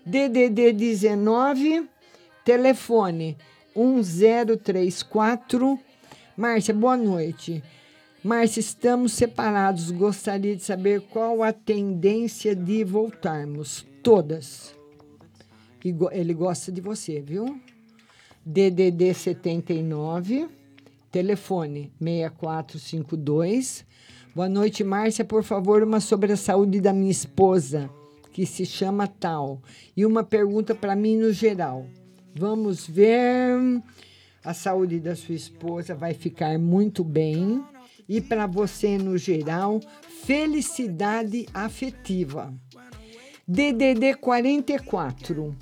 DDD 0.05 0.71
19, 0.71 1.85
telefone 2.45 3.37
1034. 3.75 5.77
Márcia, 6.37 6.73
boa 6.73 6.95
noite. 6.95 7.61
Márcia, 8.23 8.59
estamos 8.59 9.13
separados. 9.13 9.91
Gostaria 9.91 10.55
de 10.55 10.63
saber 10.63 11.01
qual 11.01 11.43
a 11.43 11.53
tendência 11.53 12.55
de 12.55 12.83
voltarmos. 12.83 13.85
Todas. 14.01 14.75
Ele 16.11 16.33
gosta 16.33 16.71
de 16.71 16.81
você, 16.81 17.21
viu? 17.21 17.61
DDD 18.43 19.13
79, 19.13 20.49
telefone 21.11 21.91
6452. 22.01 23.85
Boa 24.33 24.49
noite, 24.49 24.83
Márcia. 24.83 25.23
Por 25.23 25.43
favor, 25.43 25.83
uma 25.83 25.99
sobre 25.99 26.33
a 26.33 26.37
saúde 26.37 26.81
da 26.81 26.91
minha 26.91 27.11
esposa, 27.11 27.87
que 28.31 28.47
se 28.47 28.65
chama 28.65 29.07
Tal. 29.07 29.61
E 29.95 30.05
uma 30.05 30.23
pergunta 30.23 30.73
para 30.73 30.95
mim 30.95 31.17
no 31.17 31.31
geral. 31.31 31.85
Vamos 32.33 32.87
ver. 32.87 33.81
A 34.43 34.53
saúde 34.53 34.99
da 34.99 35.15
sua 35.15 35.35
esposa 35.35 35.93
vai 35.93 36.13
ficar 36.13 36.57
muito 36.57 37.03
bem. 37.03 37.63
E 38.07 38.21
para 38.21 38.47
você, 38.47 38.97
no 38.97 39.17
geral, 39.17 39.81
felicidade 40.23 41.45
afetiva. 41.53 42.53
DDD 43.47 44.15
44, 44.15 45.55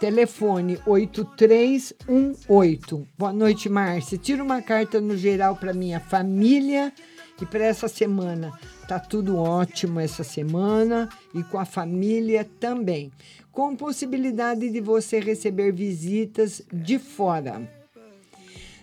telefone 0.00 0.80
8318. 0.86 3.06
Boa 3.16 3.32
noite, 3.32 3.68
Márcia. 3.68 4.18
Tira 4.18 4.42
uma 4.42 4.60
carta 4.62 5.00
no 5.00 5.16
geral 5.16 5.54
para 5.56 5.72
minha 5.72 6.00
família 6.00 6.92
e 7.40 7.46
para 7.46 7.64
essa 7.64 7.86
semana. 7.88 8.52
Tá 8.86 8.98
tudo 8.98 9.36
ótimo 9.36 10.00
essa 10.00 10.24
semana 10.24 11.08
e 11.34 11.42
com 11.44 11.58
a 11.58 11.64
família 11.64 12.44
também. 12.58 13.12
Com 13.52 13.76
possibilidade 13.76 14.70
de 14.70 14.80
você 14.80 15.20
receber 15.20 15.72
visitas 15.72 16.62
de 16.72 16.98
fora. 16.98 17.77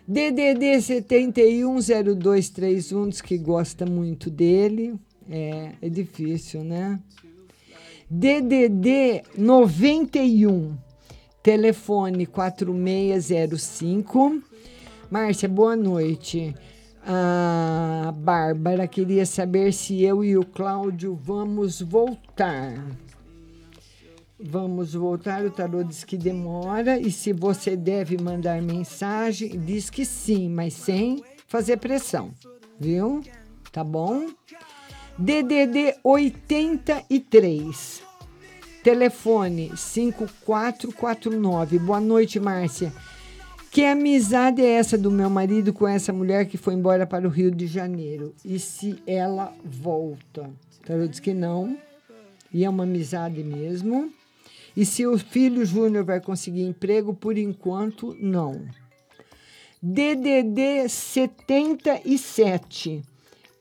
DDD 0.07 0.82
710231 0.82 3.10
diz 3.10 3.22
que 3.22 3.40
gosta 3.40 3.88
muito 3.88 4.30
dele. 4.30 4.94
É, 5.30 5.72
é 5.82 5.90
difícil, 5.90 6.64
né? 6.64 6.99
DDD 8.07 9.23
91, 9.36 10.77
telefone 11.41 12.27
4605. 12.27 14.44
Márcia, 15.10 15.49
boa 15.49 15.76
noite. 15.76 16.53
A 17.03 18.14
Bárbara 18.15 18.88
queria 18.88 19.26
saber 19.26 19.73
se 19.73 20.03
eu 20.03 20.23
e 20.23 20.38
o 20.38 20.45
Cláudio 20.45 21.15
vamos 21.15 21.82
voltar. 21.82 22.76
Vamos 24.38 24.94
voltar, 24.94 25.45
o 25.45 25.49
tarô 25.49 25.82
diz 25.82 26.03
que 26.03 26.18
demora 26.18 26.99
e 26.99 27.10
se 27.10 27.32
você 27.32 27.78
deve 27.78 28.18
mandar 28.18 28.62
mensagem, 28.62 29.57
diz 29.57 29.90
que 29.90 30.03
sim, 30.03 30.49
mas 30.49 30.74
sem 30.74 31.24
fazer 31.48 31.78
pressão, 31.78 32.34
viu? 32.78 33.22
Tá 33.72 33.82
bom? 33.82 34.28
DDD 35.18 35.95
83. 36.03 38.03
Telefone 38.84 39.72
5449. 39.76 41.80
Boa 41.80 42.02
noite, 42.02 42.38
Márcia. 42.38 42.91
Que 43.72 43.86
amizade 43.86 44.62
é 44.62 44.72
essa 44.72 44.98
do 44.98 45.10
meu 45.10 45.30
marido 45.30 45.72
com 45.72 45.88
essa 45.88 46.12
mulher 46.12 46.45
que 46.45 46.57
foi 46.57 46.74
embora 46.74 47.07
para 47.07 47.26
o 47.26 47.32
Rio 47.32 47.49
de 47.49 47.68
Janeiro? 47.68 48.36
E 48.44 48.60
se 48.60 49.02
ela 49.07 49.53
volta? 49.64 50.49
Tarô 50.86 51.07
diz 51.07 51.22
que 51.22 51.34
não. 51.34 51.78
E 52.52 52.66
é 52.66 52.70
uma 52.70 52.84
amizade 52.84 53.41
mesmo. 53.41 54.12
E 54.76 54.85
se 54.85 55.07
o 55.07 55.18
filho 55.18 55.65
Júnior 55.65 56.03
vai 56.03 56.19
conseguir 56.19 56.64
emprego? 56.64 57.14
Por 57.14 57.38
enquanto, 57.38 58.15
não. 58.19 58.65
DDD 59.81 60.89
77. 60.89 63.02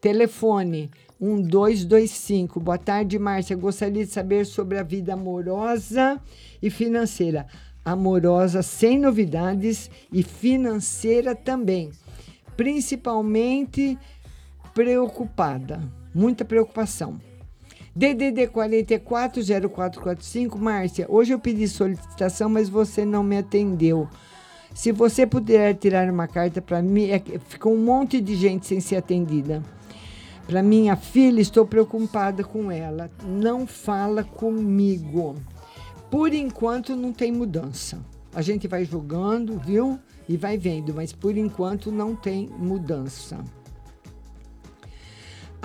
Telefone 0.00 0.90
1225. 1.20 2.58
Boa 2.58 2.78
tarde, 2.78 3.18
Márcia. 3.18 3.56
Gostaria 3.56 4.04
de 4.04 4.10
saber 4.10 4.44
sobre 4.44 4.78
a 4.78 4.82
vida 4.82 5.14
amorosa 5.14 6.20
e 6.60 6.68
financeira. 6.68 7.46
Amorosa 7.84 8.62
sem 8.62 8.98
novidades 8.98 9.90
e 10.12 10.22
financeira 10.22 11.34
também. 11.34 11.90
Principalmente 12.56 13.98
preocupada. 14.72 15.80
Muita 16.14 16.44
preocupação. 16.44 17.20
DDD 17.96 18.48
440445, 18.48 20.58
Márcia. 20.58 21.06
Hoje 21.08 21.32
eu 21.32 21.38
pedi 21.38 21.68
solicitação, 21.68 22.48
mas 22.48 22.68
você 22.68 23.04
não 23.04 23.22
me 23.22 23.38
atendeu. 23.38 24.08
Se 24.74 24.90
você 24.90 25.24
puder 25.24 25.74
tirar 25.74 26.10
uma 26.10 26.26
carta 26.26 26.60
para 26.60 26.82
mim, 26.82 27.10
é 27.10 27.22
ficou 27.48 27.72
um 27.72 27.84
monte 27.84 28.20
de 28.20 28.34
gente 28.34 28.66
sem 28.66 28.80
ser 28.80 28.96
atendida. 28.96 29.62
Para 30.44 30.60
minha 30.60 30.96
filha, 30.96 31.40
estou 31.40 31.64
preocupada 31.64 32.42
com 32.42 32.68
ela. 32.68 33.08
Não 33.24 33.64
fala 33.64 34.24
comigo. 34.24 35.36
Por 36.10 36.34
enquanto 36.34 36.96
não 36.96 37.12
tem 37.12 37.30
mudança. 37.30 38.04
A 38.34 38.42
gente 38.42 38.66
vai 38.66 38.84
jogando, 38.84 39.56
viu? 39.56 40.00
E 40.28 40.36
vai 40.36 40.58
vendo, 40.58 40.92
mas 40.92 41.12
por 41.12 41.36
enquanto 41.36 41.92
não 41.92 42.16
tem 42.16 42.50
mudança. 42.58 43.38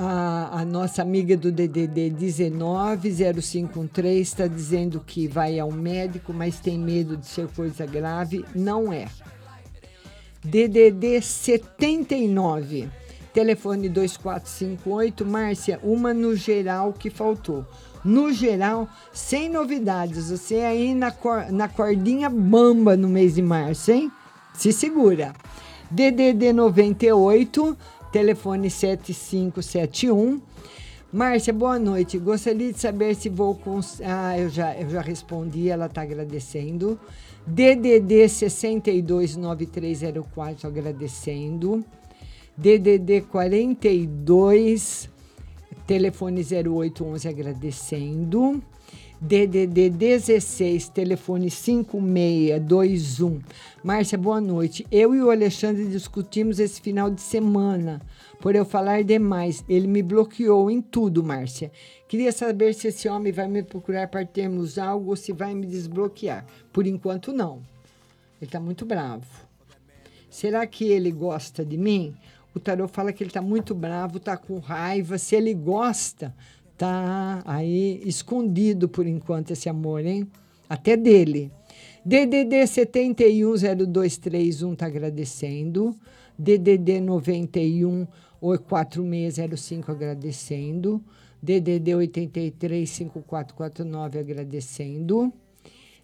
A, 0.01 0.61
a 0.61 0.65
nossa 0.65 1.01
amiga 1.01 1.35
do 1.35 1.51
DDD 1.51 2.11
190513 2.11 4.21
está 4.21 4.47
dizendo 4.47 5.03
que 5.05 5.27
vai 5.27 5.59
ao 5.59 5.73
médico, 5.73 6.31
mas 6.31 6.57
tem 6.57 6.80
medo 6.80 7.17
de 7.17 7.26
ser 7.26 7.49
coisa 7.49 7.85
grave. 7.85 8.45
Não 8.55 8.93
é. 8.93 9.09
DDD 10.41 11.21
79, 11.21 12.88
telefone 13.34 13.89
2458. 13.89 15.26
Márcia, 15.26 15.81
uma 15.84 16.13
no 16.13 16.34
geral 16.34 16.93
que 16.93 17.09
faltou. 17.09 17.65
No 18.01 18.31
geral, 18.31 18.88
sem 19.11 19.49
novidades. 19.49 20.30
Você 20.30 20.61
aí 20.61 20.93
na, 20.93 21.11
cor, 21.11 21.51
na 21.51 21.67
cordinha 21.67 22.30
bamba 22.30 22.95
no 22.95 23.09
mês 23.09 23.35
de 23.35 23.41
março, 23.41 23.91
hein? 23.91 24.09
Se 24.53 24.71
segura. 24.71 25.34
DDD 25.91 26.53
98, 26.53 27.77
telefone 28.11 28.69
7571. 28.69 30.41
Márcia, 31.11 31.52
boa 31.52 31.80
noite. 31.80 32.19
Gostaria 32.19 32.72
de 32.72 32.80
saber 32.80 33.15
se 33.15 33.30
vou 33.30 33.56
com. 33.56 33.80
Ah, 34.03 34.38
eu 34.38 34.48
já, 34.49 34.76
eu 34.76 34.88
já 34.90 35.02
respondi, 35.02 35.69
ela 35.69 35.88
está 35.88 36.03
agradecendo. 36.03 36.99
DDD 37.48 38.30
629304 38.30 40.68
agradecendo. 40.68 41.84
DDD 42.56 43.22
42 43.22 45.10
telefone 45.88 46.41
0811 46.41 47.27
agradecendo. 47.27 48.61
DDD 49.21 49.89
16, 49.89 50.87
telefone 50.89 51.49
5621. 51.51 53.41
Márcia, 53.83 54.17
boa 54.17 54.39
noite. 54.39 54.87
Eu 54.89 55.13
e 55.13 55.21
o 55.21 55.29
Alexandre 55.29 55.85
discutimos 55.87 56.57
esse 56.57 56.79
final 56.79 57.11
de 57.11 57.19
semana 57.19 58.01
por 58.39 58.55
eu 58.55 58.63
falar 58.63 59.03
demais. 59.03 59.61
Ele 59.67 59.87
me 59.87 60.01
bloqueou 60.01 60.71
em 60.71 60.81
tudo, 60.81 61.21
Márcia. 61.21 61.69
Queria 62.07 62.31
saber 62.31 62.73
se 62.73 62.87
esse 62.87 63.09
homem 63.09 63.33
vai 63.33 63.49
me 63.49 63.61
procurar 63.61 64.07
para 64.07 64.25
termos 64.25 64.77
algo 64.77 65.09
ou 65.09 65.17
se 65.17 65.33
vai 65.33 65.53
me 65.53 65.67
desbloquear. 65.67 66.45
Por 66.71 66.87
enquanto, 66.87 67.33
não. 67.33 67.57
Ele 68.39 68.47
está 68.47 68.59
muito 68.59 68.85
bravo. 68.85 69.27
Será 70.29 70.65
que 70.65 70.85
ele 70.85 71.11
gosta 71.11 71.65
de 71.65 71.75
mim? 71.75 72.15
O 72.55 72.59
tarô 72.59 72.87
fala 72.87 73.11
que 73.11 73.21
ele 73.21 73.29
está 73.29 73.41
muito 73.41 73.75
bravo, 73.75 74.17
está 74.17 74.37
com 74.37 74.59
raiva. 74.59 75.17
Se 75.17 75.35
ele 75.35 75.53
gosta, 75.53 76.33
tá 76.80 77.43
aí 77.45 78.01
escondido 78.06 78.88
por 78.88 79.06
enquanto 79.06 79.51
esse 79.51 79.68
amor, 79.68 80.06
hein? 80.06 80.26
Até 80.69 80.95
dele. 80.95 81.51
DDD 82.06 82.65
710231 82.65 84.76
tá 84.76 84.85
agradecendo. 84.85 85.93
DDD 86.38 87.01
91 87.01 88.07
4605 88.39 89.91
agradecendo. 89.91 91.03
DDD 91.43 91.95
835449 91.95 94.19
agradecendo. 94.19 95.34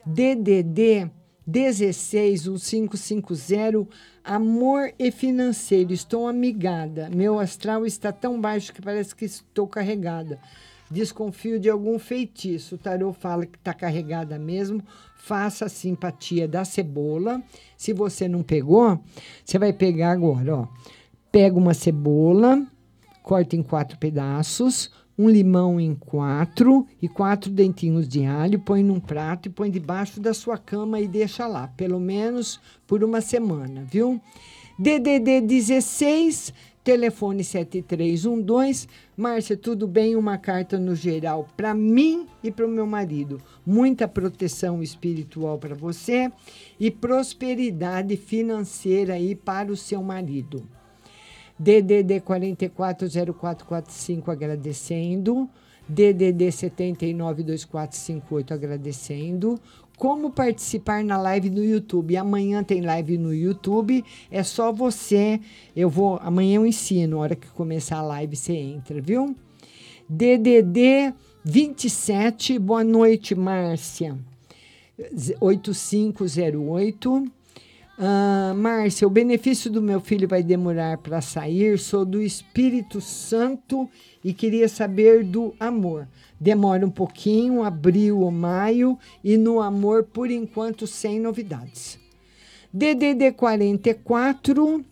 DDD 0.06 1.10
161550 1.48 3.88
Amor 4.24 4.92
e 4.98 5.12
financeiro. 5.12 5.94
Estou 5.94 6.28
amigada. 6.28 7.12
Meu 7.12 7.40
astral 7.40 7.86
está 7.86 8.12
tão 8.12 8.42
baixo 8.42 8.74
que 8.74 8.82
parece 8.82 9.16
que 9.16 9.26
estou 9.26 9.68
carregada. 9.68 10.40
Desconfio 10.90 11.60
de 11.60 11.70
algum 11.70 11.98
feitiço. 11.98 12.76
O 12.76 12.78
tarô 12.78 13.12
fala 13.12 13.46
que 13.46 13.58
está 13.58 13.74
carregada 13.74 14.38
mesmo. 14.38 14.84
Faça 15.18 15.66
a 15.66 15.70
simpatia 15.70 16.48
da 16.48 16.64
cebola. 16.64 17.42
Se 17.78 17.94
você 17.94 18.28
não 18.28 18.44
pegou, 18.44 19.00
você 19.44 19.58
vai 19.58 19.74
pegar 19.74 20.12
agora, 20.12 20.56
ó. 20.56 20.68
Pega 21.32 21.58
uma 21.58 21.74
cebola, 21.74 22.66
corta 23.22 23.56
em 23.56 23.64
quatro 23.64 23.98
pedaços, 23.98 24.90
um 25.18 25.30
limão 25.30 25.80
em 25.80 25.96
quatro 25.96 26.86
e 27.02 27.08
quatro 27.08 27.50
dentinhos 27.50 28.08
de 28.08 28.26
alho, 28.26 28.60
põe 28.60 28.84
num 28.84 29.00
prato 29.00 29.48
e 29.48 29.52
põe 29.52 29.72
debaixo 29.72 30.20
da 30.20 30.34
sua 30.34 30.58
cama 30.58 31.00
e 31.00 31.08
deixa 31.08 31.48
lá, 31.48 31.68
pelo 31.70 32.00
menos 32.00 32.60
por 32.86 33.04
uma 33.04 33.22
semana, 33.22 33.84
viu? 33.84 34.22
DDD 34.78 35.42
16, 35.42 36.54
telefone 36.86 37.44
7312. 37.44 38.88
Márcia, 39.18 39.58
tudo 39.58 39.86
bem? 39.88 40.16
Uma 40.16 40.38
carta 40.38 40.78
no 40.78 40.96
geral 40.96 41.48
para 41.58 41.74
mim 41.74 42.28
e 42.44 42.52
para 42.52 42.68
o 42.68 42.70
meu 42.70 42.86
marido. 42.86 43.42
Muita 43.66 44.08
proteção 44.08 44.84
espiritual 44.84 45.58
para 45.58 45.74
você 45.74 46.32
e 46.80 46.92
prosperidade 46.92 48.16
financeira 48.16 49.16
aí 49.16 49.36
para 49.36 49.72
o 49.72 49.76
seu 49.76 50.04
marido. 50.04 50.64
DDD 51.58 52.22
440445 52.22 54.30
agradecendo. 54.30 55.50
DDD 55.88 56.52
792458 56.52 58.54
agradecendo. 58.54 59.60
Como 59.98 60.30
participar 60.30 61.04
na 61.04 61.18
live 61.18 61.50
no 61.50 61.64
YouTube? 61.64 62.18
Amanhã 62.18 62.64
tem 62.64 62.82
live 62.82 63.18
no 63.18 63.34
YouTube. 63.34 64.04
É 64.30 64.44
só 64.44 64.72
você. 64.72 65.40
Eu 65.76 65.90
vou. 65.90 66.20
Amanhã 66.22 66.58
eu 66.58 66.66
ensino. 66.66 67.18
A 67.18 67.22
hora 67.22 67.36
que 67.36 67.48
começar 67.48 67.98
a 67.98 68.02
live, 68.02 68.36
você 68.36 68.54
entra, 68.54 69.02
viu? 69.02 69.36
DDD 70.10 71.14
27. 71.44 72.60
Boa 72.60 72.84
noite, 72.84 73.34
Márcia. 73.36 74.18
8508. 75.40 77.32
Ah, 77.98 78.54
Márcia, 78.56 79.08
o 79.08 79.10
benefício 79.10 79.72
do 79.72 79.82
meu 79.82 80.02
filho 80.02 80.28
vai 80.28 80.44
demorar 80.44 80.98
para 80.98 81.22
sair. 81.22 81.80
Sou 81.80 82.04
do 82.04 82.22
Espírito 82.22 83.00
Santo 83.00 83.90
e 84.24 84.34
queria 84.34 84.68
saber 84.68 85.24
do 85.24 85.54
amor. 85.60 86.08
Demora 86.40 86.86
um 86.86 86.92
pouquinho, 86.92 87.64
abril 87.64 88.20
ou 88.20 88.32
maio, 88.32 89.00
e 89.24 89.38
no 89.38 89.62
amor, 89.62 90.04
por 90.04 90.30
enquanto, 90.30 90.86
sem 90.86 91.20
novidades. 91.20 91.98
DDD 92.74 93.32
44, 93.32 94.84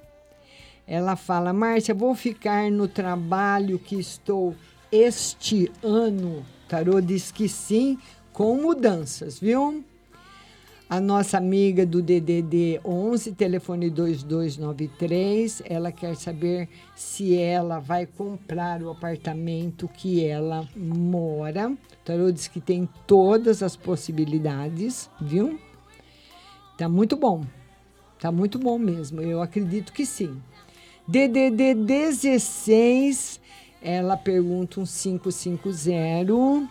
Ela 0.86 1.16
fala: 1.16 1.52
Márcia, 1.52 1.94
vou 1.94 2.14
ficar 2.14 2.70
no 2.70 2.88
trabalho 2.88 3.78
que 3.78 3.96
estou 3.96 4.54
este 4.90 5.70
ano. 5.82 6.42
Tarô 6.68 6.98
diz 7.00 7.30
que 7.30 7.48
sim, 7.48 7.98
com 8.32 8.56
mudanças, 8.56 9.38
viu? 9.38 9.84
A 10.92 11.00
nossa 11.00 11.38
amiga 11.38 11.86
do 11.86 12.02
DDD 12.02 12.78
11, 12.84 13.32
telefone 13.32 13.88
2293, 13.88 15.62
ela 15.64 15.90
quer 15.90 16.14
saber 16.16 16.68
se 16.94 17.34
ela 17.34 17.78
vai 17.78 18.04
comprar 18.04 18.82
o 18.82 18.90
apartamento 18.90 19.88
que 19.88 20.22
ela 20.22 20.68
mora. 20.76 21.70
O 21.70 21.78
Tarô 22.04 22.30
diz 22.30 22.46
que 22.46 22.60
tem 22.60 22.86
todas 23.06 23.62
as 23.62 23.74
possibilidades, 23.74 25.08
viu? 25.18 25.58
Tá 26.82 26.88
muito 26.88 27.16
bom. 27.16 27.44
Tá 28.18 28.32
muito 28.32 28.58
bom 28.58 28.76
mesmo. 28.76 29.20
Eu 29.20 29.40
acredito 29.40 29.92
que 29.92 30.04
sim. 30.04 30.42
DDD 31.06 31.74
16, 31.76 33.40
ela 33.80 34.16
pergunta 34.16 34.80
um 34.80 34.84
550. 34.84 36.68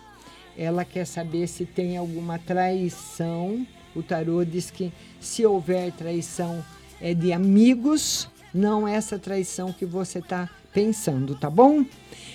Ela 0.57 0.83
quer 0.83 1.05
saber 1.05 1.47
se 1.47 1.65
tem 1.65 1.95
alguma 1.95 2.37
traição. 2.37 3.65
O 3.95 4.03
tarô 4.03 4.43
diz 4.43 4.69
que 4.69 4.91
se 5.17 5.45
houver 5.45 5.93
traição 5.93 6.61
é 6.99 7.13
de 7.13 7.31
amigos, 7.31 8.27
não 8.53 8.85
essa 8.85 9.17
traição 9.17 9.71
que 9.71 9.85
você 9.85 10.19
está 10.19 10.49
pensando, 10.73 11.35
tá 11.35 11.49
bom? 11.49 11.85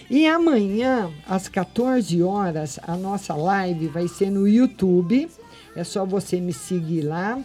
E 0.08 0.26
amanhã, 0.26 1.12
às 1.28 1.46
14 1.46 2.22
horas, 2.22 2.80
a 2.82 2.96
nossa 2.96 3.34
live 3.34 3.86
vai 3.88 4.08
ser 4.08 4.30
no 4.30 4.48
YouTube. 4.48 5.28
É 5.76 5.84
só 5.84 6.06
você 6.06 6.40
me 6.40 6.52
seguir 6.52 7.02
lá. 7.02 7.38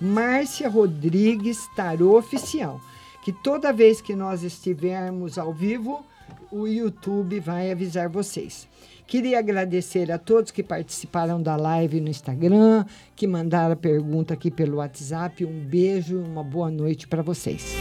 Márcia 0.00 0.68
Rodrigues 0.68 1.58
Tarô 1.74 2.18
Oficial. 2.18 2.80
Que 3.24 3.32
toda 3.32 3.72
vez 3.72 4.00
que 4.00 4.14
nós 4.14 4.42
estivermos 4.42 5.38
ao 5.38 5.52
vivo, 5.52 6.04
o 6.50 6.66
YouTube 6.66 7.40
vai 7.40 7.72
avisar 7.72 8.08
vocês. 8.08 8.68
Queria 9.06 9.38
agradecer 9.38 10.12
a 10.12 10.18
todos 10.18 10.50
que 10.50 10.62
participaram 10.62 11.42
da 11.42 11.56
live 11.56 12.00
no 12.00 12.10
Instagram, 12.10 12.84
que 13.16 13.26
mandaram 13.26 13.74
pergunta 13.74 14.34
aqui 14.34 14.50
pelo 14.50 14.76
WhatsApp. 14.76 15.46
Um 15.46 15.64
beijo, 15.64 16.20
uma 16.20 16.44
boa 16.44 16.70
noite 16.70 17.08
para 17.08 17.22
vocês. 17.22 17.74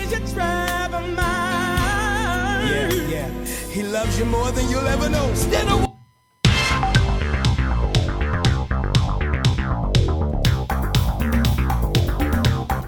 Yeah, 2.70 2.94
yeah. 3.10 3.28